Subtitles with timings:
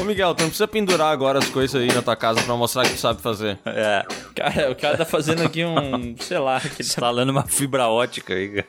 [0.00, 2.84] Ô Miguel, tu não precisa pendurar agora as coisas aí na tua casa pra mostrar
[2.84, 3.58] que tu sabe fazer.
[3.66, 4.02] É.
[4.34, 8.32] Cara, o cara tá fazendo aqui um, sei lá, que tá Instalando uma fibra ótica
[8.32, 8.64] aí.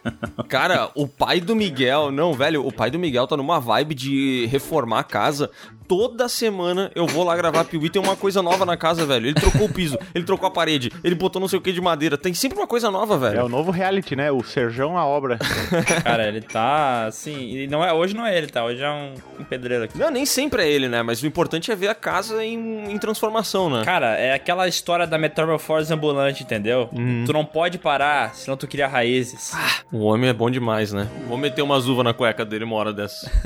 [0.49, 4.45] Cara, o pai do Miguel, não, velho, o pai do Miguel tá numa vibe de
[4.47, 5.49] reformar a casa.
[5.91, 9.25] Toda semana eu vou lá gravar Piuí, tem uma coisa nova na casa, velho.
[9.27, 11.81] Ele trocou o piso, ele trocou a parede, ele botou não sei o que de
[11.81, 12.17] madeira.
[12.17, 13.43] Tem sempre uma coisa nova, É velho.
[13.45, 14.31] o novo reality, né?
[14.31, 15.37] O Serjão a obra.
[16.01, 17.57] Cara, ele tá assim.
[17.57, 18.63] E não é, hoje não é ele, tá?
[18.63, 19.97] Hoje é um, um pedreiro aqui.
[19.97, 21.03] Não, nem sempre é ele, né?
[21.03, 23.83] Mas o importante é ver a casa em, em transformação, né?
[23.83, 26.89] Cara, é aquela história da metamorfose ambulante, entendeu?
[27.25, 29.51] Tu não pode parar, senão tu cria raízes.
[29.91, 31.09] O homem é bom demais, né?
[31.27, 33.29] Vou meter umas uvas na cueca dele uma hora dessa.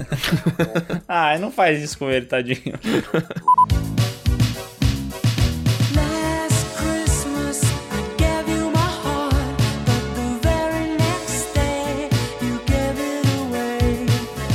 [1.08, 2.78] Ah, não faz isso com ele, tadinho.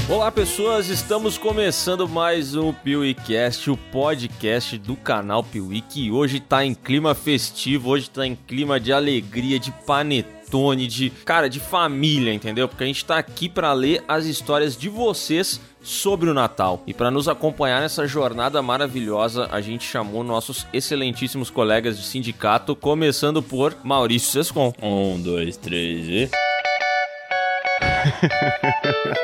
[0.08, 6.64] Olá, pessoas, estamos começando mais um PeeWeeCast, o podcast do canal Piuí, que hoje tá
[6.64, 10.39] em clima festivo, hoje tá em clima de alegria, de panetone,
[10.88, 12.68] de, cara, de família, entendeu?
[12.68, 16.82] Porque a gente tá aqui pra ler as histórias de vocês sobre o Natal.
[16.86, 22.74] E para nos acompanhar nessa jornada maravilhosa, a gente chamou nossos excelentíssimos colegas de sindicato,
[22.74, 24.72] começando por Maurício Sescon.
[24.82, 26.30] Um, dois, três e.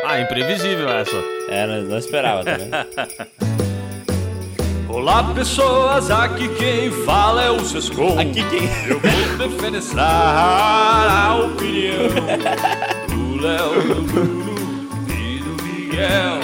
[0.04, 1.16] Ah, imprevisível essa.
[1.48, 3.46] É, não, não esperava, tá vendo?
[4.96, 8.18] Olá, pessoas, aqui quem fala é o Sescon.
[8.18, 8.66] Aqui quem.
[8.88, 12.08] Eu vou defenestrar a opinião
[13.06, 14.54] do Léo, do Bruno
[15.10, 16.40] e do Miguel.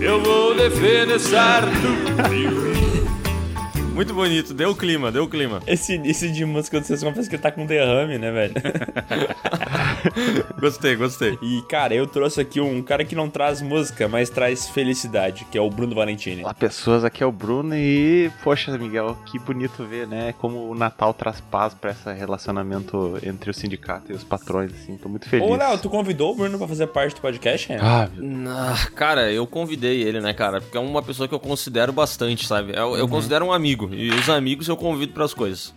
[0.00, 2.91] Eu vou defenestrar do Piuí.
[3.94, 5.60] Muito bonito, deu o clima, deu o clima.
[5.66, 8.54] Esse início de música do Sessão parece que ele tá com derrame, né, velho?
[10.58, 11.36] Gostei, gostei.
[11.42, 15.58] E, cara, eu trouxe aqui um cara que não traz música, mas traz felicidade, que
[15.58, 16.42] é o Bruno Valentini.
[16.42, 20.32] Olá, pessoas, aqui é o Bruno e, poxa, Miguel, que bonito ver, né?
[20.38, 24.96] Como o Natal traz paz pra esse relacionamento entre o sindicato e os patrões, assim.
[24.96, 25.48] Tô muito feliz.
[25.48, 27.78] Ô, Léo, tu convidou o Bruno pra fazer parte do podcast, né?
[27.80, 30.60] Ah, meu Ah, cara, eu convidei ele, né, cara?
[30.60, 32.72] Porque é uma pessoa que eu considero bastante, sabe?
[32.74, 33.81] Eu, eu considero um amigo.
[33.90, 35.74] E os amigos eu convido pras coisas.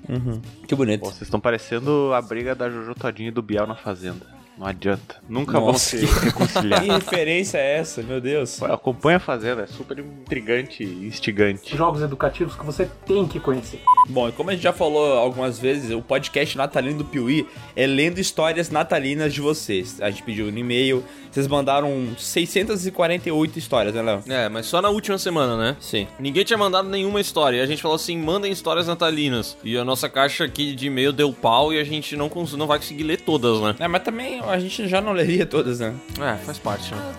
[0.68, 1.02] Que bonito.
[1.02, 4.35] Pô, vocês estão parecendo a briga da Jojo Todinho e do Biel na Fazenda.
[4.58, 5.16] Não adianta.
[5.28, 6.82] Nunca vão Nossa, se que- reconciliar.
[6.86, 8.62] Que referência é essa, meu Deus?
[8.64, 11.76] Acompanha a Fazenda, é super intrigante e instigante.
[11.76, 13.82] jogos educativos que você tem que conhecer.
[14.10, 17.86] Bom, e como a gente já falou algumas vezes, o podcast natalino do Piuí é
[17.88, 20.00] lendo histórias natalinas de vocês.
[20.02, 24.24] A gente pediu no e-mail, vocês mandaram 648 histórias, né, Léo?
[24.28, 25.76] É, mas só na última semana, né?
[25.80, 26.08] Sim.
[26.20, 27.58] Ninguém tinha mandado nenhuma história.
[27.58, 29.58] E a gente falou assim: mandem histórias natalinas.
[29.64, 32.68] E a nossa caixa aqui de e-mail deu pau e a gente não, cons- não
[32.68, 33.76] vai conseguir ler todas, né?
[33.80, 35.94] É, mas também a gente já não leria todas, né?
[36.20, 37.16] É, faz parte, né?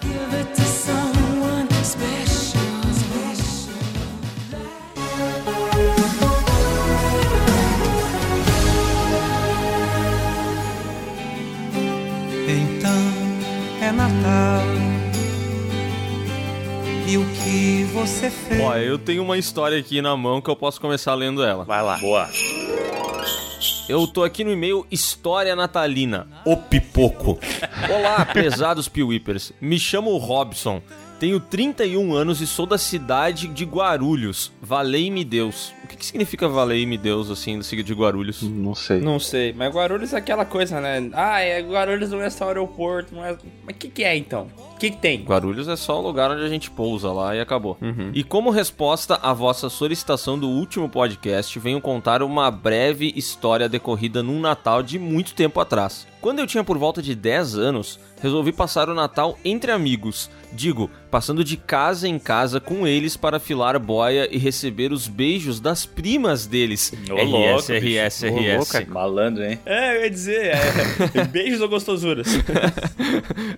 [12.49, 12.91] Então
[13.83, 14.63] é Natal.
[17.09, 18.61] E o que você fez?
[18.61, 21.65] Ó, eu tenho uma história aqui na mão que eu posso começar lendo ela.
[21.65, 21.97] Vai lá.
[21.99, 22.29] Boa.
[23.89, 27.39] Eu tô aqui no e-mail História Natalina, o pipoco.
[27.89, 29.53] Olá, prezados piuípers.
[29.61, 30.83] Me chamo Robson.
[31.19, 34.53] Tenho 31 anos e sou da cidade de Guarulhos.
[34.61, 35.73] Valei-me Deus.
[35.83, 38.43] O que, que significa valei-me Deus, assim, de Guarulhos?
[38.43, 39.01] Não sei.
[39.01, 41.09] Não sei, mas Guarulhos é aquela coisa, né?
[41.15, 43.37] Ah, é Guarulhos não é só aeroporto, não é...
[43.65, 44.49] Mas o que, que é então?
[44.75, 45.25] O que, que tem?
[45.25, 47.79] Guarulhos é só o lugar onde a gente pousa lá e acabou.
[48.13, 54.23] E como resposta à vossa solicitação do último podcast, venho contar uma breve história decorrida
[54.23, 56.07] num Natal de muito tempo atrás.
[56.21, 60.29] Quando eu tinha por volta de 10 anos, resolvi passar o Natal entre amigos.
[60.53, 65.59] Digo, passando de casa em casa com eles para filar boia e receber os beijos
[65.59, 66.93] das primas deles.
[67.11, 68.57] Ô, louco, RS, RS, Ô, RS.
[68.57, 69.59] louco, é Malandro, hein?
[69.65, 70.53] É, eu ia dizer,
[71.15, 71.25] é...
[71.25, 72.27] beijos ou gostosuras?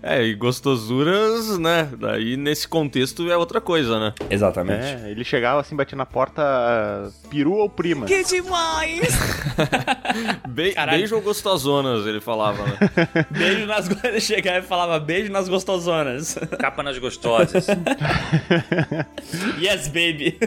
[0.02, 1.88] É, e gostosuras, né?
[1.98, 4.14] Daí nesse contexto é outra coisa, né?
[4.30, 4.84] Exatamente.
[4.84, 8.06] É, ele chegava assim, batia na porta, ah, peru ou prima?
[8.06, 9.18] Que demais!
[10.48, 10.98] Be Caralho.
[10.98, 12.78] beijo ou gostosonas, ele falava, né?
[13.30, 13.88] Beijo nas...
[14.04, 16.38] Ele chegava e falava beijo nas gostosonas.
[16.58, 17.47] Capa nas gostosas.
[19.60, 20.38] yes, baby.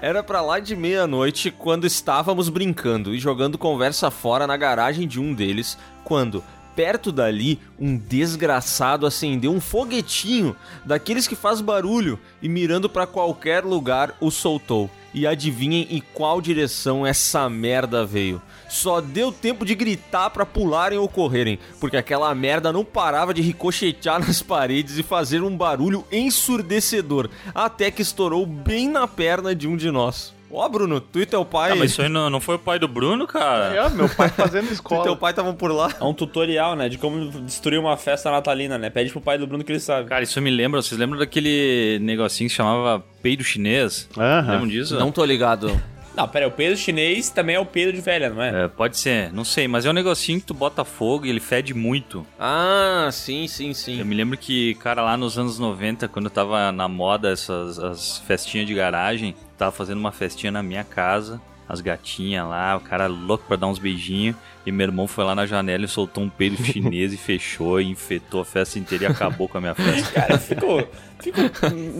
[0.00, 5.20] Era pra lá de meia-noite quando estávamos brincando e jogando conversa fora na garagem de
[5.20, 6.42] um deles, quando,
[6.74, 13.64] perto dali, um desgraçado acendeu um foguetinho, daqueles que faz barulho, e mirando pra qualquer
[13.64, 14.90] lugar o soltou.
[15.14, 18.40] E adivinhem em qual direção essa merda veio.
[18.68, 23.42] Só deu tempo de gritar pra pularem ou correrem, porque aquela merda não parava de
[23.42, 29.68] ricochetear nas paredes e fazer um barulho ensurdecedor, até que estourou bem na perna de
[29.68, 30.32] um de nós.
[30.52, 31.72] Ó, Bruno, tu e teu pai.
[31.72, 33.74] Ah, mas isso aí não, não foi o pai do Bruno, cara?
[33.74, 35.16] É, meu pai fazendo Tu e teu escola.
[35.16, 35.90] pai estavam por lá.
[36.00, 36.88] É um tutorial, né?
[36.88, 38.90] De como destruir uma festa natalina, né?
[38.90, 40.08] Pede pro pai do Bruno que ele sabe.
[40.08, 44.08] Cara, isso me lembra, vocês lembram daquele negocinho que chamava peido chinês?
[44.16, 44.52] Aham.
[44.52, 44.98] Lembram disso?
[44.98, 45.80] Não tô ligado.
[46.14, 48.64] Não, pera aí, o peido chinês também é o peido de velha, não é?
[48.64, 51.40] É, pode ser, não sei, mas é um negocinho que tu bota fogo e ele
[51.40, 52.26] fede muito.
[52.38, 54.04] Ah, sim, sim, Eu sim.
[54.04, 58.66] me lembro que, cara, lá nos anos 90, quando tava na moda essas as festinhas
[58.66, 63.44] de garagem, tava fazendo uma festinha na minha casa, as gatinhas lá, o cara louco
[63.46, 66.62] pra dar uns beijinhos, e meu irmão foi lá na janela e soltou um peido
[66.64, 70.10] chinês e fechou e infetou a festa inteira e acabou com a minha festa.
[70.14, 70.88] Cara, eu fico,
[71.20, 71.40] fico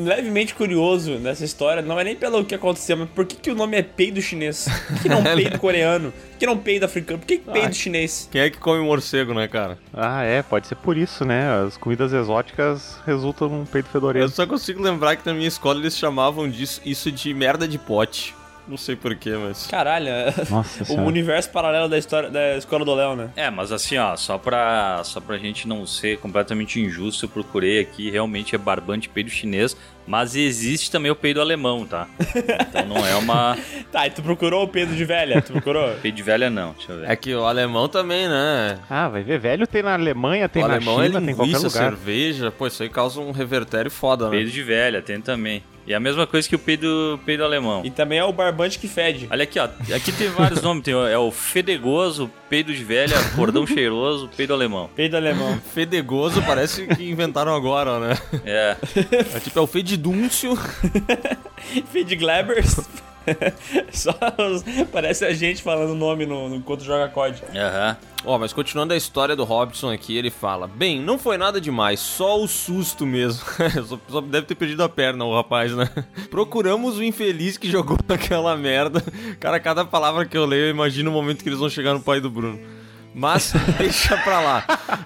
[0.04, 1.82] levemente curioso nessa história.
[1.82, 4.68] Não é nem pelo que aconteceu, mas por que, que o nome é peido chinês?
[4.88, 6.12] Por que não peido coreano?
[6.12, 7.18] Por que não peido africano?
[7.18, 8.28] Por que que peido chinês?
[8.30, 9.78] Quem é que come morcego, né, cara?
[9.92, 11.64] Ah, é, pode ser por isso, né?
[11.66, 14.30] As comidas exóticas resultam num peito Eu fedorento.
[14.30, 18.34] só consigo lembrar que na minha escola eles chamavam disso, isso de merda de pote.
[18.68, 19.66] Não sei porquê, mas.
[19.66, 21.06] Caralho, é Nossa o senhora.
[21.06, 23.30] universo paralelo da história da escola do Léo, né?
[23.34, 27.80] É, mas assim, ó, só pra, só pra gente não ser completamente injusto, eu procurei
[27.80, 29.76] aqui, realmente é barbante peido chinês,
[30.06, 32.08] mas existe também o peido alemão, tá?
[32.68, 33.56] Então não é uma
[33.92, 35.42] Tá, e tu procurou o peido de velha?
[35.42, 35.92] Tu procurou?
[36.02, 37.10] peido de velha não, deixa eu ver.
[37.10, 38.78] É que o alemão também, né?
[38.88, 41.34] Ah, vai ver, velho tem na Alemanha, tem o na alemão China, é tem em
[41.36, 41.70] qualquer lugar.
[41.70, 42.50] cerveja.
[42.50, 44.30] Pô, isso aí causa um revertério foda, né?
[44.30, 45.62] Peido de velha, tem também.
[45.84, 47.82] E a mesma coisa que o peido, peido alemão.
[47.84, 49.26] E também é o barbante que fede.
[49.28, 49.64] Olha aqui, ó.
[49.94, 50.84] Aqui tem vários nomes.
[50.84, 54.88] Tem, o- é o fedegoso, peido de velha, cordão cheiroso, peido alemão.
[54.94, 55.58] Peido alemão.
[55.74, 58.16] Fedegoso parece que inventaram agora, né?
[58.44, 58.76] É.
[59.34, 59.91] É tipo, é o fedidúncio.
[61.92, 62.76] Fede Glebers.
[63.92, 67.42] Só os- parece a gente falando o nome no, no enquanto joga COD.
[67.54, 67.96] Aham.
[68.24, 72.00] Ó, mas continuando a história do Robson aqui, ele fala: Bem, não foi nada demais,
[72.00, 73.44] só o susto mesmo.
[73.86, 75.88] só, só deve ter perdido a perna o rapaz, né?
[76.30, 79.02] Procuramos o infeliz que jogou naquela merda.
[79.38, 82.00] Cara, cada palavra que eu leio, eu imagino o momento que eles vão chegar no
[82.00, 82.58] pai do Bruno.
[83.14, 84.64] Mas deixa pra lá.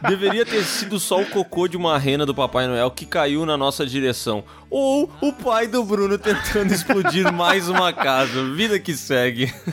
[0.09, 3.57] Deveria ter sido só o cocô de uma rena do Papai Noel que caiu na
[3.57, 4.45] nossa direção.
[4.71, 8.45] Ou o pai do Bruno tentando explodir mais uma casa.
[8.55, 9.53] Vida que segue.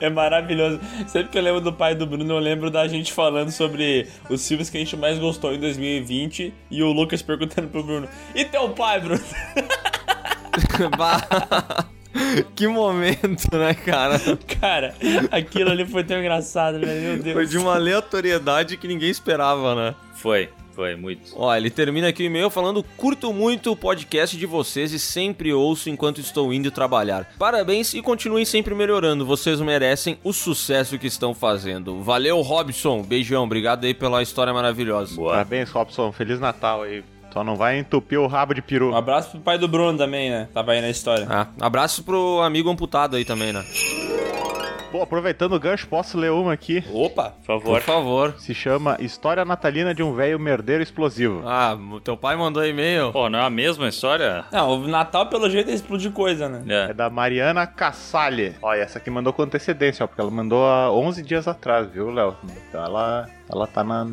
[0.00, 0.80] É maravilhoso.
[1.06, 4.46] Sempre que eu lembro do pai do Bruno, eu lembro da gente falando sobre os
[4.46, 8.44] filmes que a gente mais gostou em 2020 e o Lucas perguntando pro Bruno: E
[8.44, 9.20] teu pai, Bruno?
[12.54, 14.20] Que momento, né, cara?
[14.60, 14.94] Cara,
[15.30, 17.00] aquilo ali foi tão engraçado, velho.
[17.00, 17.34] Meu Deus.
[17.34, 19.94] Foi de uma aleatoriedade que ninguém esperava, né?
[20.14, 21.32] Foi, foi, muito.
[21.34, 25.52] Ó, ele termina aqui o e-mail falando: Curto muito o podcast de vocês e sempre
[25.52, 27.26] ouço enquanto estou indo trabalhar.
[27.38, 29.24] Parabéns e continuem sempre melhorando.
[29.24, 32.02] Vocês merecem o sucesso que estão fazendo.
[32.02, 33.02] Valeu, Robson.
[33.02, 35.14] Beijão, obrigado aí pela história maravilhosa.
[35.14, 35.32] Boa.
[35.32, 36.12] Parabéns, Robson.
[36.12, 37.02] Feliz Natal aí.
[37.32, 38.90] Só não vai entupir o rabo de peru.
[38.92, 40.48] Um abraço pro pai do Bruno também, né?
[40.52, 41.26] Tava aí na história.
[41.30, 43.64] Ah, abraço pro amigo amputado aí também, né?
[44.90, 46.82] Pô, aproveitando o gancho, posso ler uma aqui?
[46.92, 47.30] Opa!
[47.38, 47.74] Por favor.
[47.74, 48.34] Por favor.
[48.38, 51.44] Se chama História Natalina de um Velho Merdeiro Explosivo.
[51.46, 53.12] Ah, teu pai mandou e-mail.
[53.12, 54.44] Pô, não é a mesma história?
[54.50, 56.64] Não, o Natal, pelo jeito, é explodir coisa, né?
[56.66, 56.92] É É.
[56.92, 58.56] da Mariana Cassalli.
[58.60, 62.10] Olha, essa aqui mandou com antecedência, ó, porque ela mandou há 11 dias atrás, viu,
[62.10, 62.34] Léo?
[62.68, 64.08] Então ela, ela tá na,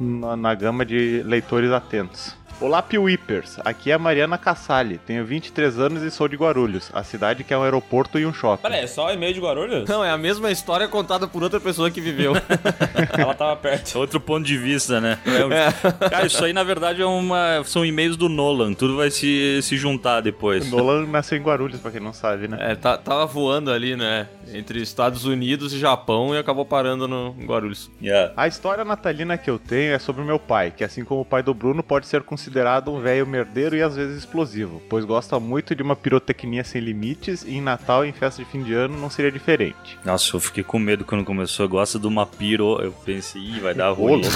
[0.00, 2.34] na, na gama de leitores atentos.
[2.60, 3.58] Olá, Piuípers.
[3.64, 4.96] Aqui é a Mariana Cassalli.
[4.96, 8.32] Tenho 23 anos e sou de Guarulhos, a cidade que é um aeroporto e um
[8.32, 8.62] shopping.
[8.62, 9.86] Pera aí, é só e-mail de Guarulhos?
[9.88, 12.32] Não, é a mesma história contada por outra pessoa que viveu.
[13.18, 13.96] Ela tava perto.
[13.98, 15.18] Outro ponto de vista, né?
[15.26, 17.62] É um- Cara, isso aí na verdade é uma...
[17.64, 18.72] são e-mails do Nolan.
[18.72, 20.70] Tudo vai se, se juntar depois.
[20.70, 22.56] Nolan nasceu em Guarulhos, pra quem não sabe, né?
[22.60, 24.26] É, tá- tava voando ali, né?
[24.54, 27.90] Entre Estados Unidos e Japão e acabou parando no em Guarulhos.
[28.00, 28.32] Yeah.
[28.36, 31.24] A história natalina que eu tenho é sobre o meu pai, que assim como o
[31.24, 32.43] pai do Bruno pode ser considerado
[32.90, 37.42] um velho merdeiro e às vezes explosivo, pois gosta muito de uma pirotecnia sem limites
[37.44, 39.98] e em Natal e em festa de fim de ano não seria diferente.
[40.04, 41.68] Nossa, eu fiquei com medo quando começou.
[41.68, 42.80] Gosta de uma piro.
[42.82, 44.22] Eu pensei, ih, vai dar ruim.
[44.22, 44.28] louco.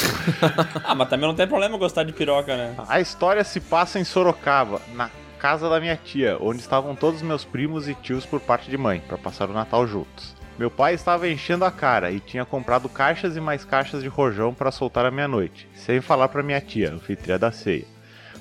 [0.85, 2.75] Ah, mas também não tem problema gostar de piroca, né?
[2.89, 7.45] A história se passa em Sorocaba, na casa da minha tia, onde estavam todos meus
[7.45, 10.37] primos e tios por parte de mãe, para passar o Natal juntos.
[10.59, 14.53] Meu pai estava enchendo a cara e tinha comprado caixas e mais caixas de rojão
[14.53, 17.85] para soltar à meia-noite, sem falar para minha tia, anfitriã da ceia.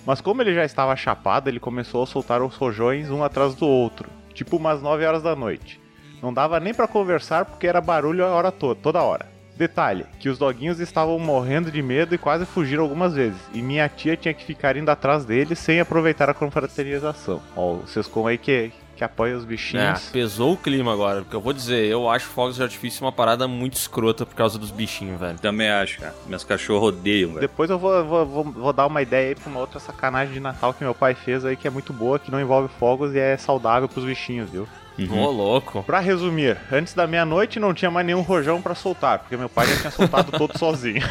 [0.08, 3.68] Mas como ele já estava chapado, ele começou a soltar os rojões um atrás do
[3.68, 5.82] outro, tipo umas 9 horas da noite.
[6.24, 9.30] Não dava nem para conversar porque era barulho a hora toda, toda hora.
[9.58, 13.90] Detalhe, que os doguinhos estavam morrendo de medo e quase fugiram algumas vezes, e minha
[13.90, 17.42] tia tinha que ficar indo atrás deles sem aproveitar a confraternização.
[17.54, 20.10] Ó, o Sescom aí que, que apoia os É, bichinhos.
[20.12, 23.48] pesou o clima agora, porque eu vou dizer, eu acho fogos de artifício uma parada
[23.48, 25.38] muito escrota por causa dos bichinhos, velho.
[25.39, 26.16] Também acho, cara.
[26.25, 27.42] Meus cachorros odeiam, velho.
[27.42, 30.39] Depois eu vou, vou, vou, vou dar uma ideia aí pra uma outra sacanagem de
[30.39, 33.20] Natal que meu pai fez aí, que é muito boa, que não envolve fogos e
[33.20, 34.68] é saudável pros bichinhos, viu?
[35.12, 35.84] Ô, louco.
[35.84, 39.68] Pra resumir, antes da meia-noite não tinha mais nenhum rojão pra soltar, porque meu pai
[39.68, 41.04] já tinha soltado todo sozinho.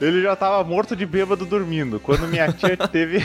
[0.00, 3.24] Ele já tava morto de bêbado dormindo, quando minha tia teve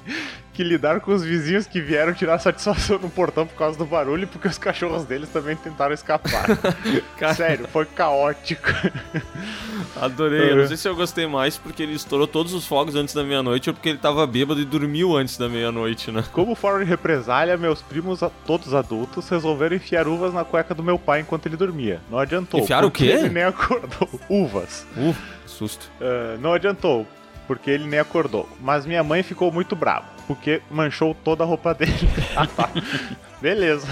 [0.52, 4.26] que lidar com os vizinhos que vieram tirar satisfação no portão por causa do barulho,
[4.28, 6.46] porque os cachorros deles também tentaram escapar.
[7.34, 8.68] Sério, foi caótico.
[9.96, 10.50] Adorei.
[10.50, 13.24] Eu não sei se eu gostei mais porque ele estourou todos os fogos antes da
[13.24, 16.22] meia-noite ou porque ele tava bêbado e dormiu antes da meia-noite, né?
[16.32, 20.98] Como forma de represália, meus primos, todos adultos, resolveram enfiar uvas na cueca do meu
[20.98, 22.02] pai enquanto ele dormia.
[22.10, 22.60] Não adiantou.
[22.60, 23.06] Enfiaram o quê?
[23.06, 24.08] Ele nem acordou.
[24.28, 24.86] Uvas.
[24.94, 25.14] Uh,
[25.50, 25.90] susto.
[26.00, 27.06] Ah, não adiantou,
[27.46, 28.48] porque ele nem acordou.
[28.60, 31.92] Mas minha mãe ficou muito brava, porque manchou toda a roupa dele.
[33.40, 33.88] Beleza.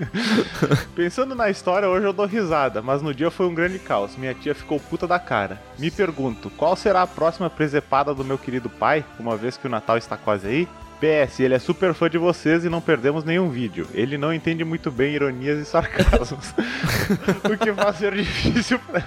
[0.94, 4.16] Pensando na história, hoje eu dou risada, mas no dia foi um grande caos.
[4.16, 5.60] Minha tia ficou puta da cara.
[5.78, 9.70] Me pergunto, qual será a próxima presepada do meu querido pai, uma vez que o
[9.70, 10.68] Natal está quase aí?
[10.94, 13.86] PS, ele é super fã de vocês e não perdemos nenhum vídeo.
[13.92, 16.54] Ele não entende muito bem ironias e sarcasmos.
[17.44, 19.00] o que faz ser difícil pra,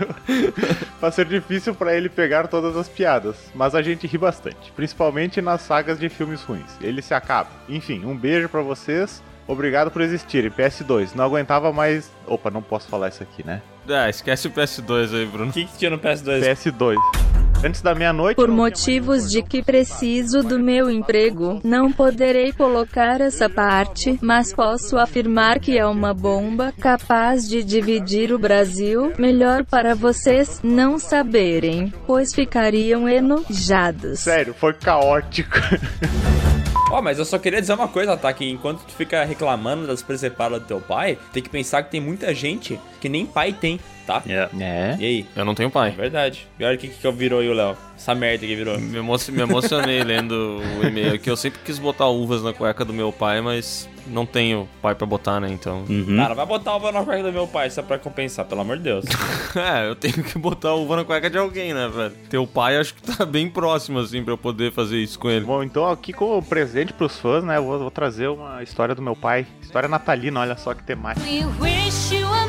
[1.00, 3.36] faz ser difícil pra ele pegar todas as piadas.
[3.56, 6.78] Mas a gente ri bastante, principalmente nas sagas de filmes ruins.
[6.82, 7.50] Ele se acaba.
[7.68, 9.24] Enfim, um beijo pra vocês.
[9.48, 10.52] Obrigado por existirem.
[10.52, 12.12] PS2, não aguentava mais.
[12.26, 13.62] Opa, não posso falar isso aqui, né?
[13.88, 15.50] É, esquece o PS2 aí, Bruno.
[15.50, 16.42] O que, que tinha no PS2?
[16.42, 17.47] PS2.
[17.64, 18.36] Antes da meia-noite.
[18.36, 24.98] Por motivos de que preciso do meu emprego, não poderei colocar essa parte, mas posso
[24.98, 29.12] afirmar que é uma bomba capaz de dividir o Brasil.
[29.18, 34.20] Melhor para vocês não saberem, pois ficariam enojados.
[34.20, 35.58] Sério, foi caótico.
[36.90, 38.32] Ó, mas eu só queria dizer uma coisa, tá?
[38.32, 42.00] Que enquanto tu fica reclamando das presepadas do teu pai, tem que pensar que tem
[42.00, 44.24] muita gente que nem pai tem, tá?
[44.28, 44.50] É.
[44.60, 44.96] É.
[45.00, 45.26] E aí?
[45.36, 45.92] Eu não tenho É pai.
[45.92, 46.48] verdade.
[46.60, 47.78] E olha o que, que virou aí o Léo.
[47.96, 48.80] Essa merda que virou.
[48.80, 52.86] Me, emo- me emocionei lendo o e-mail que eu sempre quis botar uvas na cueca
[52.86, 55.50] do meu pai, mas não tenho pai pra botar, né?
[55.52, 55.84] Então.
[55.90, 56.16] Uhum.
[56.16, 58.84] Cara, vai botar uva na cueca do meu pai, só pra compensar, pelo amor de
[58.84, 59.06] Deus.
[59.58, 62.14] É, eu tenho que botar uva na cueca de alguém, né, velho?
[62.30, 65.46] Teu pai acho que tá bem próximo, assim, pra eu poder fazer isso com ele.
[65.46, 67.58] Bom, então aqui como presente pros fãs, né?
[67.58, 69.48] Eu vou, vou trazer uma história do meu pai.
[69.62, 71.26] História natalina, olha só que temática.
[71.28, 72.46] We wish you a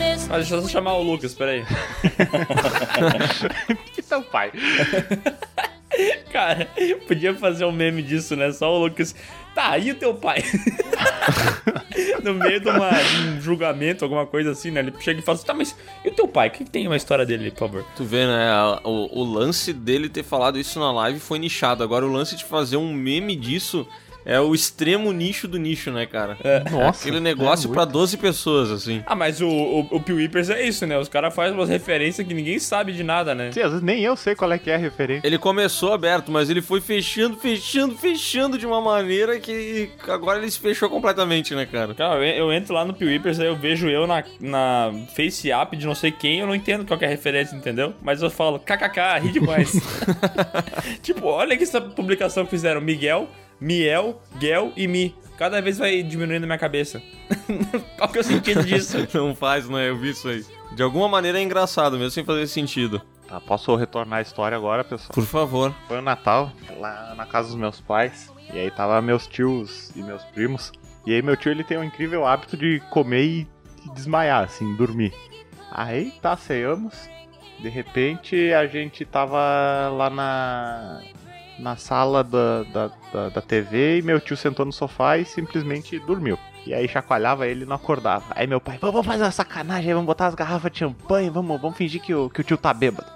[0.00, 0.28] Christmas.
[0.28, 1.64] Mas deixa eu só chamar o Lucas, peraí.
[3.92, 4.52] que teu pai?
[6.32, 6.68] Cara,
[7.06, 8.50] podia fazer um meme disso, né?
[8.52, 9.14] Só o Lucas.
[9.54, 10.42] Tá, e o teu pai?
[12.22, 14.80] no meio de, uma- de um julgamento, alguma coisa assim, né?
[14.80, 16.48] Ele chega e fala assim: tá, mas e o teu pai?
[16.48, 17.84] O que, que tem uma história dele, por favor?
[17.96, 18.48] Tu vê, né?
[18.84, 21.82] O, o lance dele ter falado isso na live foi nichado.
[21.82, 23.86] Agora, o lance de fazer um meme disso
[24.24, 26.36] é o extremo nicho do nicho, né, cara?
[26.70, 29.02] Nossa, Aquele negócio é pra 12 pessoas, assim.
[29.06, 30.02] Ah, mas o, o, o
[30.52, 30.98] é isso, né?
[30.98, 33.50] Os caras fazem umas referências que ninguém sabe de nada, né?
[33.52, 35.26] Sim, às vezes nem eu sei qual é que é a referência.
[35.26, 40.50] Ele começou aberto, mas ele foi fechando, fechando, fechando de uma maneira que agora ele
[40.50, 41.94] se fechou completamente, né, cara?
[41.94, 45.50] Cara, eu, eu entro lá no Pee Whippers, aí eu vejo eu na, na Face
[45.50, 47.94] App de não sei quem, eu não entendo qual que é a referência, entendeu?
[48.02, 49.72] Mas eu falo, kkk, ri demais.
[51.02, 53.28] tipo, olha que essa publicação que fizeram, Miguel,
[53.60, 55.14] Miel, Gel e Mi.
[55.36, 57.02] Cada vez vai diminuindo a minha cabeça.
[57.96, 58.96] qual que é o sentido disso?
[59.14, 59.88] Não faz, né?
[59.88, 60.44] Eu vi isso aí.
[60.72, 63.00] De alguma maneira é engraçado, mesmo sem fazer sentido.
[63.26, 65.10] Tá, posso retornar a história agora, pessoal?
[65.12, 65.74] Por favor.
[65.86, 68.32] Foi o Natal, lá na casa dos meus pais.
[68.52, 70.72] E aí tava meus tios e meus primos.
[71.06, 73.48] E aí meu tio ele tem um incrível hábito de comer e
[73.94, 75.12] desmaiar, assim, dormir.
[75.70, 77.08] Aí tá, ceiamos.
[77.60, 81.00] De repente a gente tava lá na.
[81.60, 85.98] Na sala da, da, da, da TV e meu tio sentou no sofá e simplesmente
[86.00, 86.38] dormiu.
[86.66, 88.24] E aí chacoalhava ele e não acordava.
[88.30, 91.76] Aí meu pai, vamos fazer uma sacanagem vamos botar as garrafas de champanhe, vamos, vamos
[91.76, 93.10] fingir que o, que o tio tá bêbado.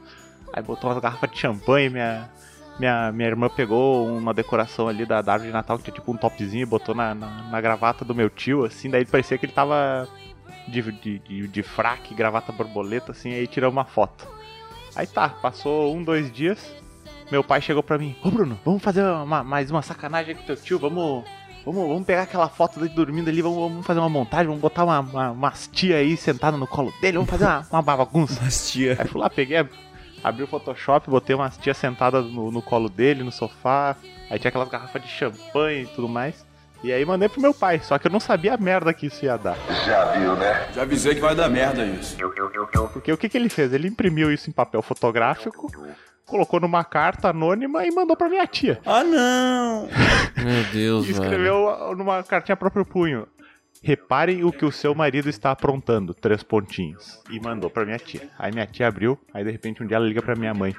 [0.53, 2.31] Aí botou umas garrafas de champanhe, minha,
[2.79, 6.13] minha, minha irmã pegou uma decoração ali da, da árvore de Natal que tinha tipo
[6.13, 9.47] um topzinho e botou na, na, na gravata do meu tio, assim, daí parecia que
[9.47, 10.09] ele tava
[10.69, 14.27] de, de, de, de fraque, gravata borboleta, assim, aí tirou uma foto.
[14.97, 16.73] Aí tá, passou um, dois dias,
[17.31, 20.57] meu pai chegou pra mim, ô Bruno, vamos fazer uma- mais uma sacanagem com teu
[20.57, 21.25] tio, vamos.
[21.65, 24.85] Vamos, vamos pegar aquela foto dele dormindo ali, vamos, vamos fazer uma montagem, vamos botar
[24.85, 28.39] uma, uma, umas tia aí sentada no colo dele, vamos fazer uma, uma bagunça.
[28.43, 28.99] Mas tia.
[29.01, 29.67] Aí fui lá, peguei,
[30.23, 33.97] abri o Photoshop, botei umas tia sentadas no, no colo dele, no sofá.
[34.31, 36.45] Aí tinha aquelas garrafas de champanhe e tudo mais.
[36.83, 39.25] E aí mandei pro meu pai, só que eu não sabia a merda que isso
[39.25, 39.57] ia dar.
[40.75, 42.15] Já avisei que vai dar merda isso.
[42.93, 43.73] Porque o que, que ele fez?
[43.73, 45.73] Ele imprimiu isso em papel fotográfico,
[46.27, 48.81] colocou numa carta anônima e mandou pra minha tia.
[48.85, 49.89] Ah, não!
[50.43, 51.23] Meu Deus, E velho.
[51.25, 53.27] escreveu numa cartinha próprio punho.
[53.83, 57.21] Reparem o que o seu marido está aprontando, três pontinhos.
[57.31, 58.31] E mandou pra minha tia.
[58.39, 60.75] Aí minha tia abriu, aí de repente um dia ela liga pra minha mãe.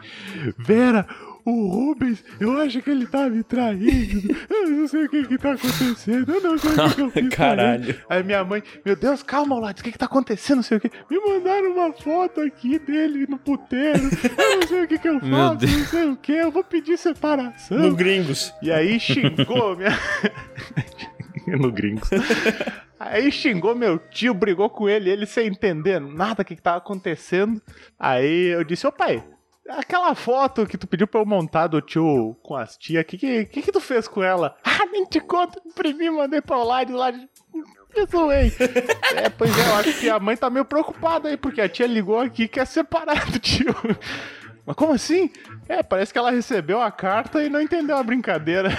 [0.57, 1.05] Vera,
[1.45, 4.35] o Rubens, eu acho que ele tá me traindo.
[4.49, 6.33] Eu não sei o que que tá acontecendo.
[6.33, 7.29] Eu não sei o que, que eu fiz.
[7.29, 7.89] Caralho.
[7.91, 10.57] ele." Aí minha mãe, meu Deus, calma, Lattes, o que que tá acontecendo?
[10.57, 10.91] Não sei o que.
[11.09, 14.09] Me mandaram uma foto aqui dele no puteiro.
[14.37, 16.31] Eu não sei o que que eu faço, não sei o que.
[16.31, 17.77] Eu vou pedir separação.
[17.77, 18.53] No Gringos.
[18.61, 19.97] E aí xingou minha.
[21.59, 22.09] no gringos.
[22.99, 26.77] Aí xingou meu tio, brigou com ele, ele sem entender nada o que, que tava
[26.77, 27.61] acontecendo.
[27.99, 29.23] Aí eu disse, ô pai,
[29.69, 33.17] aquela foto que tu pediu pra eu montar do tio com as tias, o que,
[33.17, 34.55] que, que que tu fez com ela?
[34.77, 37.09] Ah, nem te conto, imprimi, mandei pra de lá
[38.11, 38.51] zoei.
[39.15, 41.87] É, pois é, eu acho que a mãe tá meio preocupada aí, porque a tia
[41.87, 43.73] ligou aqui e quer separar do tio.
[44.65, 45.31] Mas como assim?
[45.69, 48.69] É, parece que ela recebeu a carta e não entendeu a brincadeira.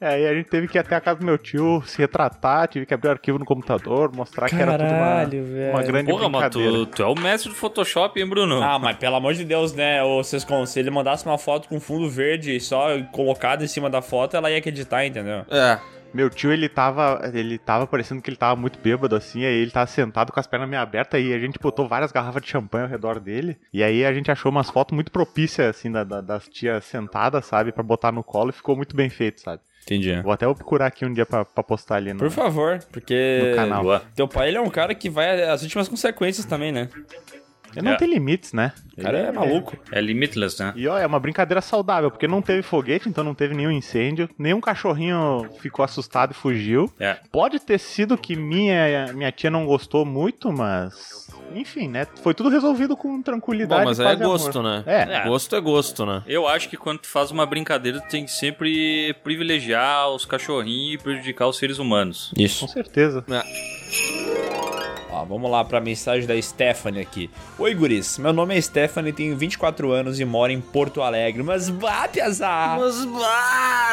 [0.00, 2.66] É, aí a gente teve que ir até a casa do meu tio, se retratar,
[2.68, 5.70] tive que abrir o arquivo no computador, mostrar que era Caralho, tudo uma, velho.
[5.74, 6.72] uma grande Porra, mas brincadeira.
[6.72, 8.62] tu, tu é o mestre do Photoshop, hein, Bruno?
[8.62, 10.02] Ah, mas pelo amor de Deus, né?
[10.02, 14.00] Ô, Sescon, se ele mandasse uma foto com fundo verde só colocado em cima da
[14.00, 15.44] foto, ela ia acreditar, entendeu?
[15.50, 15.78] É.
[16.14, 19.70] Meu tio, ele tava, ele tava parecendo que ele tava muito bêbado, assim, aí ele
[19.70, 22.84] tava sentado com as pernas meio abertas e a gente botou várias garrafas de champanhe
[22.84, 23.56] ao redor dele.
[23.72, 27.44] E aí a gente achou umas fotos muito propícias, assim, da- da- das tias sentadas,
[27.44, 29.60] sabe, pra botar no colo e ficou muito bem feito, sabe.
[29.90, 30.20] Entendi.
[30.22, 33.48] Vou até procurar aqui um dia pra, pra postar ali no, Por favor, porque.
[33.50, 33.82] no canal.
[33.82, 34.02] Boa.
[34.14, 36.88] Teu pai, ele é um cara que vai às últimas consequências também, né?
[37.74, 37.96] Ele não É.
[37.96, 38.72] tem limites, né?
[38.98, 39.76] O cara é maluco.
[39.90, 40.72] É limitless, né?
[40.76, 44.28] E ó, é uma brincadeira saudável, porque não teve foguete, então não teve nenhum incêndio,
[44.38, 46.92] nenhum cachorrinho ficou assustado e fugiu.
[46.98, 47.18] É.
[47.32, 51.28] Pode ter sido que minha, minha tia não gostou muito, mas.
[51.54, 52.06] Enfim, né?
[52.22, 53.82] Foi tudo resolvido com tranquilidade.
[53.82, 54.18] Bom, mas é e amor.
[54.18, 54.84] gosto, né?
[54.86, 55.24] É.
[55.26, 56.22] Gosto é gosto, né?
[56.26, 60.94] Eu acho que quando tu faz uma brincadeira, tu tem que sempre privilegiar os cachorrinhos
[61.00, 62.32] e prejudicar os seres humanos.
[62.36, 62.68] Com Isso.
[62.68, 63.24] certeza.
[65.24, 67.30] Vamos lá pra mensagem da Stephanie aqui.
[67.58, 68.18] Oi, guris.
[68.18, 71.42] Meu nome é Stephanie, tenho 24 anos e moro em Porto Alegre.
[71.42, 72.76] Mas vá, piazá!
[72.78, 73.04] Umas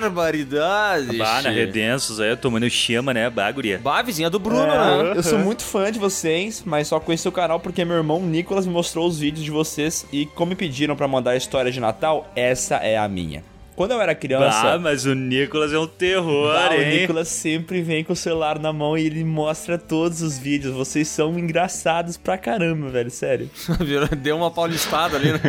[0.02, 1.18] barbaridades.
[1.18, 3.30] Bah, na Redensos aí, tomando chama, né?
[3.30, 3.80] Bah, guria.
[3.84, 5.14] Bah, vizinha do Bruno, É, né?
[5.16, 8.66] eu sou muito fã de vocês, mas só conheci o canal porque meu irmão Nicolas
[8.66, 11.80] me mostrou os vídeos de vocês e como me pediram pra mandar a história de
[11.80, 13.44] Natal, essa é a minha.
[13.78, 17.02] Quando eu era criança, Ah, mas o Nicolas é um terror, Bah, o hein?
[17.02, 20.74] Nicolas sempre vem com o celular na mão e ele mostra todos os vídeos.
[20.74, 23.48] Vocês são engraçados pra caramba, velho, sério.
[24.18, 25.40] Deu uma paulistada ali, né?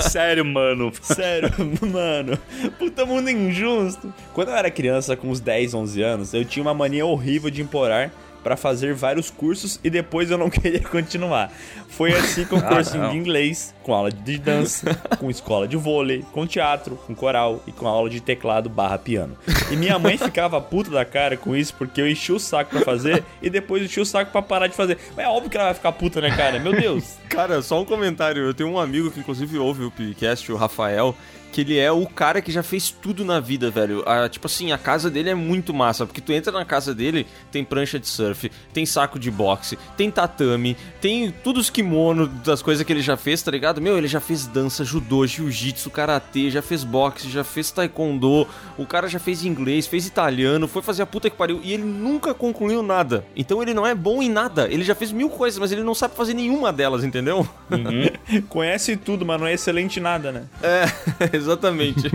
[0.00, 0.92] Sério, mano.
[1.02, 1.50] Sério,
[1.82, 2.36] mano.
[2.80, 4.12] Puta mundo injusto.
[4.32, 7.62] Quando eu era criança, com uns 10, 11 anos, eu tinha uma mania horrível de
[7.62, 8.10] implorar
[8.44, 11.50] pra fazer vários cursos e depois eu não queria continuar.
[11.88, 13.10] Foi assim com cursinho não.
[13.10, 17.72] de inglês, com aula de dança, com escola de vôlei, com teatro, com coral e
[17.72, 19.36] com aula de teclado barra piano.
[19.70, 22.80] E minha mãe ficava puta da cara com isso porque eu enchi o saco pra
[22.80, 24.98] fazer e depois enchi o saco pra parar de fazer.
[25.16, 26.58] Mas é óbvio que ela vai ficar puta, né, cara?
[26.58, 27.14] Meu Deus.
[27.28, 28.44] Cara, só um comentário.
[28.44, 31.16] Eu tenho um amigo que inclusive ouve o podcast, o Rafael,
[31.54, 34.02] que ele é o cara que já fez tudo na vida, velho.
[34.08, 37.28] Ah, tipo assim, a casa dele é muito massa, porque tu entra na casa dele,
[37.52, 42.60] tem prancha de surf, tem saco de boxe, tem tatame, tem todos os kimono das
[42.60, 43.80] coisas que ele já fez, tá ligado?
[43.80, 48.84] Meu, ele já fez dança, judô, jiu-jitsu, karatê, já fez boxe, já fez taekwondo, o
[48.84, 52.34] cara já fez inglês, fez italiano, foi fazer a puta que pariu, e ele nunca
[52.34, 53.24] concluiu nada.
[53.36, 54.66] Então ele não é bom em nada.
[54.68, 57.46] Ele já fez mil coisas, mas ele não sabe fazer nenhuma delas, entendeu?
[58.48, 60.44] Conhece tudo, mas não é excelente em nada, né?
[60.60, 60.86] É,
[61.44, 62.10] exatamente.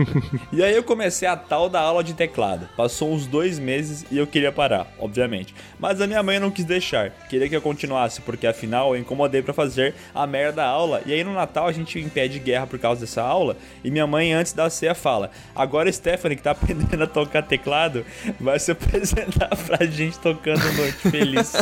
[0.52, 2.68] E aí eu comecei a tal da aula de teclado.
[2.76, 5.54] Passou uns dois meses e eu queria parar, obviamente.
[5.78, 7.10] Mas a minha mãe não quis deixar.
[7.28, 11.02] Queria que eu continuasse, porque afinal eu incomodei pra fazer a merda da aula.
[11.06, 13.56] E aí no Natal a gente impede guerra por causa dessa aula.
[13.84, 18.04] E minha mãe, antes da ceia, fala: Agora Stephanie, que tá aprendendo a tocar teclado,
[18.40, 21.52] vai se apresentar pra gente tocando Noite Feliz.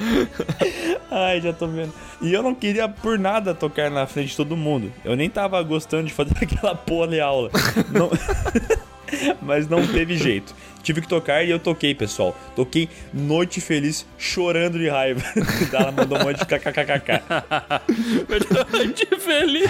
[1.10, 1.92] Ai, já tô vendo.
[2.22, 4.92] E eu não queria por nada tocar na frente de todo mundo.
[5.04, 7.50] Eu nem tava gostando de fazer aquela porra de aula.
[7.90, 8.10] Não-
[9.42, 10.54] Mas não teve jeito.
[10.82, 12.34] Tive que tocar e eu toquei, pessoal.
[12.56, 15.20] Toquei Noite Feliz chorando de raiva.
[15.72, 17.20] Ela mandou um monte de kkkk.
[18.72, 19.68] Noite feliz.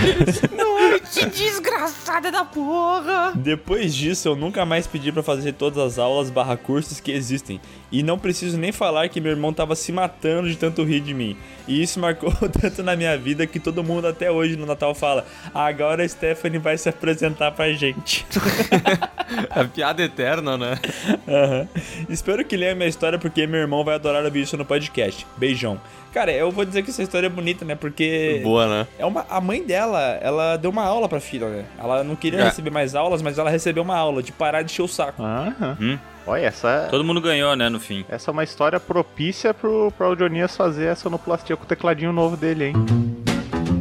[1.13, 3.33] Que desgraçada da porra!
[3.35, 7.61] Depois disso, eu nunca mais pedi pra fazer todas as aulas barra cursos que existem.
[7.93, 11.13] E não preciso nem falar que meu irmão tava se matando de tanto rir de
[11.13, 11.37] mim.
[11.67, 15.27] E isso marcou tanto na minha vida que todo mundo até hoje no Natal fala:
[15.55, 18.27] agora a Stephanie vai se apresentar pra gente.
[19.55, 20.77] É piada eterna, né?
[21.29, 21.69] Aham.
[22.09, 25.25] Espero que leia minha história porque meu irmão vai adorar ouvir isso no podcast.
[25.37, 25.81] Beijão.
[26.13, 27.77] Cara, eu vou dizer que essa história é bonita, né?
[27.77, 28.41] Porque.
[28.43, 28.87] Boa, né?
[28.99, 31.65] É uma, a mãe dela, ela deu uma aula pra filha, né?
[31.79, 32.45] Ela não queria É.
[32.45, 35.23] receber mais aulas, mas ela recebeu uma aula de parar de encher o saco.
[35.23, 35.77] Aham.
[35.81, 35.99] Hum.
[36.27, 38.05] Olha, essa, Todo mundo ganhou, né, no fim.
[38.09, 42.37] essa é uma história propícia pro, pro Audionias fazer essa sonoplastia com o tecladinho novo
[42.37, 42.75] dele, hein?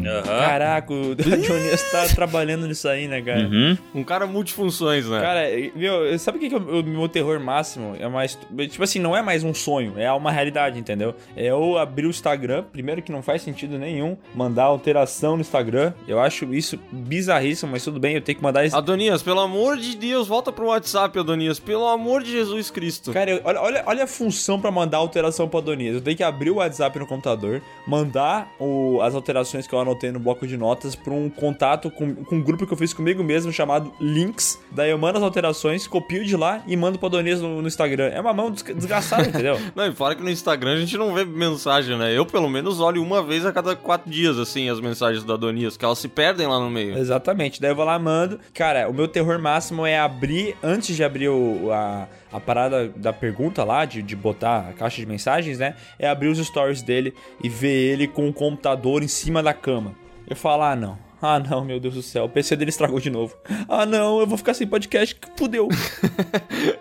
[0.10, 0.24] Aham.
[0.40, 3.42] Caraca, o Dionias tá trabalhando nisso aí, né, cara?
[3.42, 3.78] Uhum.
[3.96, 5.20] Um cara multifunções, né?
[5.22, 5.42] Cara,
[5.76, 7.96] meu, sabe o que, que é o meu terror máximo?
[8.00, 8.38] É mais.
[8.70, 11.16] Tipo assim, não é mais um sonho, é uma realidade, entendeu?
[11.36, 15.94] É eu abrir o Instagram, primeiro que não faz sentido nenhum, mandar alteração no Instagram.
[16.08, 18.76] Eu acho isso bizarríssimo, mas tudo bem, eu tenho que mandar isso.
[18.78, 21.60] Adonias, pelo amor de Deus, volta pro WhatsApp, Adonias.
[21.60, 23.12] Pelo amor de Jesus Cristo.
[23.12, 25.96] Cara, eu- olha, olha, olha a função pra mandar alteração pro Adonias.
[25.96, 29.99] Eu tenho que abrir o WhatsApp no computador, mandar o- as alterações que eu anotei
[30.12, 33.24] no bloco de notas pra um contato com, com um grupo que eu fiz comigo
[33.24, 34.60] mesmo chamado Links.
[34.72, 38.06] Daí eu mando as alterações, copio de lá e mando pro Adonias no, no Instagram.
[38.14, 39.60] É uma mão desgraçada, entendeu?
[39.76, 42.16] Não, e fora que no Instagram a gente não vê mensagem, né?
[42.18, 45.76] Eu, pelo menos, olho uma vez a cada quatro dias, assim, as mensagens do Adonias,
[45.78, 46.98] que elas se perdem lá no meio.
[46.98, 47.62] Exatamente.
[47.62, 48.40] Daí eu vou lá, mando.
[48.54, 53.12] Cara, o meu terror máximo é abrir, antes de abrir o- a, a parada da
[53.12, 55.76] pergunta lá, de, de botar a caixa de mensagens, né?
[55.98, 57.14] É abrir os stories dele
[57.44, 59.96] e ver ele com o computador em cima da cama.
[60.28, 61.09] Eu falo, ah, não.
[61.22, 62.26] Ah, não, meu Deus do céu.
[62.26, 63.36] O PC dele estragou de novo.
[63.68, 65.18] Ah, não, eu vou ficar sem podcast.
[65.38, 65.68] Fudeu.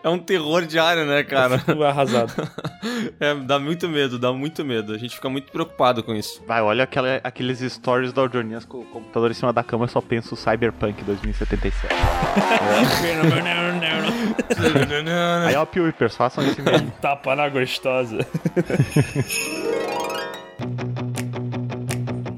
[0.02, 1.58] É um terror diário, né, cara?
[1.58, 2.32] Fico arrasado.
[3.20, 4.94] É, dá muito medo, dá muito medo.
[4.94, 6.42] A gente fica muito preocupado com isso.
[6.46, 9.88] Vai, olha aquela- aqueles stories da Audionias com o computador em cima da cama, eu
[9.88, 11.94] só penso Cyberpunk 2077.
[15.46, 16.90] Aí, ó, Pewipers, façam esse mesmo.
[17.00, 18.18] Tapa na gostosa.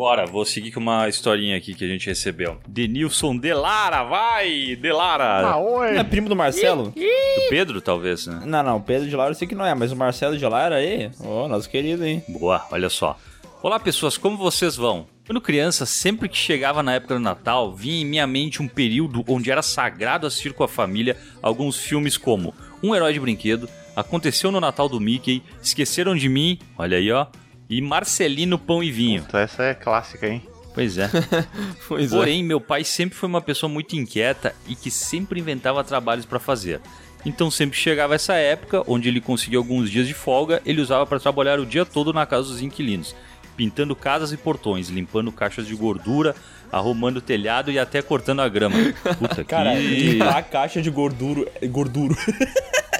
[0.00, 2.56] Bora, vou seguir com uma historinha aqui que a gente recebeu.
[2.66, 4.74] Denilson Delara, vai!
[4.74, 5.46] Delara!
[5.46, 5.94] Ah, oi!
[5.94, 6.84] É primo do Marcelo?
[6.84, 8.40] Do Pedro, talvez, né?
[8.46, 10.46] Não, não, o Pedro de Lara eu sei que não é, mas o Marcelo de
[10.46, 12.24] Lara aí, ô, nosso querido, hein?
[12.26, 13.18] Boa, olha só.
[13.62, 15.06] Olá, pessoas, como vocês vão?
[15.26, 19.22] Quando criança, sempre que chegava na época do Natal, vinha em minha mente um período
[19.28, 24.50] onde era sagrado assistir com a família alguns filmes como Um Herói de Brinquedo, Aconteceu
[24.50, 27.26] no Natal do Mickey, Esqueceram de Mim, olha aí, ó,
[27.70, 29.24] e Marcelino Pão e Vinho.
[29.26, 30.42] Então essa é clássica, hein?
[30.74, 31.08] Pois é.
[31.88, 32.16] Pois é.
[32.16, 36.38] Porém, meu pai sempre foi uma pessoa muito inquieta e que sempre inventava trabalhos pra
[36.38, 36.80] fazer.
[37.24, 41.06] Então, sempre que chegava essa época, onde ele conseguia alguns dias de folga, ele usava
[41.06, 43.14] para trabalhar o dia todo na casa dos inquilinos,
[43.56, 46.34] pintando casas e portões, limpando caixas de gordura,
[46.72, 48.76] arrumando o telhado e até cortando a grama.
[49.18, 49.80] Puta Cara, que...
[50.12, 51.46] limpar a caixa de gordura.
[51.68, 52.16] Gorduro.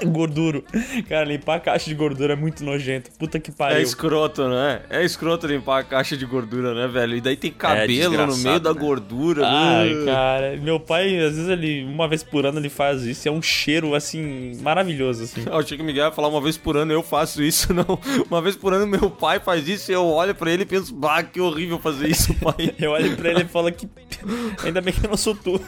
[0.03, 0.63] Gorduro.
[1.07, 3.11] Cara, limpar a caixa de gordura é muito nojento.
[3.19, 3.81] Puta que É pariu.
[3.81, 4.81] escroto, né?
[4.89, 7.17] É escroto limpar a caixa de gordura, né, velho?
[7.17, 8.79] E daí tem cabelo no desgraçado, meio da né?
[8.79, 9.43] gordura.
[9.47, 10.05] Ai, Uh.
[10.05, 10.57] cara.
[10.57, 13.27] Meu pai, às vezes, ele, uma vez por ano, ele faz isso.
[13.27, 15.43] É um cheiro, assim, maravilhoso, assim.
[15.51, 17.99] Ah, o Chico Miguel ia falar uma vez por ano, eu faço isso, não.
[18.27, 20.95] Uma vez por ano meu pai faz isso e eu olho pra ele e penso,
[20.95, 22.73] bah, que horrível fazer isso, pai.
[22.79, 23.89] Eu olho pra ele e falo que.
[24.63, 25.59] Ainda bem que eu não sou tu.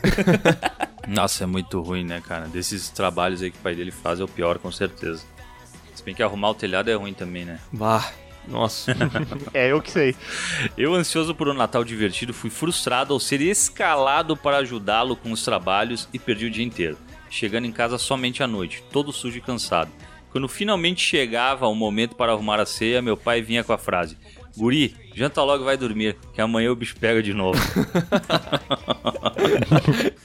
[1.06, 2.48] Nossa, é muito ruim, né, cara?
[2.48, 5.26] Desses trabalhos aí que o pai dele faz é o pior, com certeza.
[5.94, 7.60] Se bem que arrumar o telhado é ruim também, né?
[7.74, 8.10] Bah,
[8.48, 8.96] nossa.
[9.54, 10.16] É, eu que sei.
[10.78, 15.44] Eu, ansioso por um Natal divertido, fui frustrado ao ser escalado para ajudá-lo com os
[15.44, 16.98] trabalhos e perdi o dia inteiro,
[17.30, 19.92] chegando em casa somente à noite, todo sujo e cansado.
[20.32, 24.18] Quando finalmente chegava o momento para arrumar a ceia, meu pai vinha com a frase:
[24.56, 27.60] Guri, janta logo e vai dormir, que amanhã o bicho pega de novo.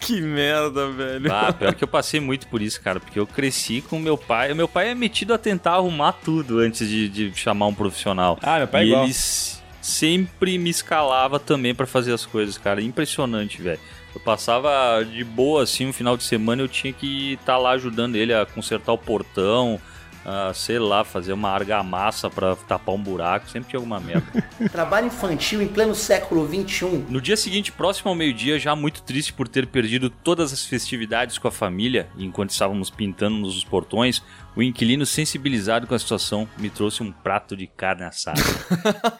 [0.01, 1.33] que merda, velho.
[1.33, 4.53] Ah, pior que eu passei muito por isso, cara, porque eu cresci com meu pai.
[4.55, 8.39] Meu pai é metido a tentar arrumar tudo antes de, de chamar um profissional.
[8.43, 9.03] Ah, meu pai é e igual.
[9.05, 12.83] ele s- sempre me escalava também pra fazer as coisas, cara.
[12.83, 13.81] Impressionante, velho.
[14.15, 18.17] Eu passava de boa assim, um final de semana eu tinha que estar lá ajudando
[18.17, 19.79] ele a consertar o portão,
[20.25, 24.27] a, sei lá, fazer uma argamassa pra tapar um buraco, sempre tinha alguma merda.
[24.71, 26.69] Trabalho infantil em pleno século um.
[26.69, 27.05] XXI.
[27.09, 31.39] No dia seguinte, próximo ao meio-dia, já muito triste por ter perdido todas as festividades
[31.39, 34.23] com a família, enquanto estávamos pintando nos portões,
[34.55, 38.41] o inquilino, sensibilizado com a situação, me trouxe um prato de carne assada.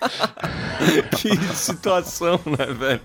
[1.17, 3.01] que situação, né, velho?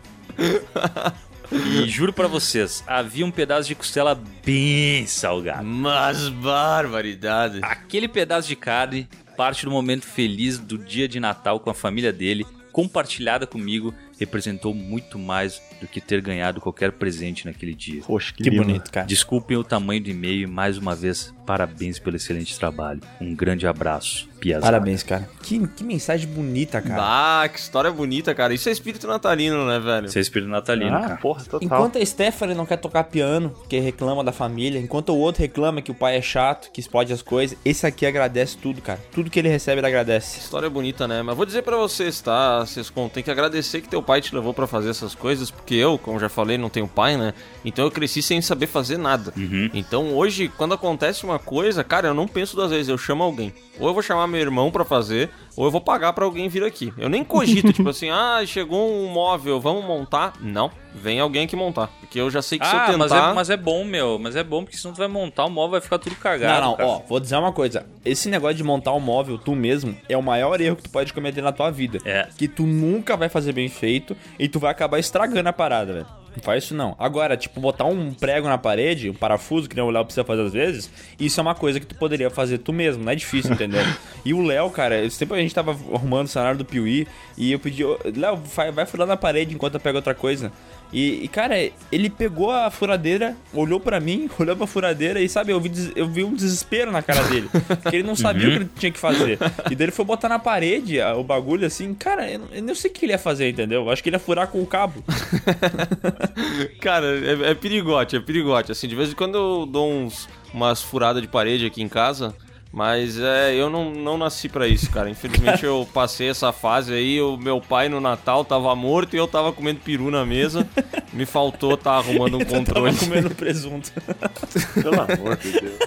[1.53, 5.63] E juro pra vocês, havia um pedaço de costela bem salgado.
[5.63, 7.59] Mas barbaridade.
[7.61, 12.11] Aquele pedaço de carne, parte do momento feliz do dia de Natal com a família
[12.11, 18.01] dele, compartilhada comigo, representou muito mais do que ter ganhado qualquer presente naquele dia.
[18.05, 19.05] Poxa, que, Que bonito, cara.
[19.05, 23.01] Desculpem o tamanho do e-mail e mais uma vez, parabéns pelo excelente trabalho.
[23.19, 24.31] Um grande abraço.
[24.39, 24.65] Piazada.
[24.73, 25.29] Parabéns, cara.
[25.41, 27.43] Que, que mensagem bonita, cara.
[27.43, 28.53] Ah, que história bonita, cara.
[28.53, 30.09] Isso é espírito natalino, né, velho?
[30.09, 31.15] Você é espírito natalino, Ah, cara.
[31.17, 31.59] porra, total.
[31.61, 35.81] Enquanto a Stephanie não quer tocar piano, porque reclama da família, enquanto o outro reclama
[35.81, 38.99] que o pai é chato, que explode as coisas, esse aqui agradece tudo, cara.
[39.13, 40.39] Tudo que ele recebe, ele agradece.
[40.39, 41.21] História bonita, né?
[41.21, 42.59] Mas vou dizer pra vocês, tá?
[42.59, 45.97] Vocês tem que agradecer que teu pai te levou pra fazer essas coisas, porque eu,
[45.97, 47.33] como já falei, não tenho pai, né?
[47.63, 49.33] Então eu cresci sem saber fazer nada.
[49.73, 53.53] Então hoje, quando acontece uma coisa, cara, eu não penso duas vezes, eu chamo alguém.
[53.79, 56.63] Ou eu vou chamar meu irmão pra fazer, ou eu vou pagar pra alguém vir
[56.63, 56.93] aqui.
[56.97, 60.33] Eu nem cogito, tipo assim, ah, chegou um móvel, vamos montar?
[60.39, 61.87] Não, vem alguém aqui montar.
[61.99, 62.97] Porque eu já sei que se eu Ah, tentar...
[62.97, 64.17] mas é, mas é bom, meu.
[64.19, 66.61] Mas é bom, porque senão tu vai montar o móvel vai ficar tudo cagado.
[66.61, 66.89] não, não, cara.
[66.89, 67.85] ó, vou dizer uma coisa.
[68.05, 71.11] Esse negócio de montar um móvel tu mesmo é o maior erro que tu pode
[71.13, 71.99] cometer na tua vida.
[72.05, 72.27] É.
[72.37, 76.07] Que tu nunca vai fazer bem feito e tu vai acabar estragando a parada, velho.
[76.35, 76.95] Não faz isso não.
[76.97, 80.41] Agora, tipo, botar um prego na parede, um parafuso, que nem o Léo precisa fazer
[80.41, 83.53] às vezes, isso é uma coisa que tu poderia fazer tu mesmo, não é difícil,
[83.53, 83.83] entendeu?
[84.25, 87.51] e o Léo, cara, esse tempo a gente tava arrumando o cenário do Piuí e
[87.51, 90.51] eu pedi, "Ô, Léo, vai, vai furar na parede enquanto eu pego outra coisa.
[90.93, 91.55] E, e, cara,
[91.91, 96.07] ele pegou a furadeira, olhou pra mim, olhou pra furadeira e, sabe, eu vi, eu
[96.07, 97.49] vi um desespero na cara dele.
[97.81, 99.39] Porque ele não sabia o que ele tinha que fazer.
[99.71, 102.61] E daí ele foi botar na parede a- o bagulho assim, cara, eu, não- eu
[102.63, 103.81] não sei o que ele ia fazer, entendeu?
[103.81, 105.03] Eu acho que ele ia furar com o cabo.
[106.79, 108.71] Cara, é, é perigote, é perigote.
[108.71, 112.33] Assim, de vez em quando eu dou uns, umas furadas de parede aqui em casa,
[112.73, 115.07] mas é, eu não, não nasci pra isso, cara.
[115.07, 119.27] Infelizmente eu passei essa fase aí, o meu pai no Natal tava morto e eu
[119.27, 120.67] tava comendo peru na mesa.
[121.13, 122.97] Me faltou tá arrumando um Eu tava controle.
[122.97, 123.91] comendo presunto.
[124.73, 125.77] Pelo amor de Deus.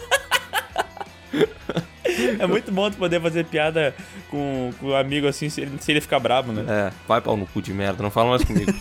[2.38, 3.92] É muito bom tu poder fazer piada
[4.30, 6.64] com, com o amigo assim, se ele, se ele ficar bravo, né?
[6.68, 8.72] É, vai pau no cu de merda, não fala mais comigo.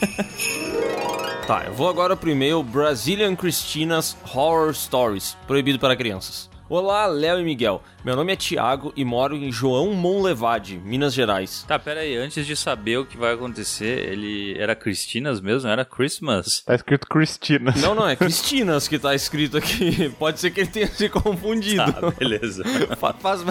[1.48, 6.54] tá, eu vou agora pro e-mail Brazilian Christina's Horror Stories, proibido para crianças.
[6.68, 7.80] Olá, Léo e Miguel.
[8.04, 11.64] Meu nome é Thiago e moro em João Monlevade, Minas Gerais.
[11.68, 15.70] Tá, pera aí, antes de saber o que vai acontecer, ele era Cristinas mesmo?
[15.70, 16.62] Era Christmas?
[16.62, 17.72] Tá escrito Cristina.
[17.78, 20.10] Não, não, é Cristinas que tá escrito aqui.
[20.18, 21.84] Pode ser que ele tenha se confundido.
[21.84, 22.64] Ah, beleza.
[22.98, 23.42] Fa- faz,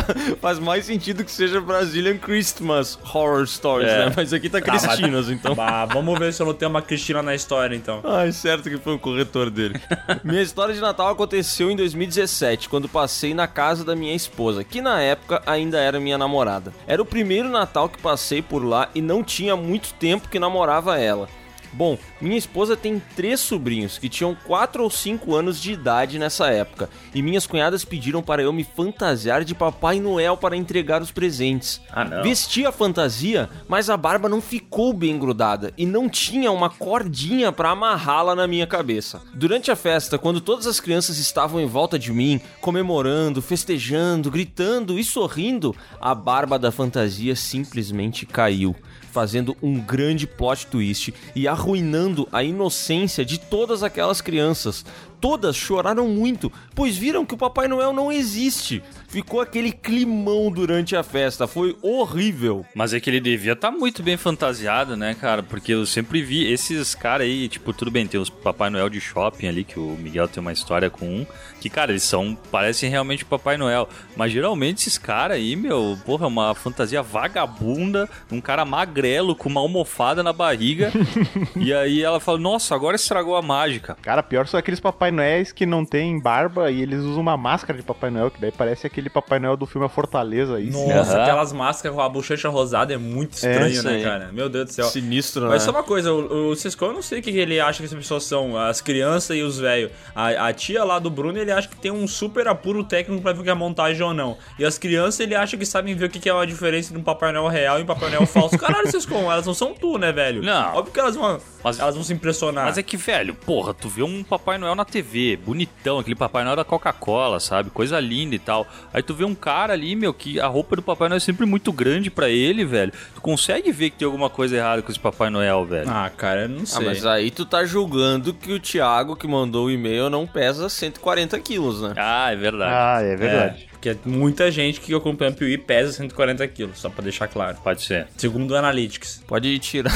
[0.40, 4.06] faz mais sentido que seja Brazilian Christmas Horror Stories, É.
[4.06, 4.12] né?
[4.16, 5.54] Mas aqui tá Cristinas, então.
[5.54, 8.00] Bah, vamos ver se eu não tenho uma Cristina na história, então.
[8.04, 9.80] Ai, certo que foi o corretor dele.
[10.24, 13.03] minha história de Natal aconteceu em 2017, quando passei
[13.34, 16.72] na casa da minha esposa, que na época ainda era minha namorada.
[16.86, 20.98] Era o primeiro Natal que passei por lá e não tinha muito tempo que namorava
[20.98, 21.28] ela.
[21.74, 26.46] Bom, minha esposa tem três sobrinhos que tinham 4 ou 5 anos de idade nessa
[26.46, 31.10] época, e minhas cunhadas pediram para eu me fantasiar de Papai Noel para entregar os
[31.10, 31.80] presentes.
[31.90, 32.22] Ah, não.
[32.22, 37.50] Vesti a fantasia, mas a barba não ficou bem grudada e não tinha uma cordinha
[37.50, 39.20] para amarrá-la na minha cabeça.
[39.34, 44.98] Durante a festa, quando todas as crianças estavam em volta de mim, comemorando, festejando, gritando
[44.98, 48.76] e sorrindo, a barba da fantasia simplesmente caiu
[49.14, 54.84] fazendo um grande plot twist e arruinando a inocência de todas aquelas crianças.
[55.24, 58.82] Todas choraram muito, pois viram que o Papai Noel não existe.
[59.08, 62.66] Ficou aquele climão durante a festa, foi horrível.
[62.74, 65.42] Mas é que ele devia estar muito bem fantasiado, né, cara?
[65.42, 69.00] Porque eu sempre vi esses caras aí, tipo, tudo bem, tem os Papai Noel de
[69.00, 71.26] shopping ali, que o Miguel tem uma história com um,
[71.58, 73.88] que, cara, eles são, parecem realmente Papai Noel.
[74.14, 79.48] Mas geralmente esses caras aí, meu, porra, é uma fantasia vagabunda, um cara magrelo com
[79.48, 80.92] uma almofada na barriga.
[81.56, 83.96] e aí ela fala, nossa, agora estragou a mágica.
[84.02, 87.78] Cara, pior são aqueles Papai Noéis que não tem barba e eles usam uma máscara
[87.78, 90.60] de Papai Noel, que daí parece aquele Papai Noel do filme A Fortaleza.
[90.60, 90.78] Isso.
[90.86, 91.22] Nossa, Aham.
[91.22, 94.02] aquelas máscaras com a bochecha rosada é muito estranho, isso né, aí.
[94.02, 94.30] cara?
[94.32, 94.84] Meu Deus do céu.
[94.86, 95.58] Sinistro, Mas né?
[95.60, 97.98] só uma coisa, o, o Cisco, eu não sei o que ele acha que essas
[97.98, 99.90] pessoas são, as crianças e os velhos.
[100.14, 103.32] A, a tia lá do Bruno, ele acha que tem um super apuro técnico pra
[103.32, 104.36] ver o que é montagem ou não.
[104.58, 106.98] E as crianças, ele acha que sabem ver o que que é a diferença de
[106.98, 108.58] um Papai Noel real e um Papai Noel falso.
[108.58, 110.42] Caralho, Cisco, elas não são tu, né, velho?
[110.42, 110.74] Não.
[110.74, 112.64] Óbvio que elas vão, Mas- elas vão se impressionar.
[112.66, 115.03] Mas é que, velho, porra, tu vê um Papai Noel na TV,
[115.44, 117.70] bonitão, aquele Papai Noel da Coca-Cola, sabe?
[117.70, 118.66] Coisa linda e tal.
[118.92, 121.46] Aí tu vê um cara ali, meu, que a roupa do Papai Noel é sempre
[121.46, 122.92] muito grande pra ele, velho.
[123.14, 125.88] Tu consegue ver que tem alguma coisa errada com esse Papai Noel, velho.
[125.90, 126.86] Ah, cara, eu não Ah, sei.
[126.86, 131.38] mas aí tu tá julgando que o Thiago que mandou o e-mail não pesa 140
[131.40, 131.92] quilos, né?
[131.96, 132.72] Ah, é verdade.
[132.74, 133.68] Ah, é verdade.
[133.70, 137.58] É, porque muita gente que acompanha o Piuí pesa 140 quilos, só pra deixar claro.
[137.62, 138.06] Pode ser.
[138.16, 139.22] Segundo o Analytics.
[139.26, 139.92] Pode tirar.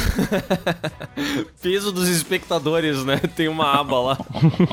[1.62, 3.18] Peso dos espectadores, né?
[3.34, 4.18] Tem uma aba lá.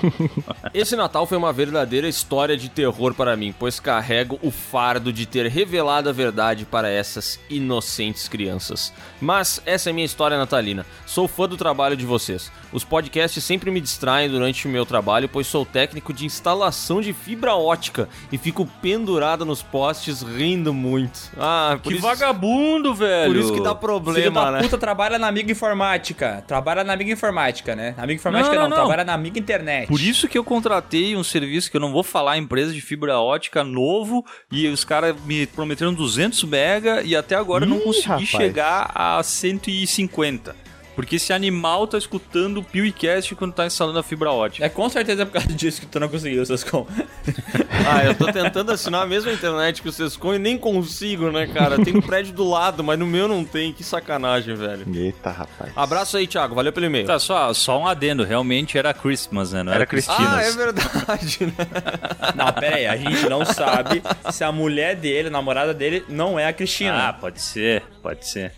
[0.74, 5.26] Esse Natal foi uma verdadeira história de terror para mim, pois carrego o fardo de
[5.26, 8.92] ter revelado a verdade para essas inocentes crianças.
[9.22, 10.86] Mas essa é minha história natalina.
[11.06, 12.52] Sou fã do trabalho de vocês.
[12.74, 17.14] Os podcasts sempre me distraem durante o meu trabalho, pois sou técnico de instalação de
[17.14, 18.66] fibra ótica e fico
[19.06, 21.30] pendurado nos postes rindo muito.
[21.38, 23.32] Ah, por Que isso, vagabundo, velho.
[23.32, 24.62] por isso que dá Filho problema, da né?
[24.64, 26.44] puta trabalha na amiga informática.
[26.48, 27.94] Trabalha na amiga informática, né?
[27.98, 29.88] Amiga informática Não, não, não, trabalha na amiga internet.
[29.88, 33.20] Por isso que eu contratei um serviço que eu não vou falar, empresa de fibra
[33.20, 37.84] ótica novo, e os caras me prometeram 200 mega e até agora eu não Ih,
[37.84, 38.28] consegui rapaz.
[38.30, 40.65] chegar a 150.
[40.96, 44.66] Porque esse animal tá escutando o PewCast quando tá instalando a fibra ótica.
[44.66, 46.88] É com certeza por causa disso que tu não conseguiu, Sescom.
[47.88, 51.46] Ah, eu tô tentando assinar a mesma internet que o Sescom e nem consigo, né,
[51.46, 51.78] cara?
[51.84, 53.72] Tem no prédio do lado, mas no meu não tem.
[53.72, 54.86] Que sacanagem, velho.
[54.92, 55.72] Eita, rapaz.
[55.76, 56.56] Abraço aí, Thiago.
[56.56, 57.06] Valeu pelo e-mail.
[57.06, 59.62] Tá, só, só um adendo, realmente era Christmas, né?
[59.62, 60.34] Não era, Era Cristinas.
[60.34, 61.54] Ah, é verdade, né?
[62.34, 66.40] Não, pera aí, a gente não sabe se a mulher dele, a namorada dele, não
[66.40, 67.10] é a Cristina.
[67.10, 68.52] Ah, pode ser, pode ser.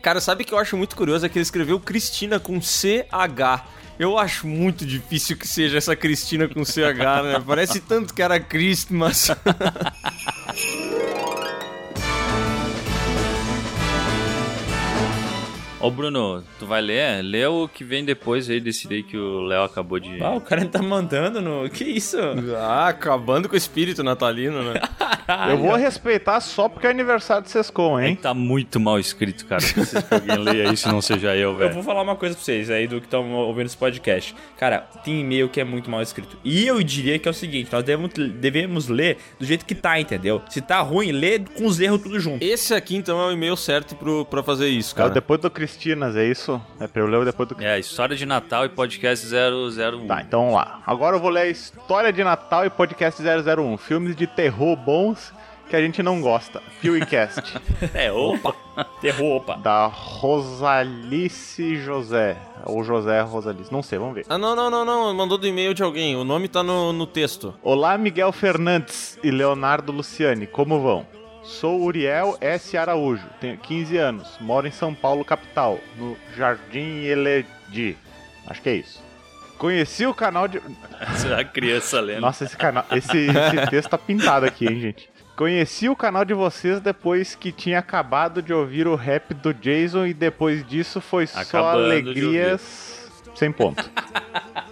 [0.00, 1.26] Cara, sabe que eu acho muito curioso?
[1.26, 3.64] É que ele escreveu Cristina com CH.
[3.98, 7.42] Eu acho muito difícil que seja essa Cristina com CH, né?
[7.46, 9.30] Parece tanto que era Christmas.
[15.84, 17.22] Ô, Bruno, tu vai ler?
[17.22, 20.22] Lê o que vem depois aí desse daí que o Léo acabou de...
[20.22, 21.68] Ah, o cara tá mandando no.
[21.68, 22.16] Que isso?
[22.56, 24.80] ah, acabando com o espírito natalino, né?
[25.50, 28.16] Eu vou respeitar só porque é aniversário de Sescom, É hein?
[28.16, 29.62] que tá muito mal escrito, cara.
[29.62, 31.74] Preciso que alguém leia isso, não seja eu, Eu velho.
[31.74, 34.34] vou falar uma coisa pra vocês aí do que estão ouvindo esse podcast.
[34.58, 36.36] Cara, tem e-mail que é muito mal escrito.
[36.44, 39.98] E eu diria que é o seguinte: nós devemos, devemos ler do jeito que tá,
[39.98, 40.42] entendeu?
[40.50, 42.44] Se tá ruim, lê com os erros tudo junto.
[42.44, 45.10] Esse aqui, então, é o e-mail certo pro, pra fazer isso, É o cara.
[45.10, 45.50] depois do
[46.16, 46.60] É isso?
[46.80, 50.06] É pra eu ler depois do É, história de Natal e podcast 001.
[50.06, 50.82] Tá, então vamos lá.
[50.86, 53.76] Agora eu vou ler a história de Natal e podcast 001.
[53.76, 55.32] Filmes de terror bons
[55.68, 56.62] que a gente não gosta.
[56.80, 57.42] PewCast.
[57.94, 58.54] É, opa!
[59.00, 59.56] Terror, opa.
[59.56, 62.36] da Rosalice José.
[62.64, 63.72] Ou José Rosalice.
[63.72, 64.26] Não sei, vamos ver.
[64.28, 65.14] Ah, não, não, não, não.
[65.14, 66.16] Mandou do e-mail de alguém.
[66.16, 67.54] O nome tá no, no texto.
[67.62, 70.46] Olá, Miguel Fernandes e Leonardo Luciani.
[70.46, 71.06] Como vão?
[71.44, 72.76] Sou Uriel S.
[72.76, 77.96] Araújo, tenho 15 anos, moro em São Paulo, capital, no Jardim Eledi.
[78.46, 79.02] Acho que é isso.
[79.58, 80.60] Conheci o canal de.
[81.16, 82.22] Será a criança lendo?
[82.22, 82.84] Nossa, esse canal.
[82.90, 85.10] Esse, esse texto tá pintado aqui, hein, gente?
[85.36, 90.06] Conheci o canal de vocês depois que tinha acabado de ouvir o rap do Jason
[90.06, 93.90] e depois disso foi só Acabando de alegrias sem ponto.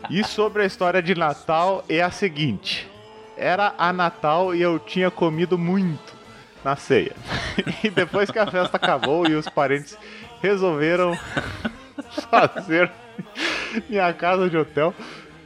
[0.09, 2.89] e sobre a história de Natal é a seguinte:
[3.37, 6.12] era a Natal e eu tinha comido muito
[6.65, 7.15] na ceia.
[7.83, 9.97] e depois que a festa acabou e os parentes
[10.41, 11.17] resolveram
[12.31, 12.91] fazer
[13.89, 14.95] minha casa de hotel,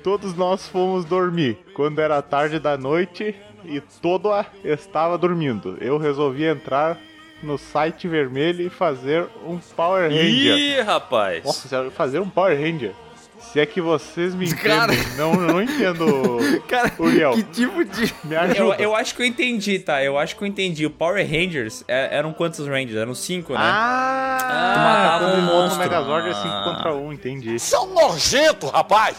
[0.02, 1.58] todos nós fomos dormir.
[1.74, 6.98] Quando era tarde da noite e todo a estava dormindo, eu resolvi entrar
[7.42, 10.56] no site vermelho e fazer um Power Ranger.
[10.56, 11.44] Ih, rapaz.
[11.44, 12.94] Nossa, fazer um Power Ranger.
[13.38, 14.76] Se é que vocês me entendem.
[14.78, 14.92] Cara.
[15.16, 17.32] Não, eu não entendo, Cara, Uriel.
[17.32, 18.12] que tipo de.
[18.24, 18.76] Me Eu, ajuda.
[18.82, 20.02] eu acho que eu entendi, tá?
[20.02, 20.84] Eu acho que eu entendi.
[20.86, 22.96] O Power Rangers é- eram quantos Rangers?
[22.96, 23.58] Eram cinco, né?
[23.62, 25.78] Ah, Tu matava um monstro.
[25.78, 27.56] Megazord é 5 contra 1, entendi.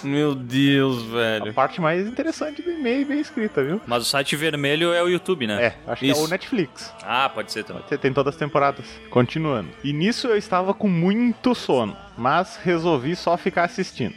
[0.03, 1.53] Meu Deus, A velho.
[1.53, 3.81] parte mais interessante do e-mail bem escrita, viu?
[3.87, 5.63] Mas o site vermelho é o YouTube, né?
[5.65, 6.23] É, acho que é Isso.
[6.23, 6.93] o Netflix.
[7.03, 7.83] Ah, pode ser também.
[7.99, 8.85] Tem todas as temporadas.
[9.09, 9.69] Continuando.
[9.83, 14.15] E nisso eu estava com muito sono, mas resolvi só ficar assistindo.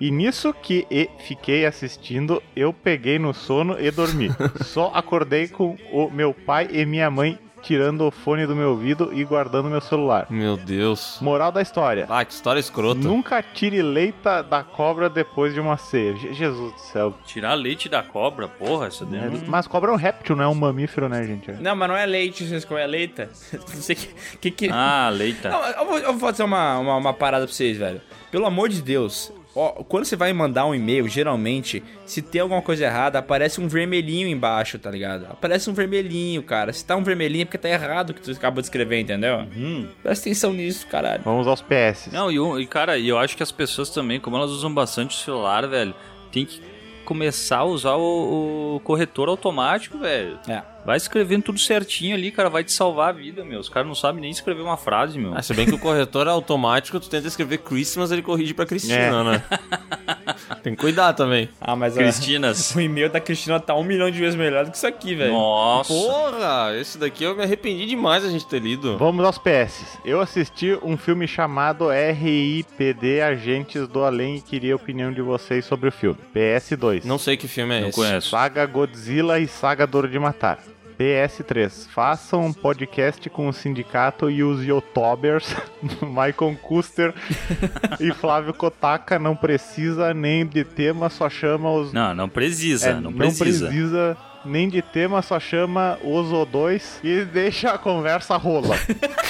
[0.00, 4.30] E nisso que e fiquei assistindo, eu peguei no sono e dormi.
[4.64, 9.10] só acordei com o meu pai e minha mãe tirando o fone do meu ouvido
[9.12, 10.26] e guardando meu celular.
[10.30, 11.18] Meu Deus.
[11.20, 12.06] Moral da história.
[12.08, 13.00] Ah, que história escrota.
[13.00, 16.16] Nunca tire leita da cobra depois de uma ceia.
[16.16, 17.14] Je- Jesus do céu.
[17.24, 19.40] Tirar leite da cobra, porra, isso daí É, não...
[19.46, 21.50] Mas cobra é um réptil, não é um mamífero, né, gente?
[21.52, 23.30] Não, mas não é leite, vocês comem é leita.
[23.52, 24.08] Não sei que.
[24.40, 24.70] que, que...
[24.72, 25.48] Ah, leita.
[25.50, 28.00] Não, eu, vou, eu vou fazer uma, uma, uma parada pra vocês, velho.
[28.30, 29.32] Pelo amor de Deus.
[29.58, 33.66] Ó, quando você vai mandar um e-mail, geralmente, se tem alguma coisa errada, aparece um
[33.66, 35.26] vermelhinho embaixo, tá ligado?
[35.28, 36.72] Aparece um vermelhinho, cara.
[36.72, 39.40] Se tá um vermelhinho é porque tá errado o que tu acabou de escrever, entendeu?
[39.56, 39.88] Hum.
[40.00, 41.22] Presta atenção nisso, caralho.
[41.24, 42.08] Vamos aos PS.
[42.12, 45.16] Não, e, e, cara, e eu acho que as pessoas também, como elas usam bastante
[45.16, 45.92] o celular, velho,
[46.30, 46.62] tem que
[47.04, 50.38] começar a usar o, o corretor automático, velho.
[50.46, 50.62] É.
[50.88, 53.60] Vai escrevendo tudo certinho ali, cara, vai te salvar a vida, meu.
[53.60, 55.34] Os caras não sabem nem escrever uma frase, meu.
[55.36, 58.64] Ah, se bem que o corretor é automático, tu tenta escrever Christmas, ele corrige pra
[58.64, 59.42] Cristina, né?
[60.62, 61.46] Tem que cuidar também.
[61.60, 62.74] Ah, mas a- Cristinas.
[62.74, 65.32] o e-mail da Cristina tá um milhão de vezes melhor do que isso aqui, velho.
[65.34, 65.92] Nossa.
[65.92, 68.96] Porra, esse daqui eu me arrependi demais a gente ter lido.
[68.96, 69.98] Vamos aos PS.
[70.06, 75.66] Eu assisti um filme chamado RIPD Agentes do Além e queria a opinião de vocês
[75.66, 76.18] sobre o filme.
[76.34, 77.04] PS2.
[77.04, 77.96] Não sei que filme é Não esse.
[77.96, 78.30] conheço.
[78.30, 80.58] Saga Godzilla e Saga Dor de Matar.
[80.98, 81.86] PS3.
[81.88, 85.54] Façam um podcast com o sindicato e os youtubers
[86.02, 87.14] Michael Custer
[88.00, 89.18] e Flávio Kotaka.
[89.18, 91.92] Não precisa nem de tema, só chama os.
[91.92, 93.66] Não, não precisa, É, não precisa.
[93.68, 94.16] precisa
[94.48, 98.76] nem de tema, só chama os O2 e deixa a conversa rola.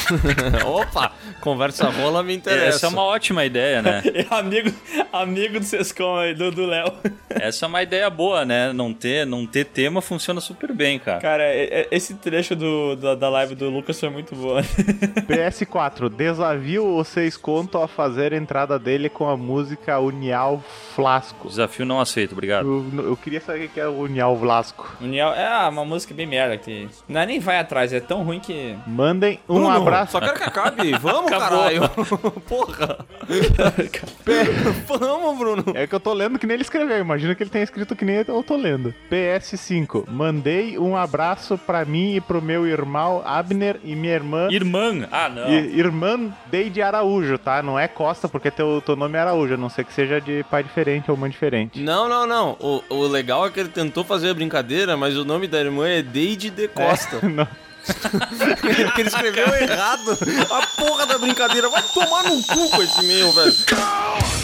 [0.65, 2.69] Opa, conversa rola me interessa.
[2.69, 4.03] Essa é uma ótima ideia, né?
[4.31, 4.71] amigo,
[5.13, 6.93] amigo do Sescom aí, do Léo.
[7.31, 8.73] Essa é uma ideia boa, né?
[8.73, 11.21] Não ter, não ter tema funciona super bem, cara.
[11.21, 14.63] Cara, é- é- esse trecho do, da, da live do Lucas foi muito boa.
[15.29, 16.09] PS4.
[16.09, 20.63] Desafio o seis conto a fazer a entrada dele com a música Unial
[20.95, 21.49] Flasco.
[21.49, 22.67] Desafio não aceito, obrigado.
[22.67, 24.97] Eu, eu queria saber o que é o Unial Vlasco.
[25.09, 26.89] União é ah, uma música bem merda que.
[27.09, 28.77] Não, nem vai atrás, é tão ruim que.
[28.87, 30.13] Mandem um Bruno, abraço.
[30.13, 30.93] Só quero que acabe.
[31.01, 31.59] Vamos, Acabou.
[31.59, 31.89] caralho.
[32.49, 33.07] Porra.
[34.87, 35.65] Vamos, Bruno.
[35.75, 36.99] É que eu tô lendo que nem ele escreveu.
[36.99, 38.95] Imagina que ele tenha escrito que nem eu tô lendo.
[39.11, 40.05] PS5.
[40.09, 44.49] Mandei um abraço pra mim e pro meu irmão Abner e minha irmã.
[44.51, 45.09] Irmã?
[45.11, 45.49] Ah, não.
[45.49, 47.63] I- irmã Deide Araújo, tá?
[47.63, 50.45] Não é Costa, porque teu, teu nome é Araújo, a não ser que seja de
[50.51, 51.81] pai diferente ou mãe diferente.
[51.81, 52.57] Não, não, não.
[52.61, 55.89] O, o legal é que ele tentou fazer a brincadeira, mas o nome da irmã
[55.89, 57.21] é Deide de Costa.
[57.29, 57.47] Não.
[57.89, 60.19] Porque ele escreveu errado
[60.51, 61.69] a porra da brincadeira.
[61.71, 63.55] Vai tomar no cu com esse e-mail, velho.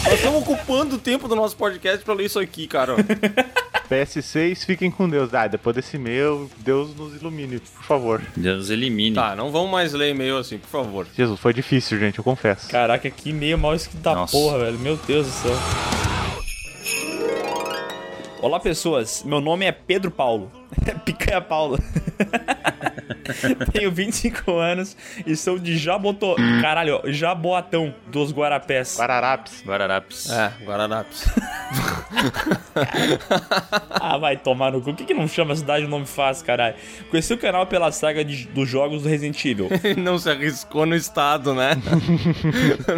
[0.03, 2.95] Nós estamos ocupando o tempo do nosso podcast pra ler isso aqui, cara.
[3.89, 5.31] PS6, fiquem com Deus.
[5.33, 8.21] Ah, depois desse e-mail, Deus nos ilumine, por favor.
[8.35, 9.15] Deus elimine.
[9.15, 11.07] Tá, não vamos mais ler e-mail assim, por favor.
[11.15, 12.67] Jesus, foi difícil, gente, eu confesso.
[12.69, 14.35] Caraca, que meio mal escrito da Nossa.
[14.35, 14.79] porra, velho.
[14.79, 15.55] Meu Deus do céu.
[18.45, 19.23] Olá, pessoas.
[19.23, 20.51] Meu nome é Pedro Paulo.
[21.05, 21.79] Picanha Paulo.
[23.73, 24.95] Tenho 25 anos
[25.25, 26.35] e sou de Jabotó.
[26.61, 28.97] Caralho, ó, Jaboatão dos Guarapés.
[28.99, 29.63] Guararapes.
[29.65, 30.29] Guararapes.
[30.31, 31.25] É, Guararapes.
[33.89, 34.85] Ah, vai tomar no cu.
[34.91, 36.75] Por que, que não chama a cidade de nome fácil, caralho?
[37.09, 39.69] Conheci o canal pela saga de- dos jogos do Resident Evil.
[39.97, 41.71] Não se arriscou no estado, né?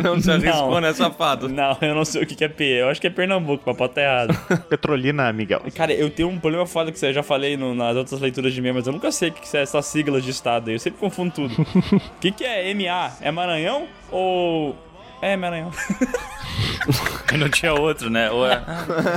[0.03, 0.81] não se arriscou, Não.
[0.81, 1.47] né, safado?
[1.47, 2.63] Não, eu não sei o que, que é P.
[2.81, 4.63] Eu acho que é Pernambuco, mas pode estar errado.
[4.69, 5.61] Petrolina, Miguel.
[5.75, 8.61] Cara, eu tenho um problema foda que eu já falei no- nas outras leituras de
[8.61, 10.75] mim, mas eu nunca sei o que, que são essas siglas de estado aí.
[10.75, 11.53] Eu sempre confundo tudo.
[12.17, 13.11] O que, que é MA?
[13.21, 14.75] É Maranhão ou.
[15.21, 15.71] É Maranhão.
[17.37, 18.31] Não tinha outro, né?
[18.31, 18.63] Ou é...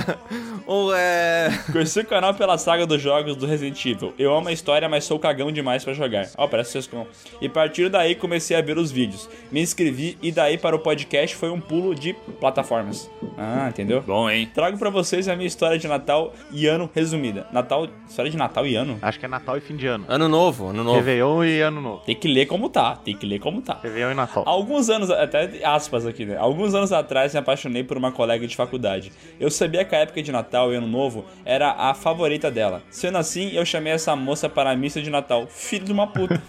[0.66, 1.50] Ou é.
[1.72, 4.14] Conheci o canal pela saga dos jogos do Resident Evil.
[4.18, 6.28] Eu amo a história, mas sou cagão demais pra jogar.
[6.36, 7.06] Ó, parece Sescom.
[7.40, 9.28] E a partir daí comecei a ver os vídeos.
[9.50, 13.10] Me inscrevi e daí para o podcast foi um pulo de plataformas.
[13.36, 14.02] Ah, entendeu?
[14.02, 14.48] Bom, hein?
[14.54, 17.46] Trago pra vocês a minha história de Natal e ano resumida.
[17.52, 17.88] Natal.
[18.08, 18.98] História de Natal e ano?
[19.02, 20.04] Acho que é Natal e fim de ano.
[20.08, 20.96] Ano novo, ano novo.
[20.98, 22.02] Réveillon e Ano Novo.
[22.04, 22.96] Tem que ler como tá.
[22.96, 23.78] Tem que ler como tá.
[23.82, 24.44] Réveillon e Natal.
[24.46, 26.36] Alguns anos, até aspas aqui, né?
[26.36, 29.12] Alguns anos atrás me apaixonei por uma colega de faculdade.
[29.38, 32.82] Eu sabia que a época de Natal e Ano Novo era a favorita dela.
[32.90, 35.46] Sendo assim, eu chamei essa moça para a missa de Natal.
[35.48, 36.40] Filho de uma puta.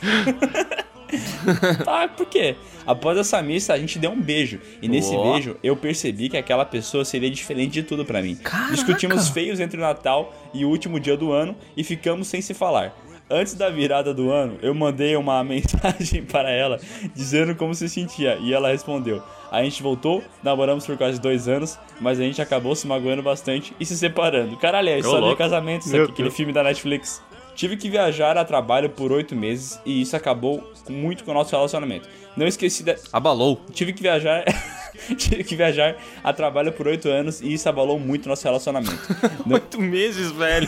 [1.84, 2.56] tá, por quê?
[2.86, 4.60] Após essa missa, a gente deu um beijo.
[4.82, 5.32] E nesse Ó.
[5.34, 8.38] beijo, eu percebi que aquela pessoa seria diferente de tudo pra mim.
[8.70, 12.54] Discutimos feios entre o Natal e o último dia do ano e ficamos sem se
[12.54, 12.96] falar.
[13.32, 16.80] Antes da virada do ano, eu mandei uma mensagem para ela
[17.16, 19.24] dizendo como se sentia e ela respondeu.
[19.50, 23.74] A gente voltou, namoramos por quase dois anos, mas a gente acabou se magoando bastante
[23.80, 24.58] e se separando.
[24.58, 26.36] Caralho, é história de casamento, isso aqui, aquele Deus.
[26.36, 27.22] filme da Netflix.
[27.56, 31.52] Tive que viajar a trabalho por oito meses e isso acabou muito com o nosso
[31.52, 32.08] relacionamento.
[32.36, 32.96] Não esqueci da.
[33.12, 33.62] Abalou.
[33.74, 34.44] Tive que viajar.
[35.18, 39.00] Tive que viajar a trabalho por oito anos e isso abalou muito nosso relacionamento.
[39.52, 40.68] Oito meses, velho.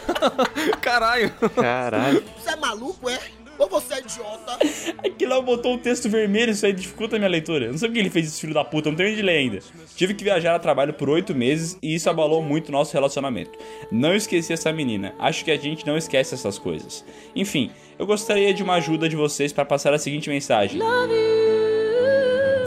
[0.80, 1.30] Caralho.
[1.54, 2.24] Caralho.
[2.38, 3.18] Você é maluco, é?
[3.58, 4.58] Ou você é idiota?
[4.98, 7.66] Aqui lá botou um texto vermelho, isso aí dificulta a minha leitura.
[7.66, 9.22] Eu não sei por que ele fez isso, filho da puta, eu não tenho de
[9.22, 9.60] ler ainda.
[9.94, 13.56] Tive que viajar a trabalho por oito meses e isso abalou muito o nosso relacionamento.
[13.92, 17.04] Não esqueci essa menina, acho que a gente não esquece essas coisas.
[17.34, 20.80] Enfim, eu gostaria de uma ajuda de vocês para passar a seguinte mensagem.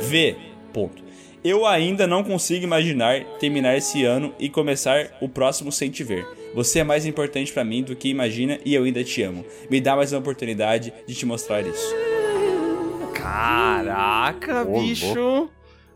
[0.01, 0.37] V.
[0.73, 1.03] Ponto.
[1.43, 6.25] Eu ainda não consigo imaginar terminar esse ano e começar o próximo sem te ver.
[6.53, 9.45] Você é mais importante pra mim do que imagina e eu ainda te amo.
[9.69, 11.93] Me dá mais uma oportunidade de te mostrar isso.
[13.13, 15.49] Caraca, Ô, bicho.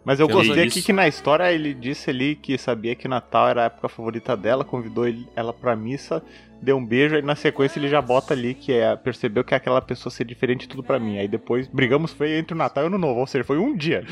[0.04, 0.78] Mas eu Que gostei isso.
[0.80, 4.36] aqui que na história ele disse ali que sabia que Natal era a época favorita
[4.36, 5.06] dela, convidou
[5.36, 6.24] ela pra missa,
[6.62, 9.82] deu um beijo, aí na sequência ele já bota ali que é, percebeu que aquela
[9.82, 11.18] pessoa ser diferente tudo pra mim.
[11.18, 13.76] Aí depois brigamos feio entre o Natal e o Ano Novo, ou seja, foi um
[13.76, 14.06] dia.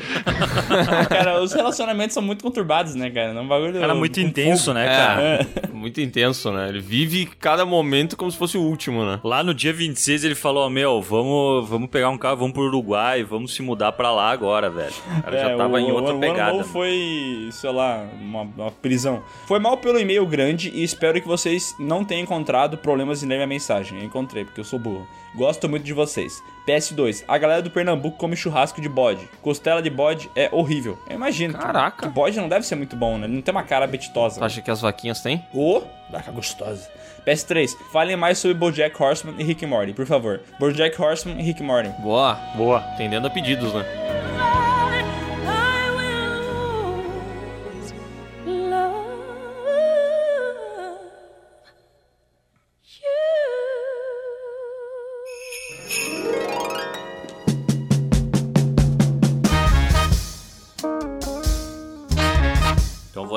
[1.08, 3.32] cara, os relacionamentos são muito conturbados, né, cara?
[3.32, 3.78] É um bagulho.
[3.80, 4.74] Cara, muito com intenso, fogo.
[4.78, 5.22] né, cara?
[5.22, 5.46] É.
[5.72, 6.68] Muito intenso, né?
[6.68, 9.20] Ele vive cada momento como se fosse o último, né?
[9.24, 13.22] Lá no dia 26 ele falou, meu, vamos, vamos pegar um carro, vamos pro Uruguai,
[13.22, 14.92] vamos se mudar pra lá agora, velho.
[15.18, 16.50] O cara já É, tava o- em outra o pegada.
[16.50, 19.22] Ano novo foi, sei lá, uma, uma prisão.
[19.46, 22.39] Foi mal pelo e-mail grande e espero que vocês não tenham encontrado
[22.78, 23.98] problemas em ler minha mensagem.
[23.98, 25.06] Eu encontrei, porque eu sou burro.
[25.34, 26.42] Gosto muito de vocês.
[26.66, 27.24] PS2.
[27.28, 29.28] A galera do Pernambuco come churrasco de bode.
[29.42, 30.98] Costela de bode é horrível.
[31.08, 31.54] Eu imagino.
[31.54, 32.06] que- Caraca.
[32.06, 33.26] Que bode não deve ser muito bom, né?
[33.26, 34.40] Ele não tem uma cara apetitosa.
[34.40, 35.44] Tu acha que as vaquinhas têm?
[35.54, 36.88] Ô, vaca gostosa.
[37.26, 37.76] PS3.
[37.92, 40.40] Falem mais sobre Bojack Horseman e Rick and Morty, por favor.
[40.58, 41.88] Bojack Horseman e Rick and Morty.
[42.00, 42.34] Boa.
[42.56, 42.78] Boa.
[42.78, 43.84] Atendendo a pedidos, né?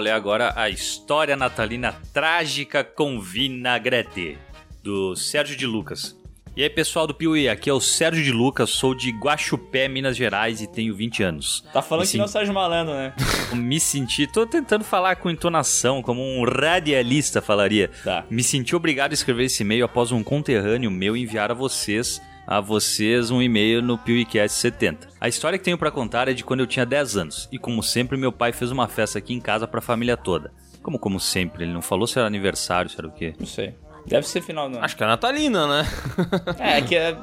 [0.04, 4.38] Ler agora a história natalina trágica com vinagrete,
[4.84, 6.16] do Sérgio de Lucas.
[6.56, 10.16] E aí, pessoal do Piuí, aqui é o Sérgio de Lucas, sou de Guaxupé, Minas
[10.16, 11.64] Gerais e tenho 20 anos.
[11.74, 13.12] Tá falando Me que não é Sérgio Malandro, né?
[13.56, 17.90] Me senti, tô tentando falar com entonação, como um radialista falaria.
[18.04, 18.26] Tá.
[18.30, 22.60] Me senti obrigado a escrever esse e-mail após um conterrâneo meu enviar a vocês, a
[22.60, 25.08] vocês um e-mail no PewCast 70.
[25.20, 27.82] A história que tenho pra contar é de quando eu tinha 10 anos, e como
[27.82, 30.52] sempre meu pai fez uma festa aqui em casa pra família toda.
[30.82, 33.34] Como como sempre, ele não falou se era aniversário, se era o quê.
[33.40, 33.76] Não sei.
[34.06, 34.86] Deve ser final do ano.
[34.86, 35.88] Acho que é natalina, né?
[36.60, 37.18] É, que é.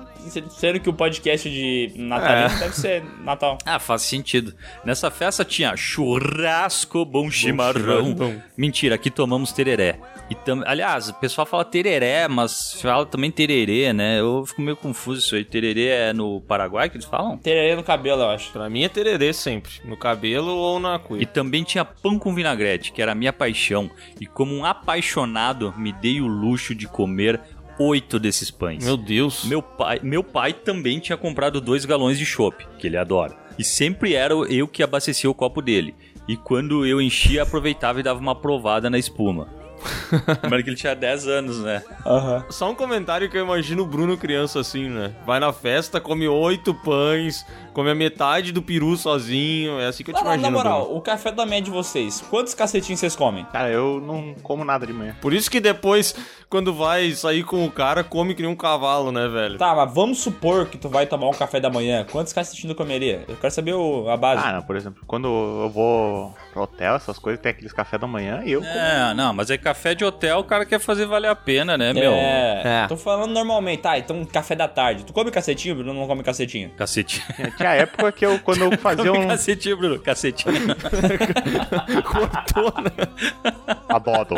[0.50, 3.58] Sendo que o podcast de Natalino deve ser Natal.
[3.66, 4.54] Ah, faz sentido.
[4.84, 8.04] Nessa festa tinha churrasco, bom chimarrão.
[8.06, 8.42] chimarrão.
[8.56, 9.98] Mentira, aqui tomamos tereré.
[10.28, 10.62] E tam...
[10.66, 14.20] Aliás, o pessoal fala tereré, mas fala também tererê, né?
[14.20, 15.44] Eu fico meio confuso isso aí.
[15.44, 17.36] Tererê é no Paraguai que eles falam?
[17.38, 18.50] Tererê no cabelo, eu acho.
[18.52, 19.72] Pra mim é tererê sempre.
[19.84, 21.26] No cabelo ou na E cuia.
[21.26, 23.90] também tinha pão com vinagrete, que era a minha paixão.
[24.20, 27.40] E como um apaixonado, me dei o luxo de comer
[27.80, 28.84] oito desses pães.
[28.84, 29.44] Meu Deus.
[29.44, 33.34] Meu pai, meu pai também tinha comprado dois galões de chopp, que ele adora.
[33.58, 35.94] E sempre era eu que abastecia o copo dele.
[36.28, 39.48] E quando eu enchia, aproveitava e dava uma provada na espuma.
[40.48, 41.82] Mas que ele tinha 10 anos, né?
[42.06, 42.44] Aham.
[42.50, 45.14] Só um comentário que eu imagino o Bruno criança assim, né?
[45.24, 49.78] Vai na festa, come oito pães, come a metade do peru sozinho.
[49.80, 50.56] É assim que eu te Na, na imagino.
[50.58, 50.96] moral, Bruno.
[50.98, 53.44] o café da manhã de vocês, quantos cacetinhos vocês comem?
[53.52, 55.16] Cara, eu não como nada de manhã.
[55.20, 56.14] Por isso que depois,
[56.48, 59.58] quando vai sair com o cara, come que nem um cavalo, né, velho?
[59.58, 62.04] Tá, mas vamos supor que tu vai tomar um café da manhã.
[62.10, 63.24] Quantos cacetinhos tu comeria?
[63.28, 64.42] Eu quero saber o- a base.
[64.44, 68.06] Ah, não, por exemplo, quando eu vou pro hotel, essas coisas, tem aqueles café da
[68.06, 68.72] manhã e eu como.
[68.72, 71.92] É, não, mas é café de hotel, o cara quer fazer valer a pena, né,
[71.92, 72.12] meu?
[72.12, 72.86] É, É.
[72.88, 73.80] tô falando normalmente.
[73.82, 75.04] Tá, então café da tarde.
[75.04, 75.94] Tu come cacetinho, Bruno?
[75.94, 76.70] Não come cacetinho?
[76.76, 77.22] Cacetinho.
[77.60, 79.28] Tinha época que eu, quando eu fazia um.
[79.28, 80.00] Cacetinho, Bruno.
[80.00, 80.54] Cacetinho.
[82.02, 83.76] Cortou, né?
[83.86, 84.36] Adoro.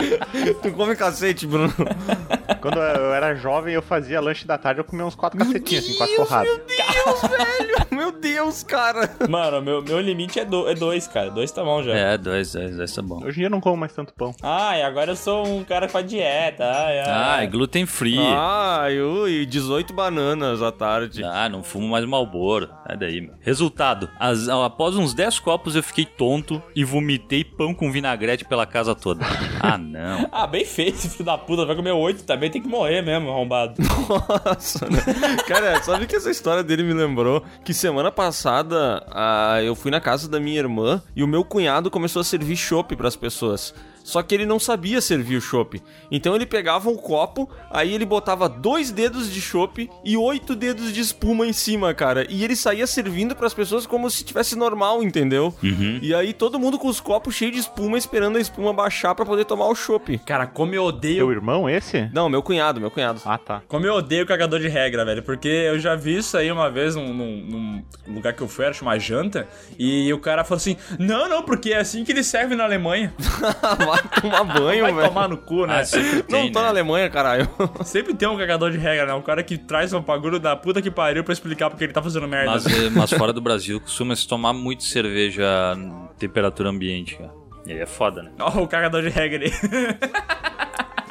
[0.60, 1.72] Tu come cacete, Bruno.
[2.60, 5.94] Quando eu era jovem, eu fazia lanche da tarde, eu comia uns quatro cacetinhos, assim,
[5.96, 6.48] quatro porradas.
[6.48, 7.72] Meu Deus, velho.
[7.92, 9.10] Meu Deus, cara.
[9.28, 11.30] Mano, meu, meu limite é, do, é dois, cara.
[11.30, 11.92] Dois tá bom já.
[11.92, 13.18] é, dois, dois, dois tá bom.
[13.18, 14.34] Hoje em dia eu não como mais tanto pão.
[14.42, 16.64] Ai, agora eu sou um cara com a dieta.
[16.64, 17.04] Ai, ai.
[17.06, 18.18] Ah, é gluten free.
[18.18, 21.22] Ah, e 18 bananas à tarde.
[21.22, 22.70] Ah, não fumo mais Malboro.
[22.86, 23.34] Sai daí, meu.
[23.40, 28.66] Resultado: as- após uns 10 copos eu fiquei tonto e vomitei pão com vinagrete pela
[28.66, 29.24] casa toda.
[29.64, 30.28] Ah, não.
[30.32, 31.64] Ah, bem feito, filho da puta.
[31.64, 33.74] Vai comer oito também, tem que morrer mesmo, arrombado.
[34.44, 34.98] Nossa, né?
[35.46, 37.44] Cara, sabe que essa história dele me lembrou?
[37.64, 41.92] Que semana passada ah, eu fui na casa da minha irmã e o meu cunhado
[41.92, 43.72] começou a servir chopp pras pessoas.
[44.04, 45.80] Só que ele não sabia servir o chopp.
[46.10, 50.92] Então ele pegava um copo, aí ele botava dois dedos de chopp e oito dedos
[50.92, 52.26] de espuma em cima, cara.
[52.28, 55.54] E ele saía servindo pras pessoas como se tivesse normal, entendeu?
[56.02, 59.24] E aí todo mundo com os copos cheios de espuma, esperando a espuma baixar pra
[59.24, 60.18] poder tomar o chopp.
[60.18, 61.18] Cara, como eu odeio.
[61.18, 62.08] Teu irmão, esse?
[62.12, 63.20] Não, meu cunhado, meu cunhado.
[63.24, 63.62] Ah, tá.
[63.68, 65.22] Como eu odeio cagador de regra, velho.
[65.22, 68.64] Porque eu já vi isso aí uma vez num, num- num lugar que eu fui,
[68.64, 69.46] era uma janta.
[69.78, 73.12] E o cara falou assim: Não, não, porque é assim que eles servem na Alemanha.
[73.92, 75.08] Vai tomar banho, Vai velho.
[75.08, 75.80] tomar no cu, né?
[75.80, 76.64] Ah, sempre Não tem, tô né?
[76.64, 77.48] na Alemanha, caralho.
[77.84, 79.14] Sempre tem um cagador de regra, né?
[79.14, 82.02] Um cara que traz um bagulho da puta que pariu pra explicar porque ele tá
[82.02, 82.50] fazendo merda.
[82.52, 85.44] Mas, eh, mas fora do Brasil costuma se tomar muito cerveja
[85.76, 87.30] em temperatura ambiente, cara.
[87.66, 88.30] E aí é foda, né?
[88.40, 89.52] Ó, o cagador de regra ali.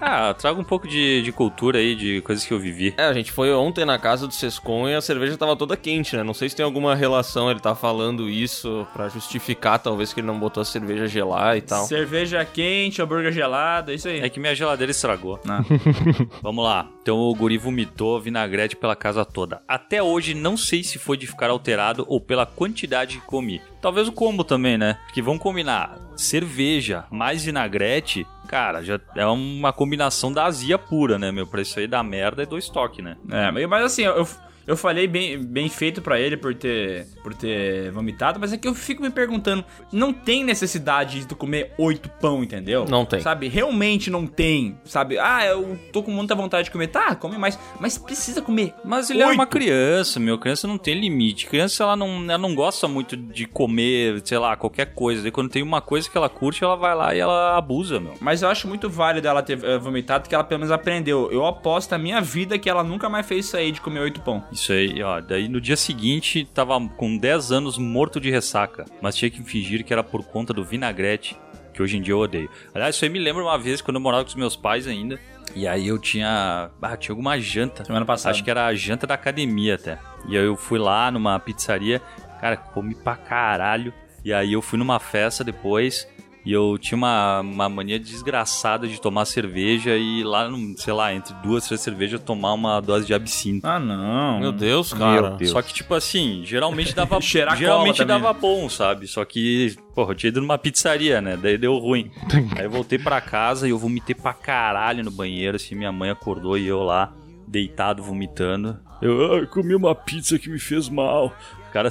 [0.01, 2.93] Ah, traga um pouco de, de cultura aí, de coisas que eu vivi.
[2.97, 6.15] É, a gente foi ontem na casa do Sescon e a cerveja tava toda quente,
[6.17, 6.23] né?
[6.23, 10.27] Não sei se tem alguma relação, ele tá falando isso pra justificar, talvez, que ele
[10.27, 11.85] não botou a cerveja gelar e tal.
[11.85, 14.19] Cerveja quente, hambúrguer gelado, é isso aí.
[14.21, 15.39] É que minha geladeira estragou.
[15.47, 15.61] Ah.
[16.41, 16.89] Vamos lá.
[17.01, 19.61] Então o guri vomitou vinagrete pela casa toda.
[19.67, 23.61] Até hoje não sei se foi de ficar alterado ou pela quantidade que comi.
[23.81, 24.99] Talvez o combo também, né?
[25.05, 25.97] Porque vamos combinar.
[26.15, 31.47] Cerveja mais vinagrete, cara, já é uma combinação da azia pura, né, meu?
[31.47, 33.17] Pra isso aí dar merda é do estoque, né?
[33.31, 34.27] É, mas assim, eu,
[34.65, 38.67] eu falei bem, bem feito pra ele por ter, por ter vomitado, mas é que
[38.67, 42.85] eu fico me perguntando, não tem necessidade de comer oito pão, entendeu?
[42.87, 43.21] Não tem.
[43.21, 45.17] Sabe, realmente não tem, sabe?
[45.17, 48.73] Ah, eu tô com muita vontade de comer, tá, come mais, mas precisa comer.
[48.83, 50.37] Mas ele é uma criança, meu.
[50.37, 51.47] Criança não tem limite.
[51.47, 55.27] Criança, ela não, ela não gosta muito de comer, sei lá, qualquer coisa.
[55.27, 58.13] E quando tem uma coisa que ela curte, ela vai lá e ela abusa, meu.
[58.19, 61.31] Mas eu acho muito válido ela ter eh, vomitado, que ela pelo menos aprendeu.
[61.31, 64.21] Eu aposto a minha vida que ela nunca mais fez isso aí de comer oito
[64.21, 64.43] pão.
[64.51, 65.21] Isso aí, ó.
[65.21, 68.85] Daí no dia seguinte, tava com 10 anos morto de ressaca.
[69.01, 71.37] Mas tinha que fingir que era por conta do vinagrete,
[71.73, 72.49] que hoje em dia eu odeio.
[72.73, 75.19] Aliás, isso aí me lembra uma vez quando eu morava com os meus pais ainda.
[75.55, 76.69] E aí eu tinha.
[76.81, 77.83] Ah, tinha alguma janta.
[77.83, 78.33] Semana passada.
[78.33, 79.99] Acho que era a janta da academia até.
[80.27, 82.01] E aí eu fui lá numa pizzaria.
[82.39, 83.93] Cara, comi pra caralho.
[84.23, 86.07] E aí eu fui numa festa depois.
[86.43, 91.13] E eu tinha uma, uma mania desgraçada de tomar cerveja e lá, no- sei lá,
[91.13, 93.65] entre duas, três cervejas, tomar uma dose de absinto.
[93.67, 94.39] Ah, não.
[94.39, 95.31] Meu Deus, cara.
[95.31, 95.51] Deus.
[95.51, 99.05] Só que, tipo assim, geralmente dava, Cheirar geralmente dava bom, sabe?
[99.07, 101.37] Só que, porra, eu tinha ido numa pizzaria, né?
[101.37, 102.09] Daí deu ruim.
[102.57, 106.09] Aí eu voltei pra casa e eu vomitei pra caralho no banheiro, assim, minha mãe
[106.09, 107.13] acordou e eu lá,
[107.47, 108.79] deitado, vomitando.
[109.01, 111.33] Eu, ai, comi uma pizza que me fez mal.
[111.69, 111.89] O cara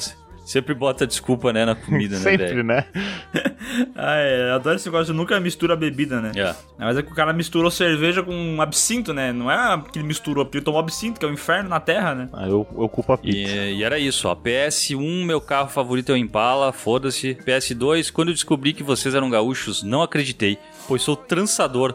[0.50, 2.64] sempre bota desculpa, né, na comida, né, Sempre, velho?
[2.64, 2.84] né?
[3.94, 6.32] Ah, é, eu adoro esse negócio nunca mistura bebida, né?
[6.34, 6.54] É.
[6.76, 9.32] Mas é que o cara misturou cerveja com absinto, né?
[9.32, 12.14] Não é que ele misturou, porque ele tomou absinto, que é o inferno na terra,
[12.14, 12.28] né?
[12.32, 13.38] Ah, eu, eu culpo a pizza.
[13.38, 14.34] E, e era isso, ó.
[14.34, 17.36] PS1, meu carro favorito é o Impala, foda-se.
[17.46, 21.94] PS2, quando eu descobri que vocês eram gaúchos, não acreditei, pois sou trançador.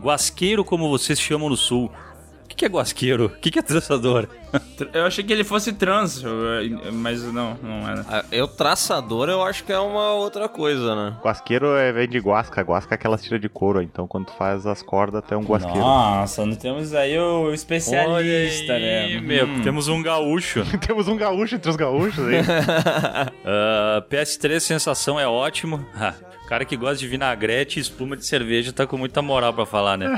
[0.00, 1.90] Guasqueiro, como vocês chamam no sul.
[2.44, 3.26] O que, que é guasqueiro?
[3.26, 4.28] O que, que é trançador?
[4.94, 6.22] Eu achei que ele fosse trans,
[6.92, 8.04] mas não, não era.
[8.08, 11.16] Ah, Eu, traçador, eu acho que é uma outra coisa, né?
[11.22, 12.62] Guasqueiro é, vem de guasca.
[12.62, 13.82] Guasca é aquelas tiras de couro.
[13.82, 15.80] Então quando tu faz as cordas, é um guasqueiro.
[15.80, 19.20] Nossa, não temos aí o especialista, né?
[19.20, 19.62] meu, Hum.
[19.62, 20.62] temos um gaúcho.
[20.86, 22.36] Temos um gaúcho entre os gaúchos aí.
[23.44, 25.84] Ah, PS3, sensação é ótimo.
[26.00, 26.14] Ah,
[26.48, 29.98] cara que gosta de vinagrete e espuma de cerveja tá com muita moral pra falar,
[29.98, 30.08] né?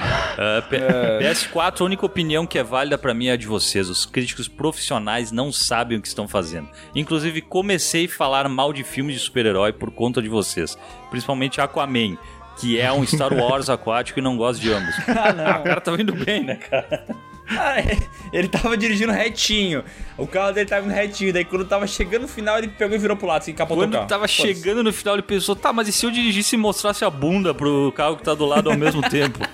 [0.68, 0.78] P-
[1.24, 3.88] PS4, a única opinião que é válida pra mim é a de vocês.
[3.90, 6.68] Os críticos profissionais não sabem o que estão fazendo.
[6.94, 10.76] Inclusive, comecei a falar mal de filmes de super-herói por conta de vocês.
[11.10, 12.16] Principalmente Aquaman.
[12.58, 14.94] Que é um Star Wars aquático e não gosto de ambos.
[15.08, 17.06] Ah, o cara tá indo bem, né, cara?
[17.50, 17.98] Ah, é.
[18.32, 19.84] ele tava dirigindo retinho.
[20.16, 21.32] O carro dele tava indo retinho.
[21.32, 23.86] Daí quando tava chegando no final, ele pegou e virou pro lado, assim, capotou o
[23.86, 24.06] Quando carro.
[24.06, 27.10] tava chegando no final, ele pensou, tá, mas e se eu dirigisse e mostrasse a
[27.10, 29.38] bunda pro carro que tá do lado ao mesmo tempo?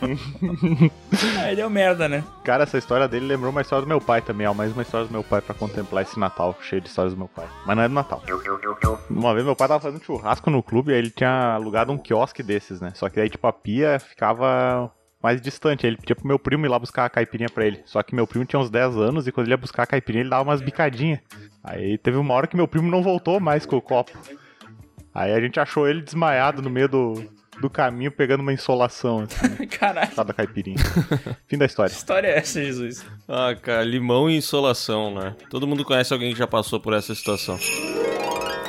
[1.56, 2.22] É um merda, né?
[2.44, 4.46] Cara, essa história dele lembrou uma história do meu pai também.
[4.46, 7.18] É mais uma história do meu pai pra contemplar esse Natal cheio de histórias do
[7.18, 7.46] meu pai.
[7.64, 8.22] Mas não é do Natal.
[9.08, 11.98] Uma vez meu pai tava fazendo churrasco no clube e aí ele tinha alugado um
[11.98, 12.92] quiosque desses, né?
[12.94, 14.90] Só que aí, tipo, a pia ficava
[15.26, 15.84] mais distante.
[15.84, 17.80] Ele pedia pro meu primo ir lá buscar a caipirinha pra ele.
[17.84, 20.22] Só que meu primo tinha uns 10 anos e quando ele ia buscar a caipirinha,
[20.22, 21.18] ele dava umas bicadinhas.
[21.64, 24.16] Aí teve uma hora que meu primo não voltou mais com o copo.
[25.12, 27.24] Aí a gente achou ele desmaiado no meio do,
[27.60, 30.76] do caminho, pegando uma insolação, assim, Caralho, da caipirinha.
[31.48, 31.90] Fim da história.
[31.90, 33.04] que história é essa, Jesus?
[33.26, 35.34] Ah, cara, limão e insolação, né?
[35.50, 37.58] Todo mundo conhece alguém que já passou por essa situação.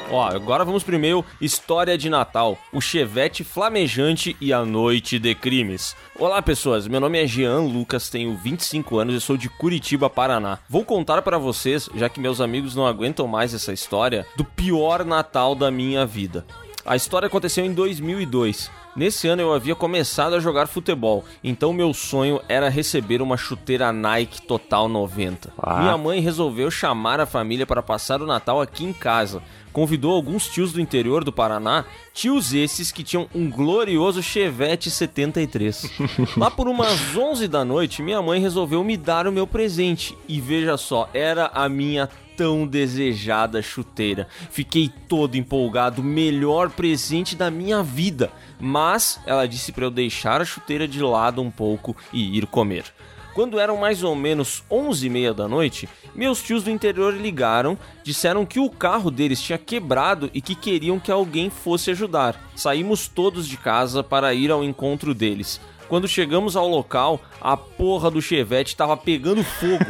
[0.10, 5.96] Ó, agora vamos primeiro História de Natal, o Chevette flamejante e a noite de crimes.
[6.18, 6.88] Olá, pessoas.
[6.88, 10.60] Meu nome é Jean Lucas, tenho 25 anos e sou de Curitiba, Paraná.
[10.70, 15.04] Vou contar para vocês, já que meus amigos não aguentam mais essa história, do pior
[15.04, 16.46] Natal da minha vida.
[16.86, 18.72] A história aconteceu em 2002.
[18.98, 23.94] Nesse ano eu havia começado a jogar futebol, então meu sonho era receber uma chuteira
[23.94, 25.54] Nike Total 90.
[25.56, 25.82] Ah.
[25.82, 29.44] Minha mãe resolveu chamar a família para passar o Natal aqui em casa.
[29.72, 35.92] Convidou alguns tios do interior do Paraná, tios esses que tinham um glorioso Chevette 73.
[36.36, 40.18] Lá por umas 11 da noite, minha mãe resolveu me dar o meu presente.
[40.28, 44.28] E veja só, era a minha tão desejada chuteira.
[44.52, 48.32] Fiquei todo empolgado, melhor presente da minha vida.
[48.60, 52.86] Mas ela disse para eu deixar a chuteira de lado um pouco e ir comer.
[53.34, 57.78] Quando eram mais ou menos 11 e meia da noite, meus tios do interior ligaram,
[58.04, 62.50] disseram que o carro deles tinha quebrado e que queriam que alguém fosse ajudar.
[62.56, 65.62] Saímos todos de casa para ir ao encontro deles.
[65.88, 69.86] Quando chegamos ao local, a porra do chevette tava pegando fogo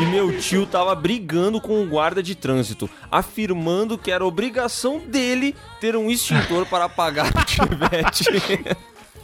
[0.00, 5.54] e meu tio tava brigando com o guarda de trânsito, afirmando que era obrigação dele
[5.80, 8.24] ter um extintor para apagar o chevette.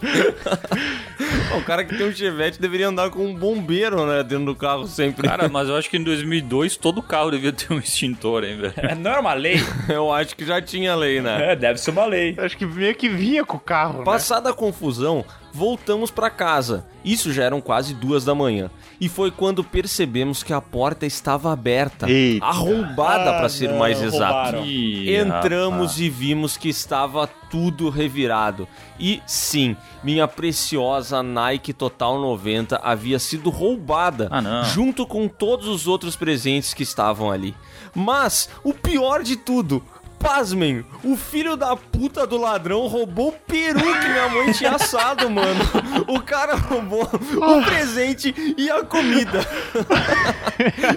[1.57, 4.86] o cara que tem um chevette deveria andar com um bombeiro, né, dentro do carro
[4.86, 5.26] sempre.
[5.28, 8.74] Cara, mas eu acho que em 2002 todo carro devia ter um extintor, hein, velho?
[8.76, 9.57] É, Não era uma lei?
[9.88, 11.52] Eu acho que já tinha lei, né?
[11.52, 12.34] É, deve ser uma lei.
[12.38, 14.05] Acho que meio que vinha com o carro, né?
[14.05, 15.24] Passada a confusão,
[15.55, 16.84] voltamos pra casa.
[17.05, 18.70] Isso já eram quase duas da manhã.
[19.00, 22.11] E foi quando percebemos que a porta estava aberta.
[22.11, 22.44] Eita.
[22.46, 24.57] Arrombada, Ah, pra ser não, mais exato.
[24.64, 26.00] Ih, Entramos rapaz.
[26.00, 28.66] e vimos que estava tudo revirado.
[28.98, 35.86] E sim, minha preciosa Nike Total 90 havia sido roubada, Ah, junto com todos os
[35.86, 37.55] outros presentes que estavam ali.
[37.94, 39.82] Mas o pior de tudo,
[40.25, 45.29] pasmem, o filho da puta do ladrão roubou o peru que minha mãe tinha assado,
[45.29, 45.61] mano.
[46.09, 49.47] O cara roubou o presente e a comida.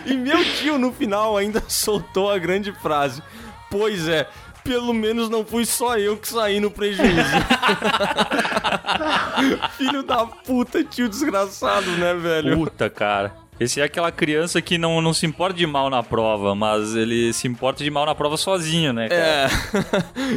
[0.05, 3.21] E meu tio no final ainda soltou a grande frase:
[3.69, 4.29] Pois é,
[4.63, 7.15] pelo menos não fui só eu que saí no prejuízo.
[9.77, 12.57] Filho da puta, tio desgraçado, né, velho?
[12.57, 13.35] Puta, cara.
[13.59, 17.33] Esse é aquela criança que não, não se importa de mal na prova, mas ele
[17.33, 19.21] se importa de mal na prova sozinho, né, cara?
[19.21, 19.47] É,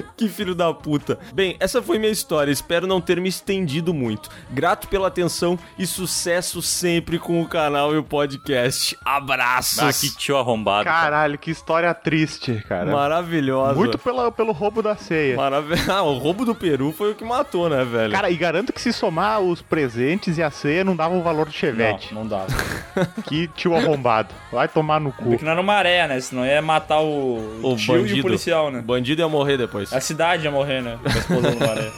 [0.17, 1.19] que filho da puta.
[1.33, 2.51] Bem, essa foi minha história.
[2.51, 4.31] Espero não ter me estendido muito.
[4.51, 8.97] Grato pela atenção e sucesso sempre com o canal e o podcast.
[9.05, 9.79] Abraços.
[9.79, 10.85] Ah, que tio arrombado.
[10.85, 11.01] cara.
[11.01, 12.91] Caralho, que história triste, cara.
[12.91, 13.75] Maravilhosa.
[13.75, 15.37] Muito pela, pelo roubo da ceia.
[15.37, 15.91] Maravilhoso.
[15.91, 18.13] Ah, o roubo do peru foi o que matou, né, velho?
[18.13, 21.47] Cara, e garanto que se somar os presentes e a ceia não dava o valor
[21.47, 22.15] do chevette.
[22.15, 22.47] Não, não dava.
[23.27, 24.29] Que tio arrombado.
[24.53, 25.25] Vai tomar no cu.
[25.31, 26.21] Porque não era uma maré, né?
[26.21, 28.19] Senão ia matar o, O tio e bandido.
[28.21, 28.79] o policial, né?
[28.81, 29.93] O bandido ia morrer depois.
[29.93, 30.99] A cidade ia morrer, né?
[31.03, 31.91] Com a explosão do maré.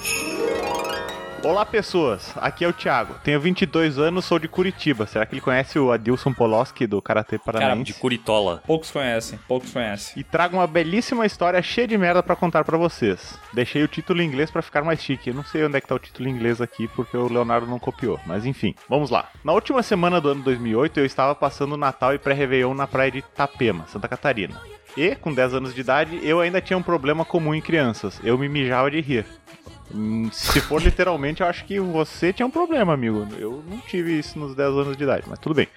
[1.45, 2.33] Olá, pessoas.
[2.37, 3.15] Aqui é o Thiago.
[3.25, 5.07] Tenho 22 anos, sou de Curitiba.
[5.07, 7.83] Será que ele conhece o Adilson Poloski do Karatê Paranaense?
[7.83, 8.63] De Curitola.
[8.65, 10.21] Poucos conhecem, poucos conhecem.
[10.21, 13.37] E trago uma belíssima história cheia de merda pra contar pra vocês.
[13.53, 15.31] Deixei o título em inglês pra ficar mais chique.
[15.31, 17.67] Eu não sei onde é que tá o título em inglês aqui porque o Leonardo
[17.67, 18.77] não copiou, mas enfim.
[18.89, 19.29] Vamos lá.
[19.43, 23.11] Na última semana do ano 2008, eu estava passando o Natal e pré-réveillon na praia
[23.11, 24.61] de Itapema, Santa Catarina.
[24.97, 28.21] E, com 10 anos de idade, eu ainda tinha um problema comum em crianças.
[28.23, 29.27] Eu me mijava de rir.
[29.95, 33.27] Hum, Se for literalmente, eu acho que você tinha um problema, amigo.
[33.39, 35.69] Eu não tive isso nos 10 anos de idade, mas tudo bem.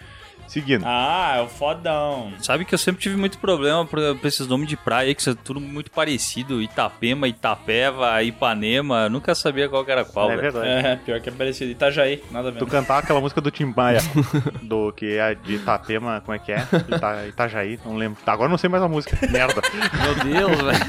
[0.48, 0.84] Seguindo.
[0.86, 2.32] Ah, é o fodão.
[2.40, 5.36] Sabe que eu sempre tive muito problema pra, pra esses nomes de praia que são
[5.36, 6.62] tudo muito parecido.
[6.62, 9.10] Itapema, Itapeva, Ipanema.
[9.10, 10.52] Nunca sabia qual que era qual, é velho.
[10.54, 10.88] verdade.
[10.88, 11.72] É, pior que é parecido.
[11.72, 12.60] Itajaí, nada a ver.
[12.60, 14.00] Tu cantava aquela música do Tim Maia,
[14.64, 16.60] do que é de Itapema, como é que é?
[16.60, 18.20] Ita, Itajaí, não lembro.
[18.24, 19.18] Tá, agora eu não sei mais a música.
[19.30, 19.62] Merda.
[20.04, 20.86] Meu Deus, velho.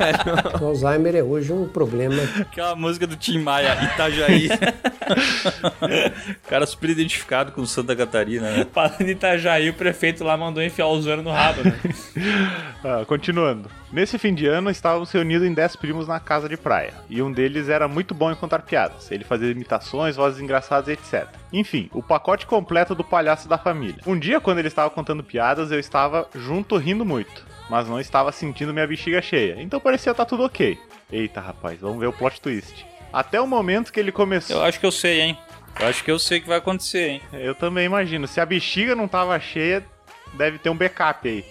[0.61, 2.17] O Alzheimer é hoje um problema.
[2.41, 4.49] Aquela música do Tim Maia, Itajaí.
[6.49, 8.67] cara super identificado com Santa Catarina, né?
[8.73, 9.17] Falando em
[9.47, 11.79] Itajaí, o prefeito lá mandou enfiar o zono no rabo, né?
[12.85, 13.69] Ah, continuando.
[13.93, 16.95] Nesse fim de ano, estávamos reunidos em 10 primos na casa de praia.
[17.09, 19.11] E um deles era muito bom em contar piadas.
[19.11, 21.27] Ele fazia imitações, vozes engraçadas, etc.
[21.53, 24.01] Enfim, o pacote completo do palhaço da família.
[24.07, 27.45] Um dia, quando ele estava contando piadas, eu estava junto rindo muito.
[27.69, 29.61] Mas não estava sentindo minha bexiga cheia.
[29.61, 30.79] Então parecia estar tudo ok.
[31.11, 32.87] Eita, rapaz, vamos ver o plot twist.
[33.13, 34.57] Até o momento que ele começou.
[34.57, 35.39] Eu acho que eu sei, hein?
[35.79, 37.23] Eu acho que eu sei o que vai acontecer, hein?
[37.33, 38.27] Eu também imagino.
[38.27, 39.85] Se a bexiga não tava cheia,
[40.35, 41.45] deve ter um backup aí.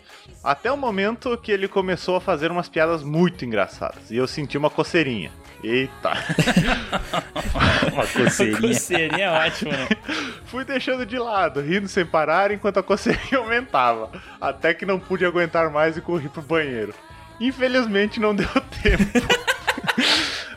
[0.43, 4.09] Até o momento que ele começou a fazer umas piadas muito engraçadas.
[4.09, 5.31] E eu senti uma coceirinha.
[5.63, 6.11] Eita.
[7.91, 8.73] Uma coceirinha.
[8.73, 9.87] Coceirinha é ótimo, né?
[10.45, 14.11] Fui deixando de lado, rindo sem parar enquanto a coceirinha aumentava.
[14.39, 16.93] Até que não pude aguentar mais e corri pro banheiro.
[17.39, 18.47] Infelizmente não deu
[18.83, 19.27] tempo.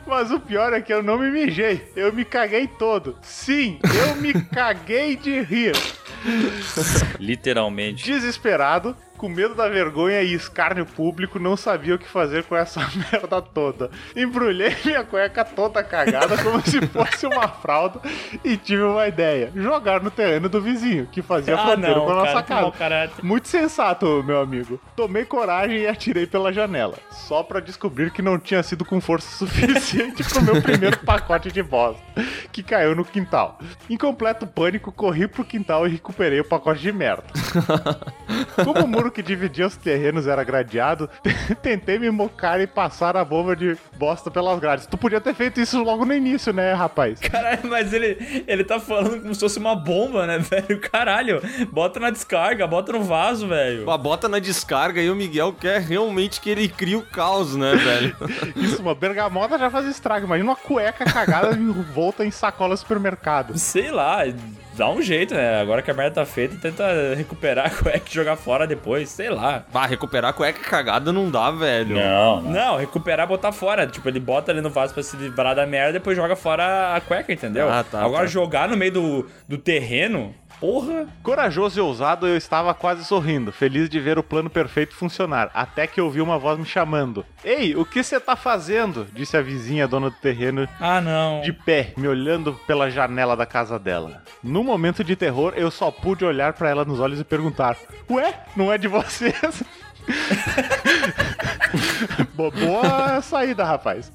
[0.09, 1.87] Mas o pior é que eu não me mijei.
[1.95, 3.15] Eu me caguei todo.
[3.21, 5.75] Sim, eu me caguei de rir.
[7.19, 8.03] Literalmente.
[8.03, 12.79] Desesperado, com medo da vergonha e escárnio público, não sabia o que fazer com essa
[13.11, 13.91] merda toda.
[14.15, 17.99] Embrulhei minha cueca toda cagada como se fosse uma fralda
[18.45, 22.11] e tive uma ideia: jogar no terreno do vizinho, que fazia Ah, fronteira não, com
[22.11, 23.13] a nossa cara, casa.
[23.21, 24.79] Muito sensato, meu amigo.
[24.95, 29.27] Tomei coragem e atirei pela janela, só pra descobrir que não tinha sido com força
[29.45, 32.01] suficiente pro meu primeiro pacote de bosta,
[32.53, 33.59] que caiu no quintal.
[33.89, 37.25] Em completo pânico, corri pro quintal e recuperei o pacote de merda.
[38.63, 41.09] Como o muro que dividia os terrenos era gradeado,
[41.61, 44.85] tentei me mocar e passar a bomba de bosta pelas grades.
[44.85, 47.19] Tu podia ter feito isso logo no início, né, rapaz?
[47.19, 50.79] Caralho, mas ele, ele tá falando como se fosse uma bomba, né, velho?
[50.79, 51.41] Caralho,
[51.71, 53.85] bota na descarga, bota no vaso, velho.
[53.85, 57.75] Pô, bota na descarga e o Miguel quer realmente que ele crie o caos, né,
[57.75, 58.15] velho?
[58.55, 60.25] Isso, uma bergamota já faz estrago.
[60.25, 61.57] Imagina uma cueca cagada
[61.93, 63.57] volta em sacola do supermercado.
[63.57, 64.23] Sei lá,
[64.79, 65.61] dá um jeito, né?
[65.61, 69.29] Agora que a merda tá feita, tenta recuperar a cueca e jogar fora depois, sei
[69.29, 69.65] lá.
[69.71, 71.95] Bah, recuperar cueca cagada não dá, velho.
[71.95, 73.85] Não, não, recuperar botar fora.
[73.85, 77.01] Tipo, ele bota ali no vaso pra se livrar da merda, depois joga fora a
[77.01, 77.69] cueca, entendeu?
[77.69, 78.27] Ah, tá, Agora tá.
[78.27, 81.07] jogar no meio do, do terreno, porra.
[81.23, 85.87] Corajoso e ousado, eu estava quase sorrindo, feliz de ver o plano perfeito funcionar, até
[85.87, 87.25] que ouvi uma voz me chamando.
[87.43, 89.07] Ei, o que você tá fazendo?
[89.13, 91.41] Disse a vizinha, dona do terreno, Ah, não.
[91.41, 94.23] de pé, me olhando pela janela da casa dela.
[94.43, 97.77] No momento de terror, eu só pude olhar pra ela nos olhos e perguntar:
[98.09, 99.63] Ué, não é de vocês?
[102.33, 104.11] Bo- Boa saída, rapaz.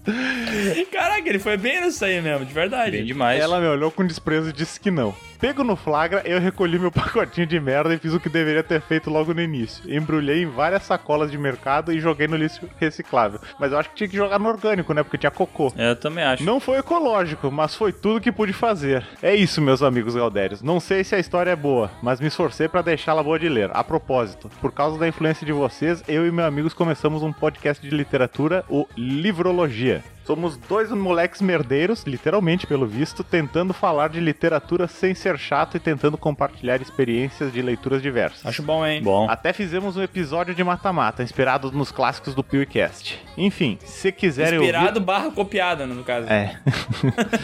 [0.91, 2.93] Caraca, ele foi bem nisso aí mesmo, de verdade.
[2.93, 3.41] Bem demais.
[3.41, 5.15] Ela me olhou com desprezo e disse que não.
[5.41, 8.81] Pego no flagra, eu recolhi meu pacotinho de merda e fiz o que deveria ter
[8.81, 9.85] feito logo no início.
[9.95, 13.39] Embrulhei em várias sacolas de mercado e joguei no lixo reciclável.
[13.59, 15.03] Mas eu acho que tinha que jogar no orgânico, né?
[15.03, 15.73] Porque tinha cocô.
[15.77, 16.43] É, eu também acho.
[16.45, 19.07] Não foi ecológico, mas foi tudo que pude fazer.
[19.23, 20.63] É isso, meus amigos Galdérios.
[20.63, 23.71] Não sei se a história é boa, mas me esforcei pra deixá-la boa de ler.
[23.75, 25.74] A propósito, por causa da influência de vocês,
[26.07, 30.05] eu e meus amigos começamos um podcast de literatura, o Livrologia.
[30.25, 35.81] Somos dois moleques merdeiros, literalmente pelo visto, tentando falar de literatura sem ser chato e
[35.81, 38.47] tentando compartilhar experiências de leituras diversas.
[38.47, 39.03] Acho bom, hein?
[39.03, 39.29] Bom.
[39.29, 43.21] Até fizemos um episódio de mata-mata, inspirado nos clássicos do PewCast.
[43.37, 44.71] Enfim, se quiserem ouvir...
[44.75, 46.27] Inspirado barra copiado, né, no caso.
[46.31, 46.59] É.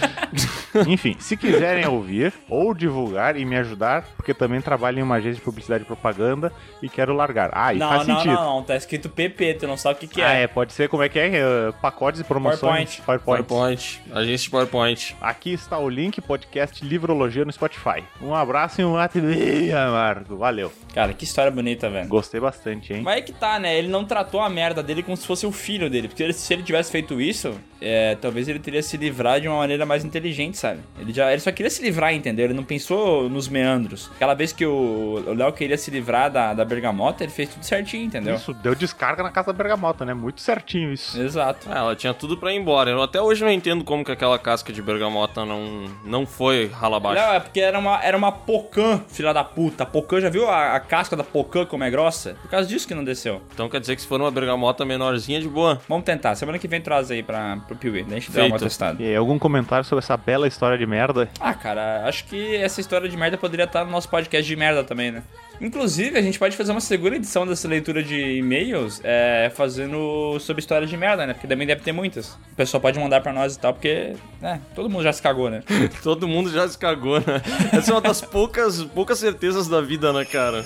[0.89, 5.35] Enfim, se quiserem ouvir ou divulgar e me ajudar, porque também trabalho em uma agência
[5.37, 6.53] de publicidade e propaganda
[6.83, 7.51] e quero largar.
[7.53, 8.35] Ah, e não, faz não, sentido.
[8.35, 10.43] não, não, tá escrito PP, tu não sabe o que, que Ah, é.
[10.45, 11.29] é, pode ser como é que é?
[11.35, 12.70] eh, Pacotes e promoções.
[12.75, 13.03] PowerPoint.
[13.03, 13.45] PowerPoint.
[13.49, 14.03] PowerPoint.
[14.13, 15.17] Agência de PowerPoint.
[15.21, 18.03] Aqui está o link, podcast Livrologia no Spotify.
[18.21, 20.37] Um abraço e um ato bem amargo.
[20.37, 20.73] Valeu.
[20.95, 22.09] Cara, que história bonita, velho.
[22.09, 23.03] Gostei bastante, hein?
[23.03, 23.77] Mas é que tá, né?
[23.77, 26.09] Ele não tratou a merda dele como se fosse o filho dele.
[26.09, 29.59] Porque ele- se ele tivesse feito isso, é, talvez ele teria se livrado de uma
[29.59, 30.81] maneira mais inteligente, sabe?
[30.99, 32.47] Ele, já, ele só queria se livrar, entendeu?
[32.47, 34.11] Ele não pensou nos meandros.
[34.17, 37.63] Aquela vez que o o Léo queria se livrar da, da bergamota, ele fez tudo
[37.65, 38.35] certinho, entendeu?
[38.35, 40.13] Isso, deu descarga na casa da bergamota, né?
[40.15, 41.21] Muito certinho isso.
[41.21, 41.69] Exato.
[41.71, 42.91] Ah, ela tinha tudo pra ir embora.
[42.91, 46.99] Eu até hoje não entendo como que aquela casca de bergamota não, não foi rala
[46.99, 47.23] abaixo.
[47.23, 49.83] Não, é porque era uma, era uma pocã, filha da puta.
[49.83, 52.37] A pocã, já viu a, a casca da pocã como é grossa?
[52.43, 53.41] Por causa disso que não desceu.
[53.53, 55.81] Então quer dizer que se for uma bergamota menorzinha, de boa.
[55.89, 56.35] Vamos tentar.
[56.35, 58.03] Semana que vem traz aí pra, pro Piuí.
[58.05, 59.03] Deixa eu dar uma testada.
[59.03, 61.29] E aí, algum comentário sobre essa bela história de merda?
[61.41, 64.85] Ah, cara, acho que essa história de merda poderia estar no nosso podcast de merda
[64.85, 65.23] também, né?
[65.61, 70.61] Inclusive, a gente pode fazer uma segunda edição dessa leitura de e-mails é, fazendo sobre
[70.61, 71.35] histórias de merda, né?
[71.35, 72.31] Porque também deve ter muitas.
[72.53, 75.51] O pessoal pode mandar pra nós e tal, porque, né, todo mundo já se cagou,
[75.51, 75.63] né?
[76.03, 77.43] Todo mundo já se cagou, né?
[77.73, 80.65] Essa é uma das poucas, poucas certezas da vida, né, cara?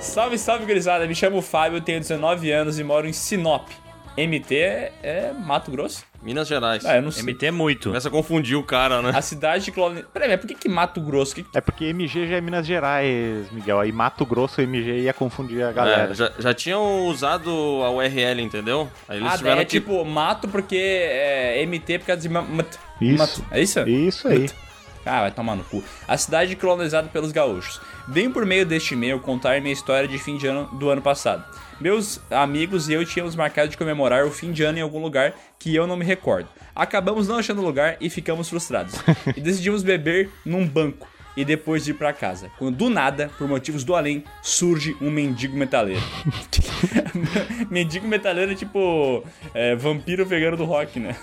[0.00, 1.06] salve, salve, gurizada.
[1.06, 3.68] Me chamo Fábio, tenho 19 anos e moro em Sinop.
[4.16, 4.54] MT
[5.02, 6.04] é Mato Grosso?
[6.26, 6.84] Minas Gerais.
[6.84, 7.22] Ah, eu não sei.
[7.22, 7.88] MT é muito.
[7.90, 9.12] Começa a confundir o cara, né?
[9.14, 10.04] A cidade de Colônia...
[10.12, 11.34] Peraí, mas por que que Mato Grosso?
[11.36, 11.46] Que...
[11.54, 13.78] É porque MG já é Minas Gerais, Miguel.
[13.78, 16.10] Aí Mato Grosso MG ia confundir a galera.
[16.10, 17.48] É, já, já tinham usado
[17.84, 18.90] a URL, entendeu?
[19.08, 19.70] Aí eles Ah, tiveram é que...
[19.80, 22.28] tipo mato porque é MT por causa de...
[22.28, 23.18] mat- Isso.
[23.18, 23.44] mato.
[23.52, 23.80] É isso?
[23.88, 24.50] Isso aí.
[25.04, 25.84] Ah, vai tomar no cu.
[26.08, 27.80] A cidade colonizada pelos gaúchos.
[28.08, 31.44] Venho por meio deste e-mail contar minha história de fim de ano do ano passado.
[31.80, 35.34] Meus amigos e eu tínhamos marcado de comemorar o fim de ano em algum lugar
[35.58, 36.48] que eu não me recordo.
[36.74, 38.94] Acabamos não achando lugar e ficamos frustrados.
[39.36, 41.06] e decidimos beber num banco
[41.36, 42.50] e depois de ir pra casa.
[42.58, 46.02] Quando do nada, por motivos do além, surge um mendigo metaleiro.
[47.70, 49.22] mendigo metaleiro é tipo
[49.52, 51.14] é, vampiro vegano do rock, né?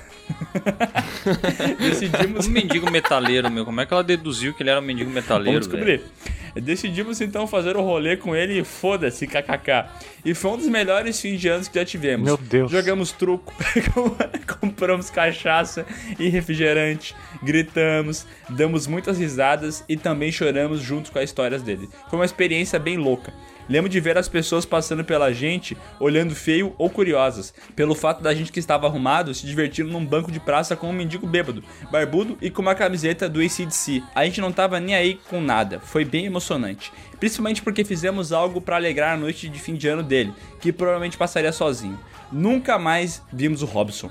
[1.79, 3.65] Decidimos Um mendigo metaleiro, meu.
[3.65, 6.01] Como é que ela deduziu que ele era um mendigo metaleiro, Vamos descobrir.
[6.55, 9.85] Decidimos então fazer o rolê com ele e foda-se, kkk.
[10.23, 12.25] E foi um dos melhores fins de anos que já tivemos.
[12.25, 12.71] Meu Deus.
[12.71, 13.53] Jogamos truco,
[14.59, 15.85] compramos cachaça
[16.19, 21.89] e refrigerante, gritamos, damos muitas risadas e também choramos junto com as histórias dele.
[22.09, 23.33] Foi uma experiência bem louca.
[23.69, 28.33] Lembro de ver as pessoas passando pela gente, olhando feio ou curiosas, pelo fato da
[28.33, 32.37] gente que estava arrumado se divertindo num banco de praça com um mendigo bêbado, barbudo
[32.41, 34.03] e com uma camiseta do ACDC.
[34.13, 36.91] A gente não tava nem aí com nada, foi bem emocionante.
[37.19, 41.17] Principalmente porque fizemos algo para alegrar a noite de fim de ano dele, que provavelmente
[41.17, 41.97] passaria sozinho.
[42.33, 44.09] Nunca mais vimos o Robson.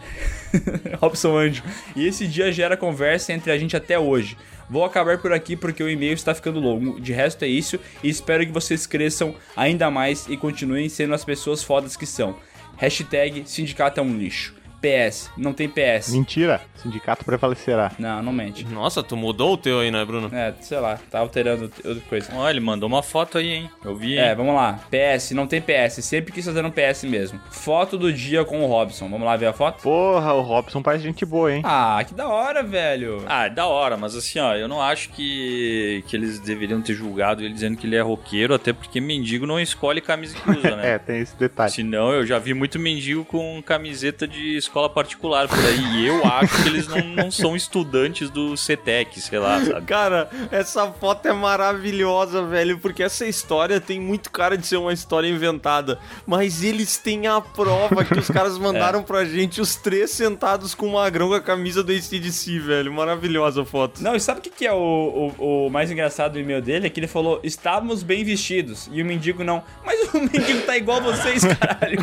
[1.01, 1.63] Robson Anjo.
[1.97, 4.37] E esse dia gera conversa entre a gente até hoje.
[4.71, 7.01] Vou acabar por aqui porque o e-mail está ficando longo.
[7.01, 11.25] De resto é isso e espero que vocês cresçam ainda mais e continuem sendo as
[11.25, 12.37] pessoas fodas que são.
[12.77, 14.62] Hashtag sindicato é um lixo.
[14.83, 16.11] PS, não tem PS.
[16.11, 17.93] Mentira, sindicato prevalecerá.
[17.99, 18.67] Não, não mente.
[18.67, 20.29] Nossa, tu mudou o teu aí, né, Bruno?
[20.35, 22.33] É, sei lá, tá alterando outra coisa.
[22.35, 23.71] Ó, ele mandou uma foto aí, hein?
[23.85, 24.19] Eu vi, hein?
[24.19, 24.81] É, vamos lá.
[24.91, 26.05] PS, não tem PS.
[26.05, 27.39] Sempre quis fazer um PS mesmo.
[27.51, 29.09] Foto do dia com o Robson.
[29.09, 29.83] Vamos lá ver a foto?
[29.83, 31.63] Porra, o Robson parece gente boa, hein?
[31.65, 33.23] Ah, que da hora, velho.
[33.27, 36.95] Ah, é da hora, mas assim, ó, eu não acho que, que eles deveriam ter
[36.95, 40.75] julgado ele dizendo que ele é roqueiro, até porque mendigo não escolhe camisa que usa,
[40.77, 40.95] né?
[40.95, 41.71] É, tem esse detalhe.
[41.71, 46.01] Senão eu já vi muito mendigo com camiseta de escola particular por aí.
[46.01, 49.85] E eu acho que eles não, não são estudantes do CETEC, sei lá, sabe?
[49.85, 54.95] Cara, essa foto é maravilhosa, velho, porque essa história tem muito cara de ser uma
[54.95, 55.99] história inventada.
[56.27, 60.87] Mas eles têm a prova que os caras mandaram pra gente, os três sentados com
[60.87, 62.91] o magrão com a camisa do ACDC, velho.
[62.91, 64.03] Maravilhosa a foto.
[64.03, 66.87] Não, e sabe o que, que é o, o, o mais engraçado do e-mail dele?
[66.87, 68.89] É que ele falou, estávamos bem vestidos.
[68.91, 69.63] E o mendigo não.
[69.85, 71.99] Mas o mendigo tá igual vocês, caralho.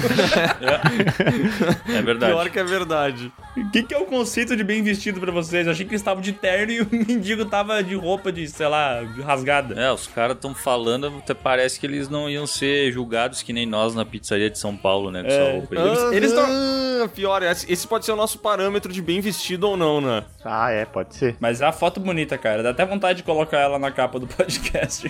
[1.88, 2.32] É verdade.
[2.32, 3.32] Pior que é verdade.
[3.62, 5.66] O que, que é o conceito de bem vestido pra vocês?
[5.66, 8.68] Eu achei que eles estavam de terno e o mendigo tava de roupa de, sei
[8.68, 9.80] lá, rasgada.
[9.80, 13.66] É, os caras estão falando, até parece que eles não iam ser julgados que nem
[13.66, 15.22] nós na pizzaria de São Paulo, né?
[15.22, 15.88] Com essa É, roupa aí.
[15.88, 16.80] eles- eles tão-
[17.16, 20.24] Pior, esse pode ser o nosso parâmetro de bem vestido ou não, né?
[20.44, 21.38] Ah, é, pode ser.
[21.40, 22.62] Mas é a foto bonita, cara.
[22.62, 25.10] Dá até vontade de colocar ela na capa do podcast.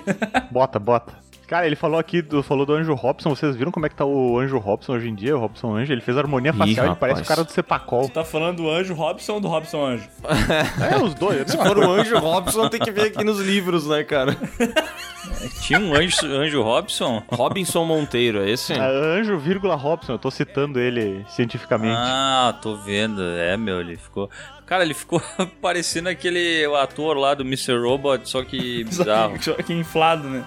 [0.52, 1.14] Bota, bota.
[1.48, 3.32] Cara, ele falou aqui, do, falou do Anjo Robson.
[3.32, 5.36] Vocês viram como é que tá o Anjo Robson hoje em dia?
[5.36, 7.00] O Robson Anjo, ele fez harmonia facial, ele rapaz.
[7.14, 8.08] parece o cara do Cepacol.
[8.08, 10.08] tá falando do Anjo Robson ou do Robson Anjo?
[10.92, 11.50] É, os dois.
[11.50, 14.36] Se for o Anjo Robson, tem que ver aqui nos livros, né, cara?
[15.62, 17.24] Tinha um anjo, anjo Robson?
[17.28, 18.74] Robinson Monteiro, é esse?
[18.74, 21.96] É Anjo, vírgula Robson, eu tô citando ele cientificamente.
[21.98, 23.22] Ah, tô vendo.
[23.22, 24.30] É, meu, ele ficou.
[24.66, 25.22] Cara, ele ficou
[25.62, 27.78] parecendo aquele ator lá do Mr.
[27.78, 29.42] Robot, só que bizarro.
[29.42, 30.44] Só que inflado, né?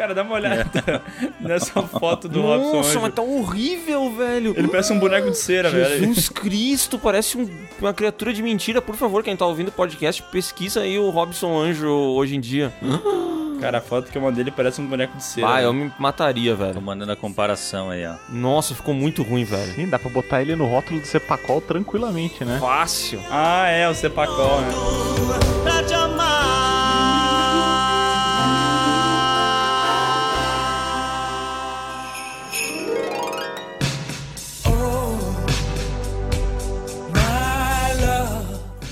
[0.00, 1.02] Cara, dá uma olhada
[1.38, 4.54] nessa foto do Robson Nossa, mas tá horrível, velho.
[4.56, 5.98] Ele parece um boneco de cera, velho.
[6.06, 7.46] Jesus Cristo, parece um-
[7.78, 8.80] uma criatura de mentira.
[8.80, 12.72] Por favor, quem tá ouvindo o podcast, pesquisa aí o Robson Anjo hoje em dia.
[13.60, 15.46] Cara, a foto que eu mandei ele parece um boneco de cera.
[15.46, 15.66] Ah, velho.
[15.66, 16.80] eu me mataria, Tô velho.
[16.80, 18.14] mandando a comparação aí, ó.
[18.30, 19.74] Nossa, ficou muito ruim, velho.
[19.74, 22.56] Sim, dá pra botar ele no rótulo do Cepacol tranquilamente, né?
[22.58, 23.20] Fácil.
[23.30, 24.68] Ah, é, o Cepacol, né?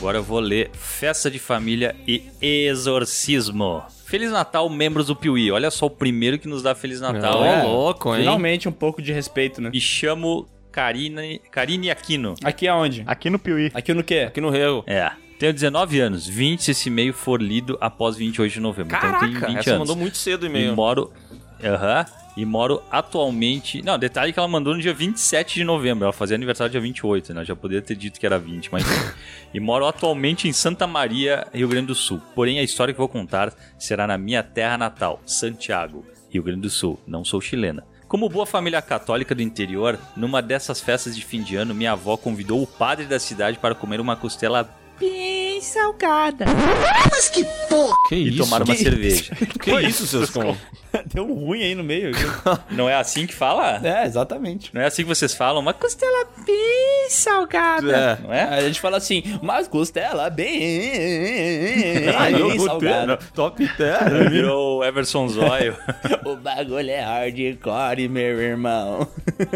[0.09, 3.83] Agora eu vou ler Festa de Família e Exorcismo.
[4.07, 5.51] Feliz Natal, membros do Piuí.
[5.53, 7.41] Olha só o primeiro que nos dá Feliz Natal.
[7.43, 7.63] Ô, hein?
[7.65, 8.21] louco, hein?
[8.21, 9.69] Finalmente um pouco de respeito, né?
[9.69, 12.37] Me chamo Karine, Karine Aquino.
[12.43, 13.05] Aqui aonde?
[13.07, 13.71] Aqui no Piuí.
[13.75, 14.21] Aqui no quê?
[14.21, 14.83] Aqui no Rio.
[14.87, 15.11] É.
[15.39, 18.97] Tenho 19 anos, 20 se esse e-mail for lido após 28 de novembro.
[18.97, 19.81] então eu tenho Caraca, 20 essa anos.
[19.81, 20.75] mandou muito cedo o E e-mail.
[20.75, 21.13] moro.
[21.63, 22.07] Aham.
[22.37, 23.83] e moro atualmente.
[23.83, 26.05] Não, detalhe que ela mandou no dia 27 de novembro.
[26.05, 27.41] Ela fazia aniversário dia 28, né?
[27.41, 28.85] Eu já poderia ter dito que era 20, mas.
[29.53, 32.21] e moro atualmente em Santa Maria, Rio Grande do Sul.
[32.35, 36.71] Porém, a história que vou contar será na minha terra natal, Santiago, Rio Grande do
[36.71, 36.99] Sul.
[37.07, 37.85] Não sou chilena.
[38.07, 42.17] Como boa família católica do interior, numa dessas festas de fim de ano, minha avó
[42.17, 44.67] convidou o padre da cidade para comer uma costela
[45.01, 46.45] Bem salgada.
[47.11, 47.95] Mas que porra!
[48.09, 48.39] Que e isso?
[48.39, 49.35] tomar uma Que- cerveja.
[49.61, 50.57] Que isso, seus com?
[51.13, 52.13] Deu um ruim aí no meio.
[52.71, 53.79] Não é assim que fala?
[53.87, 54.71] É, exatamente.
[54.75, 55.61] Não é assim que vocês falam?
[55.61, 58.19] Uma costela Bem salgada.
[58.21, 58.23] É.
[58.23, 58.43] não é?
[58.43, 63.17] A gente fala assim, mas costela bem, Ai, eu bem vou salgada.
[63.19, 64.29] ter, top terra.
[64.31, 65.77] Virou Everson Zóio.
[66.25, 69.07] O bagulho é hardcore, meu irmão.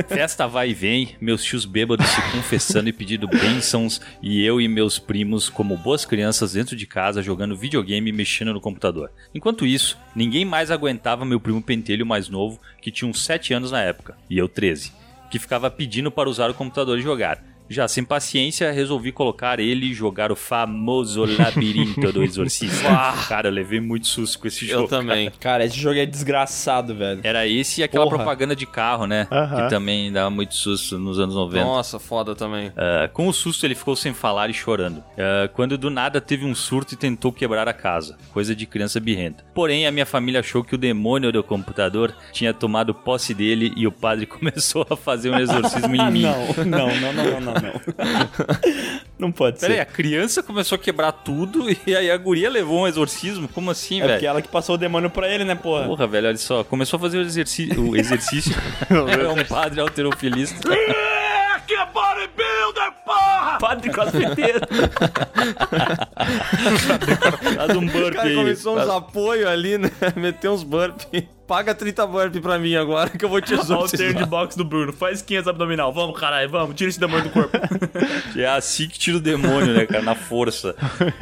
[0.09, 4.69] Festa vai e vem, meus tios bêbados se confessando e pedindo bênçãos, e eu e
[4.69, 9.11] meus primos, como boas crianças dentro de casa, jogando videogame e mexendo no computador.
[9.35, 13.71] Enquanto isso, ninguém mais aguentava meu primo pentelho mais novo, que tinha uns 7 anos
[13.71, 14.93] na época, e eu 13,
[15.31, 17.52] que ficava pedindo para usar o computador e jogar.
[17.69, 22.89] Já sem paciência, resolvi colocar ele e jogar o famoso labirinto do exorcista.
[23.29, 24.85] cara, eu levei muito susto com esse jogo.
[24.85, 25.31] Eu também.
[25.41, 27.21] Cara, esse jogo é desgraçado, velho.
[27.25, 28.17] Era esse e aquela Porra.
[28.19, 29.27] propaganda de carro, né?
[29.31, 29.65] Aham.
[29.65, 31.65] Que também dava muito susto nos anos 90.
[31.65, 32.73] Nossa, foda também.
[32.77, 35.03] Ah, com o susto, ele ficou sem falar e chorando.
[35.17, 38.19] Ah, quando do nada teve um surto e tentou quebrar a casa.
[38.33, 39.45] Coisa de criança birrenta.
[39.55, 43.87] Porém, a minha família achou que o demônio do computador tinha tomado posse dele e
[43.87, 46.23] o padre começou a fazer um exorcismo em mim.
[46.23, 47.81] Não, não, não, não, não, não, não.
[49.19, 49.83] Não pode Pera aí, ser.
[49.83, 53.49] a criança começou a quebrar tudo e aí a guria levou um exorcismo?
[53.49, 54.27] Como assim, É porque velho?
[54.27, 55.85] ela que passou o demônio pra ele, né, porra?
[55.87, 56.63] Porra, velho, olha só.
[56.65, 57.83] Começou a fazer o exercício.
[57.91, 58.55] O exercício.
[58.91, 60.69] é um padre alterofilista.
[61.67, 63.59] Que é bodybuilder, porra!
[63.61, 64.61] Padre crossfiteiro.
[67.57, 68.35] Faz um O burpee cara aí.
[68.35, 69.91] começou uns apoios ali, né?
[70.17, 71.01] Meteu uns burp.
[71.53, 74.57] Paga 30 burp pra mim agora que eu vou te Olha o turn de box
[74.57, 74.91] do Bruno.
[74.91, 75.93] Faz 500 abdominal.
[75.93, 76.75] Vamos, caralho, vamos.
[76.75, 77.51] Tira esse demônio do corpo.
[78.35, 80.03] É assim que tira o demônio, né, cara?
[80.03, 80.75] Na força.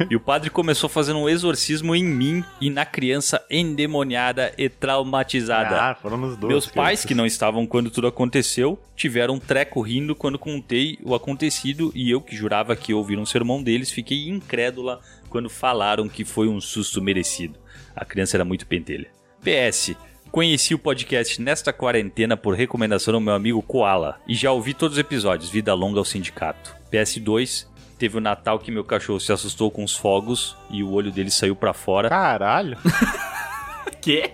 [0.09, 5.75] E o padre começou fazendo um exorcismo em mim e na criança endemoniada e traumatizada.
[5.75, 6.49] Ah, foram nos dois.
[6.49, 11.13] Meus pais, que não estavam quando tudo aconteceu, tiveram um treco rindo quando contei o
[11.13, 16.23] acontecido e eu, que jurava que ouvir um sermão deles, fiquei incrédula quando falaram que
[16.23, 17.59] foi um susto merecido.
[17.93, 19.09] A criança era muito pentelha.
[19.43, 19.93] PS.
[20.31, 24.95] Conheci o podcast nesta quarentena por recomendação do meu amigo Koala e já ouvi todos
[24.95, 26.73] os episódios, vida longa ao sindicato.
[26.91, 27.67] PS2.
[27.99, 31.29] Teve o Natal que meu cachorro se assustou com os fogos e o olho dele
[31.29, 32.09] saiu pra fora.
[32.09, 32.77] Caralho.
[34.01, 34.31] Quê?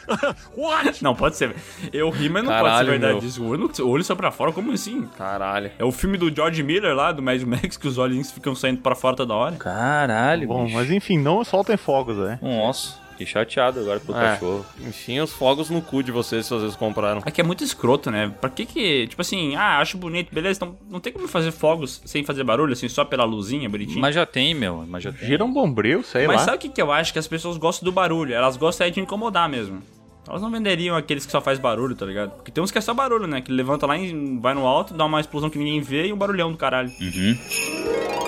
[0.56, 1.02] What?
[1.02, 1.54] Não, pode ser.
[1.92, 3.28] Eu ri, mas não pode Caralho, ser verdade meu.
[3.28, 3.42] isso.
[3.42, 5.06] O olho, o olho saiu pra fora, como assim?
[5.18, 5.70] Caralho.
[5.78, 8.80] É o filme do George Miller lá, do Mad Max, que os olhinhos ficam saindo
[8.80, 9.56] pra fora toda hora.
[9.56, 10.76] Caralho, Bom, bicho.
[10.76, 12.38] mas enfim, não soltem fogos, né?
[12.40, 14.20] Nossa, fiquei chateado agora pelo É.
[14.32, 14.66] cachorro.
[14.80, 17.22] Enfim, os fogos no cu de vocês se vocês compraram.
[17.24, 18.32] É que é muito escroto, né?
[18.40, 22.02] Pra que que, tipo assim, ah, acho bonito, beleza, então não tem como fazer fogos
[22.04, 24.00] sem fazer barulho, assim, só pela luzinha, bonitinho.
[24.00, 24.84] Mas já tem, meu.
[24.86, 25.26] Mas já tem.
[25.26, 26.44] Gira um bombril, sei Mas lá.
[26.44, 27.12] sabe o que, que eu acho?
[27.12, 28.34] Que as pessoas gostam do barulho.
[28.34, 29.82] Elas gostam é de incomodar mesmo.
[30.28, 32.30] Elas não venderiam aqueles que só faz barulho, tá ligado?
[32.36, 33.40] Porque tem uns que é só barulho, né?
[33.42, 36.16] Que levanta lá e vai no alto, dá uma explosão que ninguém vê e um
[36.16, 36.90] barulhão do caralho.
[36.98, 38.23] Uhum.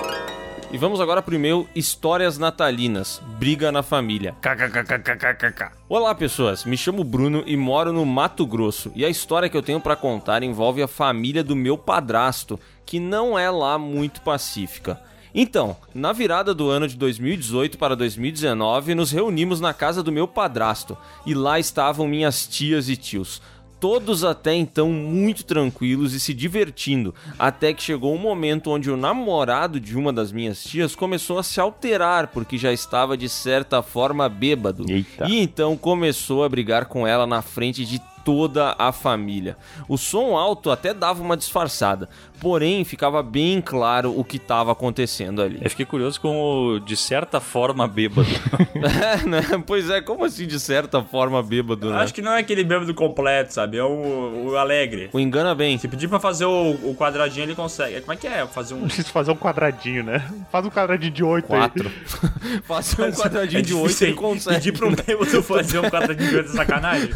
[0.69, 3.21] E vamos agora pro e-mail Histórias Natalinas.
[3.39, 4.35] Briga na família.
[4.41, 5.71] KKKKKKK.
[5.87, 6.65] Olá, pessoas.
[6.65, 8.91] Me chamo Bruno e moro no Mato Grosso.
[8.93, 12.99] E a história que eu tenho pra contar envolve a família do meu padrasto, que
[12.99, 14.99] não é lá muito pacífica.
[15.33, 20.27] Então, na virada do ano de 2018 para 2019, nos reunimos na casa do meu
[20.27, 23.41] padrasto e lá estavam minhas tias e tios.
[23.79, 28.97] Todos até então muito tranquilos e se divertindo, até que chegou um momento onde o
[28.97, 33.83] namorado de uma das minhas tias começou a se alterar porque já estava de certa
[33.83, 34.85] forma bêbado.
[34.89, 35.27] Eita.
[35.27, 39.55] E então começou a brigar com ela na frente de toda a família.
[39.87, 42.09] O som alto até dava uma disfarçada,
[42.41, 45.59] porém ficava bem claro o que estava acontecendo ali.
[45.61, 48.27] Eu fiquei curioso com o, de certa forma, bêbado.
[48.77, 49.41] É, né?
[49.65, 51.97] Pois é, como assim de certa forma bêbado, né?
[51.97, 53.77] Acho que não é aquele bêbado completo, sabe?
[53.77, 55.09] É o, o alegre.
[55.13, 55.77] O engana bem.
[55.77, 58.01] Se pedir pra fazer o, o quadradinho, ele consegue.
[58.01, 58.45] Como é que é?
[58.45, 58.81] Fazer um.
[58.87, 60.23] Preciso fazer um quadradinho, né?
[60.51, 61.91] Faz um quadradinho de oito Quatro.
[62.63, 64.57] Faça um quadradinho de oito ele consegue.
[64.57, 67.09] Pedir pra um bêbado fazer um quadradinho de oito é sacanagem?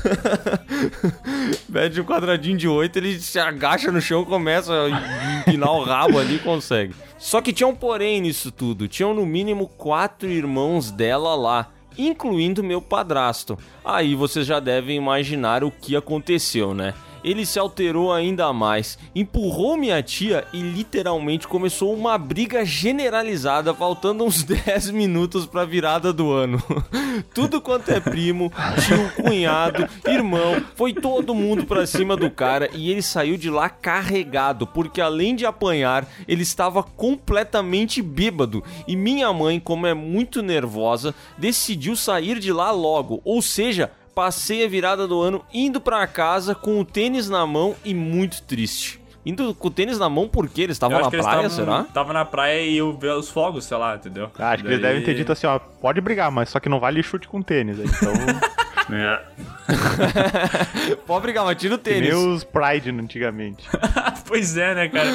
[1.72, 6.20] Pede um quadradinho de 8, ele se agacha no chão, começa a empinar o rabo
[6.20, 6.94] ali e consegue.
[7.18, 8.88] Só que tinha um porém nisso tudo.
[8.88, 13.58] Tinham no mínimo quatro irmãos dela lá, incluindo meu padrasto.
[13.84, 16.94] Aí vocês já devem imaginar o que aconteceu, né?
[17.24, 24.24] Ele se alterou ainda mais, empurrou minha tia e literalmente começou uma briga generalizada, faltando
[24.24, 26.62] uns 10 minutos pra virada do ano.
[27.34, 28.52] Tudo quanto é primo,
[28.86, 33.70] tio, cunhado, irmão, foi todo mundo pra cima do cara e ele saiu de lá
[33.70, 38.64] carregado, porque além de apanhar, ele estava completamente bêbado.
[38.88, 44.66] E minha mãe, como é muito nervosa, decidiu sair de lá logo, ou seja, passei
[44.66, 49.00] a virada do ano indo pra casa com o tênis na mão e muito triste.
[49.26, 51.84] Indo com o tênis na mão porque eles estavam na praia, tavam- será?
[51.84, 54.32] Tava na praia e eu ver os fogos, sei lá, entendeu?
[54.40, 56.68] Ah, acho que eles Daí- devem ter dito assim, ó, pode brigar, mas só que
[56.68, 57.80] não vale chute com tênis.
[57.80, 57.86] aí.
[57.86, 58.12] Então,
[61.06, 62.10] Pode brigar, mas tira o que tênis.
[62.14, 63.68] nem os Pride antigamente.
[64.28, 65.10] Pois é, né, cara?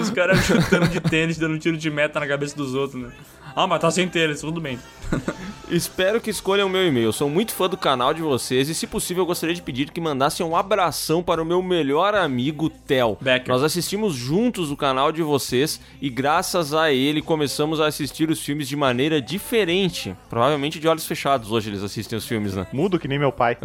[0.00, 3.10] Os caras chutando de tênis, dando tiro de meta na cabeça dos outros, né?
[3.54, 4.78] Ah, mas tá sem tênis, tudo bem.
[5.70, 7.12] Espero que escolham o meu e-mail.
[7.12, 10.00] Sou muito fã do canal de vocês e, se possível, eu gostaria de pedir que
[10.00, 13.16] mandassem um abração para o meu melhor amigo Theo.
[13.20, 13.48] Becker.
[13.48, 18.42] Nós assistimos juntos o canal de vocês e, graças a ele, começamos a assistir os
[18.42, 20.14] filmes de maneira diferente.
[20.28, 22.66] Provavelmente de olhos fechados hoje eles assistem os filmes, né?
[22.72, 23.56] Mudo que nem meu pai.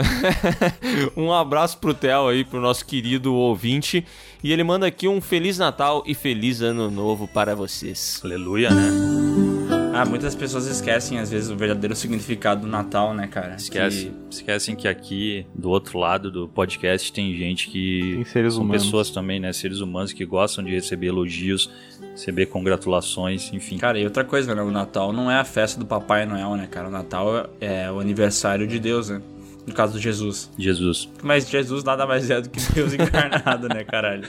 [1.15, 4.05] um abraço pro Theo aí, pro nosso querido ouvinte.
[4.43, 8.21] E ele manda aqui um Feliz Natal e Feliz Ano Novo para vocês.
[8.23, 9.86] Aleluia, né?
[9.93, 13.55] Ah, muitas pessoas esquecem, às vezes, o verdadeiro significado do Natal, né, cara?
[13.55, 18.13] Esquece, esquecem que aqui, do outro lado do podcast, tem gente que.
[18.15, 18.83] Tem seres são humanos.
[18.83, 19.51] pessoas também, né?
[19.51, 21.69] Seres humanos que gostam de receber elogios,
[22.11, 23.77] receber congratulações, enfim.
[23.77, 24.61] Cara, e outra coisa, né?
[24.61, 26.89] O Natal não é a festa do Papai Noel, né, cara?
[26.89, 29.21] O Natal é o aniversário de Deus, né?
[29.67, 30.49] No caso do Jesus.
[30.57, 31.09] Jesus.
[31.21, 34.23] Mas Jesus nada mais é do que Deus encarnado, né, caralho?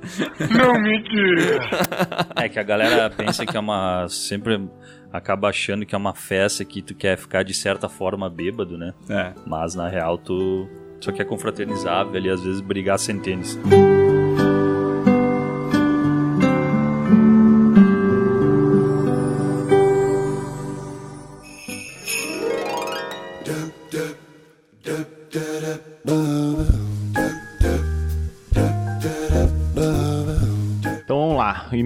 [2.35, 4.09] É que a galera pensa que é uma.
[4.09, 4.69] Sempre
[5.13, 8.93] acaba achando que é uma festa que tu quer ficar de certa forma bêbado, né?
[9.09, 9.33] É.
[9.47, 10.69] Mas na real tu
[11.01, 13.57] só quer confraternizar, velho, e às vezes brigar sem tênis.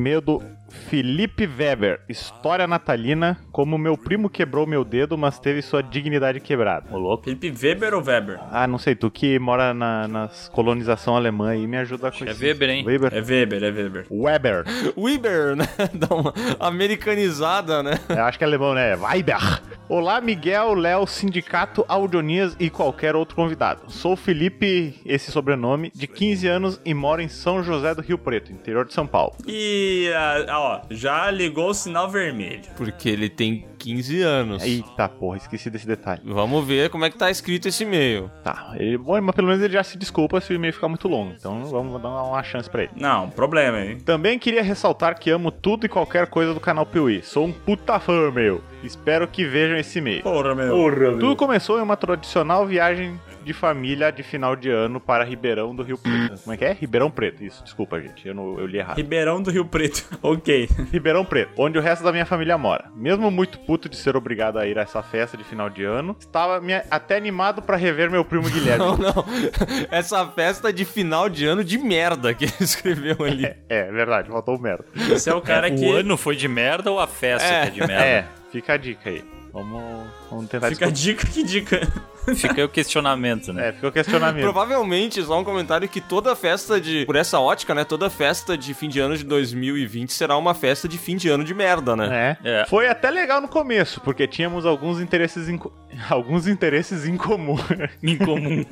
[0.03, 0.21] Vamos lá.
[0.21, 0.62] E-mail do
[0.93, 2.01] Felipe Weber.
[2.07, 3.39] História natalina.
[3.51, 6.95] Como meu primo quebrou meu dedo, mas teve sua dignidade quebrada.
[6.95, 7.25] Ô louco.
[7.25, 8.39] Felipe Weber ou Weber?
[8.51, 8.95] Ah, não sei.
[8.95, 12.45] Tu que mora na, nas colonização alemã aí me ajuda com É isso.
[12.45, 12.85] Weber, hein?
[12.85, 13.11] Weber.
[13.15, 14.07] É Weber, é Weber.
[14.11, 14.65] Weber.
[14.95, 15.65] Weber, né?
[15.95, 17.99] Dá uma americanizada, né?
[18.11, 18.95] Eu acho que é alemão, né?
[18.95, 19.63] Weber.
[19.89, 23.83] Olá, Miguel, Léo, Sindicato, Audionias e qualquer outro convidado.
[23.89, 28.53] Sou Felipe, esse sobrenome, de 15 anos e moro em São José do Rio Preto,
[28.53, 29.35] interior de São Paulo.
[29.47, 32.63] E, ah, ó, já ligou o sinal vermelho.
[32.77, 34.63] Porque ele tem 15 anos.
[34.63, 36.21] Eita porra, esqueci desse detalhe.
[36.25, 38.31] Vamos ver como é que tá escrito esse e-mail.
[38.43, 41.09] Tá, ele, bom, mas pelo menos ele já se desculpa se o e-mail ficar muito
[41.09, 41.33] longo.
[41.33, 42.93] Então vamos dar uma chance pra ele.
[42.97, 43.99] Não, problema, hein?
[43.99, 47.23] Também queria ressaltar que amo tudo e qualquer coisa do canal Piuí.
[47.23, 48.63] Sou um puta fã, meu.
[48.83, 50.23] Espero que vejam esse e-mail.
[50.23, 50.71] Porra, meu.
[51.19, 55.83] Tudo começou em uma tradicional viagem de família de final de ano para Ribeirão do
[55.83, 56.41] Rio Preto.
[56.43, 56.73] Como é que é?
[56.73, 57.63] Ribeirão Preto, isso.
[57.65, 58.27] Desculpa, gente.
[58.29, 58.97] Eu, não, eu li errado.
[58.97, 60.05] Ribeirão do Rio Preto.
[60.23, 60.69] ok.
[60.93, 62.85] Ribeirão Preto, onde o resto da minha família mora.
[62.95, 66.17] Mesmo muito puto de ser obrigado a ir a essa festa de final de ano,
[66.21, 68.85] estava me- até animado para rever meu primo Guilherme.
[68.85, 69.25] Não, não.
[69.91, 73.47] Essa festa de final de ano de merda que ele escreveu ali.
[73.47, 74.85] É, é verdade, faltou o merda.
[75.11, 75.85] Esse é o cara que.
[75.85, 78.05] O ano foi de merda ou a festa É, que é de merda?
[78.05, 79.25] É, fica a dica aí.
[79.53, 81.15] Vamos, vamos tentar Fica a descobrir.
[81.15, 81.93] dica, que dica.
[82.37, 83.69] Fica aí o questionamento, né?
[83.69, 84.43] É, fica o questionamento.
[84.45, 87.05] Provavelmente, só um comentário que toda festa de.
[87.05, 87.83] Por essa ótica, né?
[87.85, 91.43] Toda festa de fim de ano de 2020 será uma festa de fim de ano
[91.43, 92.37] de merda, né?
[92.45, 92.61] É.
[92.63, 92.67] É.
[92.67, 95.73] Foi até legal no começo, porque tínhamos alguns interesses em, co-
[96.09, 97.57] alguns interesses em comum.
[98.01, 98.65] Incomum.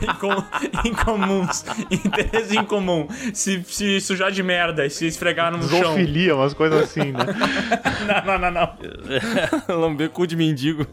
[0.00, 0.44] Incom-
[0.86, 1.64] Incomuns.
[1.90, 3.08] Interesse em comum.
[3.34, 5.82] Se, se sujar de merda e se esfregar no chão.
[5.82, 7.26] Zoofilia, umas coisas assim, né?
[8.26, 8.76] Não, não, não,
[9.68, 9.80] não.
[9.80, 10.86] Lamber cu de mendigo.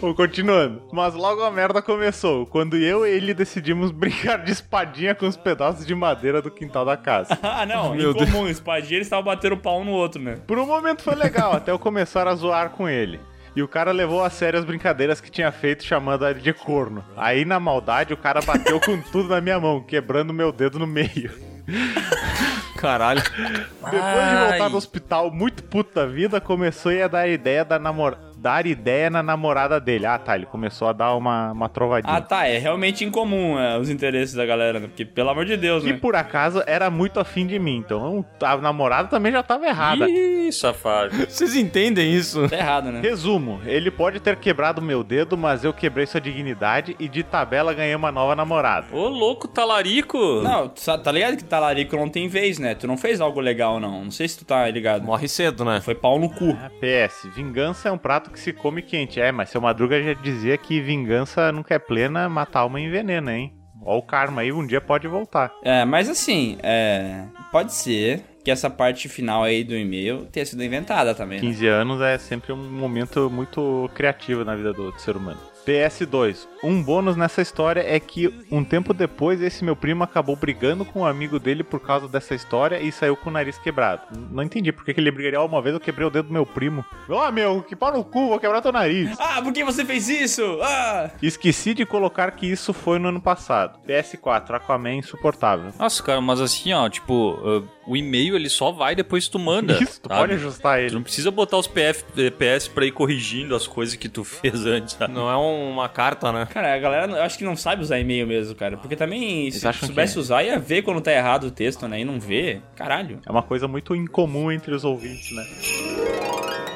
[0.00, 0.82] Bom, continuando.
[0.92, 5.36] Mas logo a merda começou, quando eu e ele decidimos brincar de espadinha com os
[5.36, 7.38] pedaços de madeira do quintal da casa.
[7.54, 7.94] Ah, não.
[7.94, 8.48] Meu incomum.
[8.48, 10.38] Espadinha, eles estavam batendo pau um no outro, né?
[10.46, 13.20] Por um momento foi legal, até eu começar a zoar com ele.
[13.54, 17.04] E o cara levou a sério as brincadeiras que tinha feito chamando ele de corno.
[17.16, 20.86] Aí, na maldade, o cara bateu com tudo na minha mão, quebrando meu dedo no
[20.86, 21.30] meio.
[22.82, 23.22] Caralho.
[23.22, 28.18] Depois de voltar do hospital muito puto da vida, começou a dar ideia da namor...
[28.42, 30.04] dar ideia na namorada dele.
[30.04, 32.12] Ah, tá, ele começou a dar uma, uma trovadinha.
[32.16, 32.46] Ah, tá.
[32.48, 34.88] É realmente incomum é, os interesses da galera, né?
[34.88, 35.98] Porque, pelo amor de Deus, E né?
[36.00, 40.08] por acaso era muito afim de mim, então a namorada também já tava errada.
[40.10, 41.14] Ih, safado.
[41.30, 42.48] Vocês entendem isso?
[42.48, 43.00] Tá errado, né?
[43.00, 47.72] Resumo, ele pode ter quebrado meu dedo, mas eu quebrei sua dignidade e de tabela
[47.72, 48.86] ganhei uma nova namorada.
[48.90, 50.18] Ô, louco, talarico.
[50.42, 52.74] Não, tá ligado que talarico não tem vez, né?
[52.74, 54.02] Tu não fez algo legal, não.
[54.04, 55.04] Não sei se tu tá ligado.
[55.04, 55.80] Morre cedo, né?
[55.80, 56.56] Foi pau no cu.
[56.60, 59.20] Ah, PS, vingança é um prato que se come quente.
[59.20, 63.52] É, mas seu Madruga já dizia que vingança nunca é plena, matar alma envenena, hein?
[63.84, 65.52] Ó o karma aí, um dia pode voltar.
[65.62, 67.24] É, mas assim, é.
[67.50, 71.40] Pode ser que essa parte final aí do e-mail tenha sido inventada também.
[71.40, 71.46] Né?
[71.46, 75.38] 15 anos é sempre um momento muito criativo na vida do, do ser humano.
[75.66, 76.51] PS2.
[76.62, 81.00] Um bônus nessa história é que um tempo depois esse meu primo acabou brigando com
[81.00, 84.02] um amigo dele por causa dessa história e saiu com o nariz quebrado.
[84.30, 86.46] Não entendi por que ele brigaria "Ah, uma vez eu quebrei o dedo do meu
[86.46, 86.84] primo.
[87.08, 89.16] Ó, meu, que pau no cu, vou quebrar teu nariz.
[89.18, 90.58] Ah, por que você fez isso?
[90.62, 91.10] Ah!
[91.22, 93.80] Esqueci de colocar que isso foi no ano passado.
[93.86, 95.72] PS4, Aquaman insuportável.
[95.78, 99.38] Nossa, cara, mas assim, ó, tipo, uh, O e-mail ele só vai depois que tu
[99.40, 99.72] manda.
[99.82, 100.20] Isso, tu sabe?
[100.20, 100.94] pode ajustar Tu ele.
[100.94, 102.04] não precisa botar os PF,
[102.38, 105.12] PS pra ir corrigindo as coisas que tu fez antes, sabe?
[105.12, 106.46] Não é uma carta, né?
[106.52, 108.76] Cara, a galera eu acho que não sabe usar e-mail mesmo, cara.
[108.76, 110.20] Porque também, se soubesse que é.
[110.20, 112.00] usar, ia ver quando tá errado o texto, né?
[112.00, 112.60] E não vê.
[112.76, 113.20] Caralho.
[113.26, 115.46] É uma coisa muito incomum entre os ouvintes, né?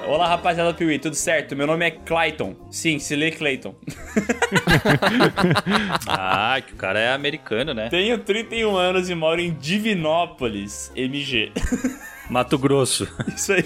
[0.07, 1.55] Olá, rapaziada do Piuí, tudo certo?
[1.55, 2.57] Meu nome é Clayton.
[2.71, 3.75] Sim, se lê Clayton.
[6.09, 7.91] Ah, que o cara é americano, né?
[7.91, 11.53] Tenho 31 anos e moro em Divinópolis, MG.
[12.29, 13.09] Mato Grosso.
[13.35, 13.63] Isso aí.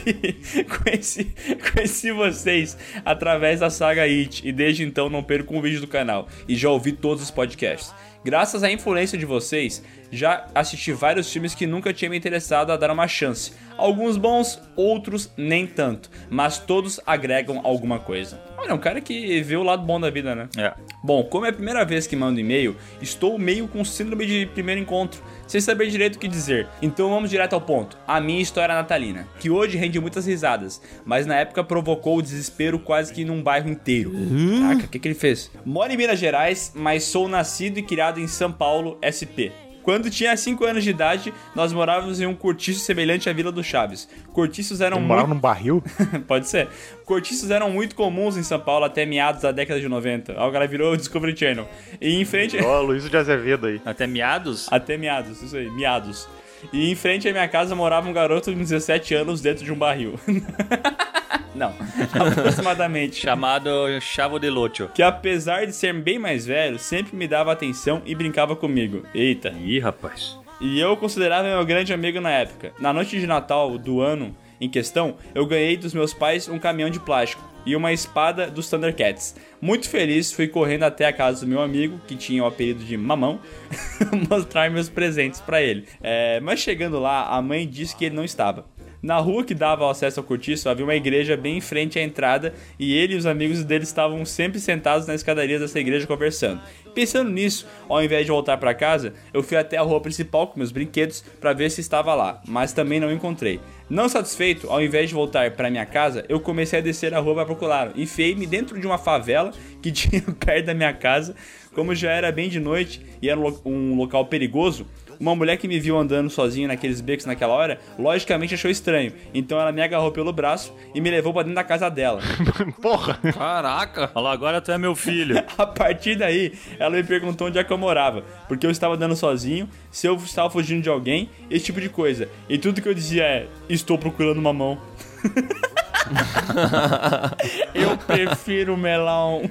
[0.65, 1.35] Conheci,
[1.73, 6.28] conheci vocês através da saga It e desde então não perco um vídeo do canal
[6.49, 7.95] e já ouvi todos os podcasts.
[8.23, 9.82] Graças à influência de vocês,
[10.12, 13.53] já assisti vários filmes que nunca tinha me interessado a dar uma chance.
[13.78, 18.39] Alguns bons, outros nem tanto, mas todos agregam alguma coisa.
[18.61, 20.49] Olha, um cara que vê o lado bom da vida, né?
[20.59, 20.74] É.
[21.03, 24.81] Bom, como é a primeira vez que mando e-mail, estou meio com síndrome de primeiro
[24.81, 26.69] encontro, sem saber direito o que dizer.
[26.82, 27.97] Então vamos direto ao ponto.
[28.07, 32.78] A minha história natalina, que hoje rende muitas risadas, mas na época provocou o desespero
[32.78, 34.12] quase que num bairro inteiro.
[34.61, 35.51] Caraca, o que, que ele fez?
[35.65, 39.51] Moro em Minas Gerais, mas sou nascido e criado em São Paulo, SP.
[39.82, 43.62] Quando tinha 5 anos de idade, nós morávamos em um cortiço semelhante à Vila do
[43.62, 44.09] Chaves.
[44.32, 45.09] Cortiços eram muito...
[45.09, 45.82] morava num barril?
[46.27, 46.69] Pode ser.
[47.05, 50.32] Cortiços eram muito comuns em São Paulo até meados da década de 90.
[50.32, 51.69] Aí o cara virou o Discovery Channel.
[52.01, 52.57] E em frente.
[52.62, 53.81] Ó, Luiz de Azevedo aí.
[53.85, 54.66] Até miados?
[54.70, 56.28] Até meados, isso aí, meados.
[56.73, 59.77] E em frente à minha casa morava um garoto de 17 anos dentro de um
[59.77, 60.19] barril.
[61.55, 61.74] Não,
[62.15, 63.16] aproximadamente.
[63.16, 63.69] Chamado
[64.01, 64.89] Chavo de Locho.
[64.95, 69.05] Que apesar de ser bem mais velho, sempre me dava atenção e brincava comigo.
[69.15, 69.55] Eita.
[69.65, 70.39] Ih, rapaz.
[70.61, 72.73] E eu considerava meu grande amigo na época.
[72.78, 76.91] Na noite de Natal do ano em questão, eu ganhei dos meus pais um caminhão
[76.91, 79.35] de plástico e uma espada dos Thundercats.
[79.61, 82.97] Muito feliz, fui correndo até a casa do meu amigo, que tinha o apelido de
[82.97, 83.41] Mamão,
[84.28, 85.87] mostrar meus presentes pra ele.
[86.03, 88.66] É, mas chegando lá, a mãe disse que ele não estava.
[89.03, 92.53] Na rua que dava acesso ao cortiço havia uma igreja bem em frente à entrada
[92.78, 96.61] e ele e os amigos dele estavam sempre sentados na escadaria dessa igreja conversando.
[96.95, 100.59] Pensando nisso, ao invés de voltar para casa, eu fui até a rua principal com
[100.59, 103.59] meus brinquedos para ver se estava lá, mas também não encontrei.
[103.90, 107.34] Não satisfeito, ao invés de voltar para minha casa, eu comecei a descer a rua
[107.34, 107.92] para procurá-lo.
[107.96, 109.52] Enfiei-me dentro de uma favela
[109.82, 111.34] que tinha perto da minha casa.
[111.74, 114.86] Como já era bem de noite e era um local perigoso,
[115.20, 119.12] uma mulher que me viu andando sozinho naqueles becos naquela hora, logicamente achou estranho.
[119.34, 122.22] Então ela me agarrou pelo braço e me levou pra dentro da casa dela.
[122.80, 123.20] Porra!
[123.32, 124.09] Caraca!
[124.09, 125.36] Fala, agora tu é meu filho.
[125.59, 129.14] A partir daí, ela me perguntou onde é que eu morava, porque eu estava andando
[129.14, 132.28] sozinho, se eu estava fugindo de alguém, esse tipo de coisa.
[132.48, 134.80] E tudo que eu dizia é: estou procurando uma mão.
[137.74, 139.43] eu prefiro melão.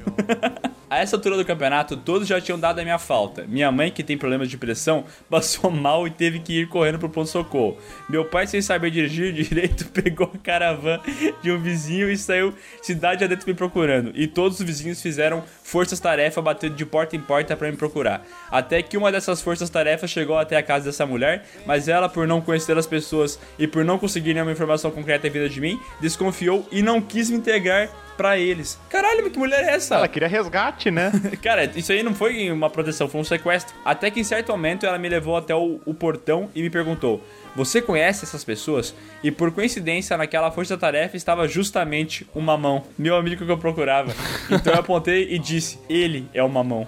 [0.90, 3.46] A essa altura do campeonato, todos já tinham dado a minha falta.
[3.48, 7.10] Minha mãe, que tem problemas de pressão, passou mal e teve que ir correndo pro
[7.10, 7.78] ponto-socorro.
[8.10, 11.02] Meu pai, sem saber dirigir direito, pegou a caravana
[11.44, 14.12] de um vizinho e saiu cidade adentro me procurando.
[14.16, 18.26] E todos os vizinhos fizeram forças-tarefa batendo de porta em porta para me procurar.
[18.50, 22.42] Até que uma dessas forças-tarefas chegou até a casa dessa mulher, mas ela, por não
[22.42, 26.82] conhecer as pessoas e por não conseguir nenhuma informação concreta vinda de mim, desconfiou e
[26.82, 27.90] não quis me entregar
[28.20, 28.78] pra eles.
[28.90, 29.96] Caralho, que mulher é essa?
[29.96, 31.10] Ela queria resgate, né?
[31.42, 33.74] Cara, isso aí não foi uma proteção, foi um sequestro.
[33.86, 37.24] Até que em certo momento ela me levou até o, o portão e me perguntou:
[37.56, 38.94] Você conhece essas pessoas?
[39.24, 44.14] E por coincidência, naquela força-tarefa estava justamente o mamão, meu amigo que eu procurava.
[44.52, 46.86] Então eu apontei e disse: Ele é o mamão.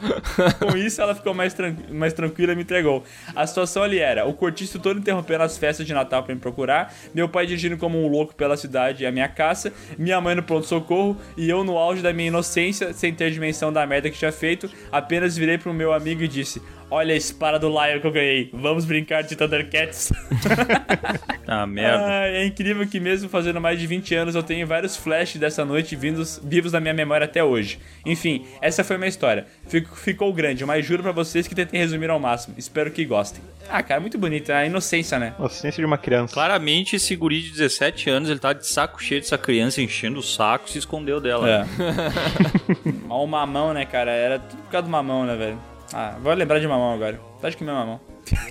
[0.59, 3.05] Com isso, ela ficou mais, tran mais tranquila e me entregou.
[3.33, 6.93] A situação ali era: o cortiço todo interrompendo as festas de Natal para me procurar,
[7.13, 10.43] meu pai dirigindo como um louco pela cidade e a minha caça, minha mãe no
[10.43, 14.31] pronto-socorro e eu no auge da minha inocência, sem ter dimensão da merda que tinha
[14.31, 16.61] feito, apenas virei pro meu amigo e disse:
[16.91, 20.11] Olha a espada do Lion que eu ganhei, vamos brincar de Thundercats.
[21.53, 22.05] Ah, merda.
[22.07, 25.65] Ah, é incrível que mesmo fazendo mais de 20 anos eu tenho vários flashes dessa
[25.65, 27.77] noite vindos, vivos na minha memória até hoje.
[28.05, 29.45] Enfim, essa foi a minha história.
[29.67, 32.55] Fico- ficou grande, mas juro pra vocês que tentei resumir ao máximo.
[32.57, 33.41] Espero que gostem.
[33.69, 35.33] Ah, cara, muito bonita, a inocência, né?
[35.37, 36.33] Inocência de uma criança.
[36.33, 40.23] Claramente, esse guri de 17 anos, ele tá de saco cheio dessa criança, enchendo o
[40.23, 41.49] saco e se escondeu dela.
[41.49, 41.65] É.
[43.09, 44.11] Ó, o mamão, né, cara?
[44.11, 45.59] Era tudo por causa do mamão, né, velho?
[45.93, 47.19] Ah, vou lembrar de mamão agora.
[47.43, 47.99] Acho que meu mamão.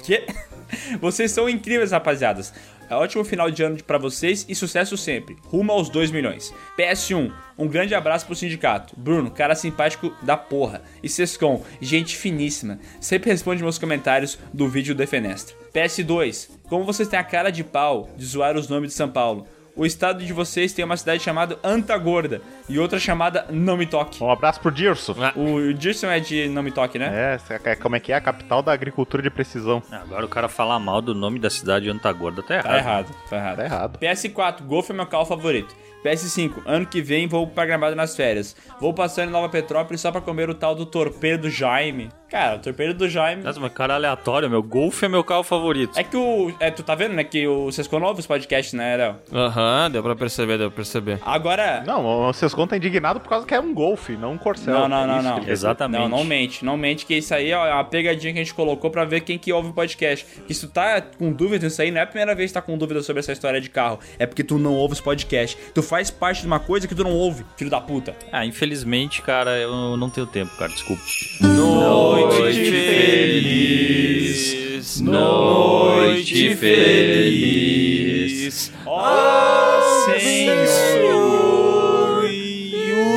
[0.03, 0.27] que?
[1.01, 2.53] Vocês são incríveis, rapaziadas.
[2.91, 5.37] É ótimo final de ano pra vocês e sucesso sempre.
[5.45, 6.53] Rumo aos 2 milhões.
[6.77, 8.99] PS1, um grande abraço pro sindicato.
[8.99, 10.83] Bruno, cara simpático da porra.
[11.01, 12.81] E Sescon, gente finíssima.
[13.01, 15.55] Sempre responde meus comentários do vídeo do Defenestra.
[15.73, 19.47] PS2, como vocês têm a cara de pau de zoar os nomes de São Paulo.
[19.77, 24.23] O estado de vocês tem uma cidade chamada Antagorda e outra chamada Não Me Toque.
[24.23, 25.15] Um abraço pro Dirso.
[25.37, 27.39] O Dirson é de Não Me Toque, né?
[27.65, 28.17] É, como é que é?
[28.17, 29.83] A capital da agricultura de precisão.
[29.91, 32.71] Agora o cara falar mal do nome da cidade de Antagorda tá errado.
[32.71, 33.57] Tá errado, tá errado.
[33.57, 33.99] Tá errado.
[33.99, 35.75] PS4, Golf é meu carro favorito.
[36.05, 38.57] PS5, ano que vem vou pra Gramado nas férias.
[38.81, 42.09] Vou passando em Nova Petrópolis só pra comer o tal do torpedo do Jaime.
[42.31, 43.43] Cara, o torpedo do Jaime.
[43.43, 44.63] Nossa, mas cara aleatório, meu.
[44.63, 45.99] Golf é meu carro favorito.
[45.99, 46.53] É que o.
[46.61, 47.25] É, tu tá vendo, né?
[47.25, 49.17] Que o Vocês ficou novo os podcasts, né, Léo?
[49.33, 51.19] Aham, deu pra perceber, deu pra perceber.
[51.23, 51.83] Agora.
[51.85, 54.73] Não, o Sescon tá indignado por causa que é um Golf, não um Corcel.
[54.73, 55.49] Não, não, É não, não.
[55.49, 56.01] Exatamente.
[56.03, 56.65] Não, não mente.
[56.65, 59.23] Não mente que isso aí ó, é uma pegadinha que a gente colocou pra ver
[59.23, 60.25] quem que ouve o podcast.
[60.47, 62.63] Que se tu tá com dúvida nisso aí, não é a primeira vez que tá
[62.63, 63.99] com dúvida sobre essa história de carro.
[64.21, 65.59] É porque tu não ouve os podcasts.
[65.75, 68.15] Tu faz parte de uma coisa que tu não ouve, filho da puta.
[68.31, 70.71] Ah, infelizmente, cara, eu não tenho tempo, cara.
[70.71, 71.03] Desculpa.
[71.41, 74.55] Noite feliz,
[75.01, 78.71] noite feliz.
[78.87, 82.23] Ó Senhor,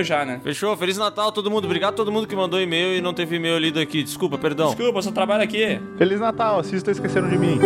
[0.04, 0.40] Deu já, né?
[0.44, 0.76] Fechou?
[0.76, 1.66] Feliz Natal, todo mundo.
[1.66, 4.04] Obrigado a todo mundo que mandou e-mail e não teve e-mail lido aqui.
[4.04, 4.68] Desculpa, perdão.
[4.68, 5.80] Desculpa, eu só trabalho aqui.
[5.98, 7.60] Feliz Natal, assista Esqueceram de Mim.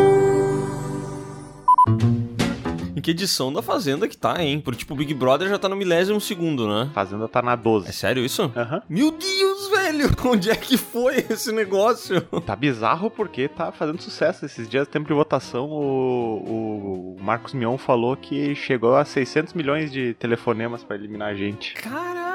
[2.95, 4.59] Em que edição da Fazenda que tá, hein?
[4.59, 6.89] Porque, tipo, o Big Brother já tá no milésimo segundo, né?
[6.93, 7.89] Fazenda tá na 12.
[7.89, 8.51] É sério isso?
[8.55, 8.81] Aham.
[8.89, 10.09] Meu Deus, velho!
[10.26, 12.22] Onde é que foi esse negócio?
[12.45, 14.45] Tá bizarro porque tá fazendo sucesso.
[14.45, 19.91] Esses dias, tempo de votação, o, o Marcos Mion falou que chegou a 600 milhões
[19.91, 21.76] de telefonemas pra eliminar a gente.
[21.76, 22.27] Caralho,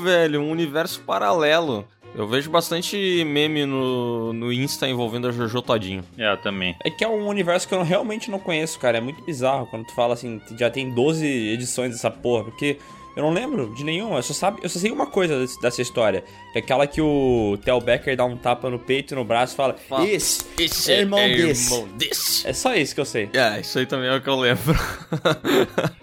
[0.00, 1.86] velho, um universo paralelo.
[2.14, 6.02] Eu vejo bastante meme no, no Insta envolvendo a Jojo Todinho.
[6.16, 6.74] É, eu também.
[6.84, 8.98] É que é um universo que eu realmente não conheço, cara.
[8.98, 12.78] É muito bizarro quando tu fala assim, já tem 12 edições dessa porra, porque
[13.18, 14.16] eu não lembro de nenhuma.
[14.18, 16.22] Eu só, sabe, eu só sei uma coisa desse- dessa história.
[16.52, 19.54] Que é aquela que o Theo Becker dá um tapa no peito e no braço
[19.54, 19.76] e fala:
[20.06, 21.74] Esse, Esse é irmão desse.
[21.74, 22.46] irmão desse.
[22.48, 23.28] É só isso que eu sei.
[23.34, 24.74] É, isso aí também é o que eu lembro.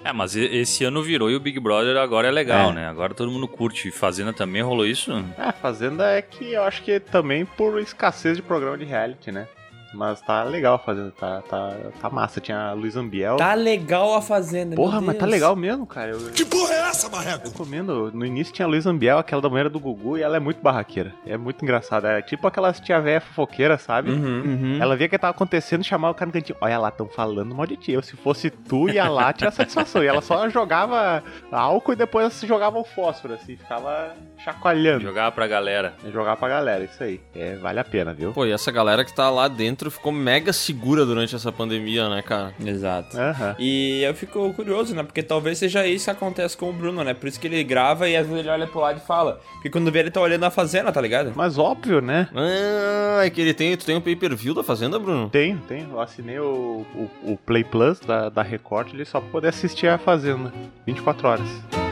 [0.03, 2.73] É, mas esse ano virou e o Big Brother agora é legal, É.
[2.73, 2.87] né?
[2.87, 3.89] Agora todo mundo curte.
[3.89, 5.11] Fazenda também rolou isso?
[5.37, 9.47] É, Fazenda é que eu acho que também por escassez de programa de reality, né?
[9.95, 12.39] Mas tá legal a Fazenda, tá, tá, tá massa.
[12.41, 13.37] Tinha a Luiz Ambiel.
[13.37, 14.75] Tá legal a fazenda.
[14.75, 16.11] Porra, meu mas tá legal mesmo, cara.
[16.11, 17.47] Eu, Que porra é essa, Marreco?
[17.47, 20.21] eu tô vendo, no início tinha a Luiz Ambiel, aquela da banheira do Gugu, e
[20.21, 21.13] ela é muito barraqueira.
[21.25, 22.09] É muito engraçada.
[22.09, 24.11] É tipo aquelas tia véia fofoqueira, sabe?
[24.11, 24.77] Uhum.
[24.81, 26.57] Ela via que tava acontecendo e chamava o cara no cantinho.
[26.61, 27.91] Olha lá, tão falando mal de ti.
[27.91, 30.03] Eu, se fosse tu, ia lá, tinha satisfação.
[30.03, 34.13] E ela só jogava álcool e depois se jogava o fósforo, assim, ficava
[34.43, 35.03] chacoalhando.
[35.03, 35.93] Jogar pra galera.
[36.11, 37.19] Jogar pra galera, isso aí.
[37.35, 38.31] É, vale a pena, viu?
[38.33, 42.21] Pô, e essa galera que tá lá dentro ficou mega segura durante essa pandemia, né,
[42.21, 42.53] cara?
[42.63, 43.17] Exato.
[43.17, 43.55] Aham.
[43.59, 45.03] E eu fico curioso, né?
[45.03, 47.13] Porque talvez seja isso que acontece com o Bruno, né?
[47.13, 49.39] Por isso que ele grava e às vezes ele olha pro lado e fala.
[49.53, 51.33] Porque quando vê ele tá olhando a fazenda, tá ligado?
[51.35, 52.27] Mas óbvio, né?
[52.35, 53.75] Ah, é que ele tem.
[53.75, 55.29] Tu tem um pay-per-view da Fazenda, Bruno?
[55.29, 55.89] Tenho, tenho.
[55.91, 59.87] Eu assinei o, o, o Play Plus da, da Record ali só pra poder assistir
[59.87, 60.53] a Fazenda.
[60.85, 61.84] 24 horas.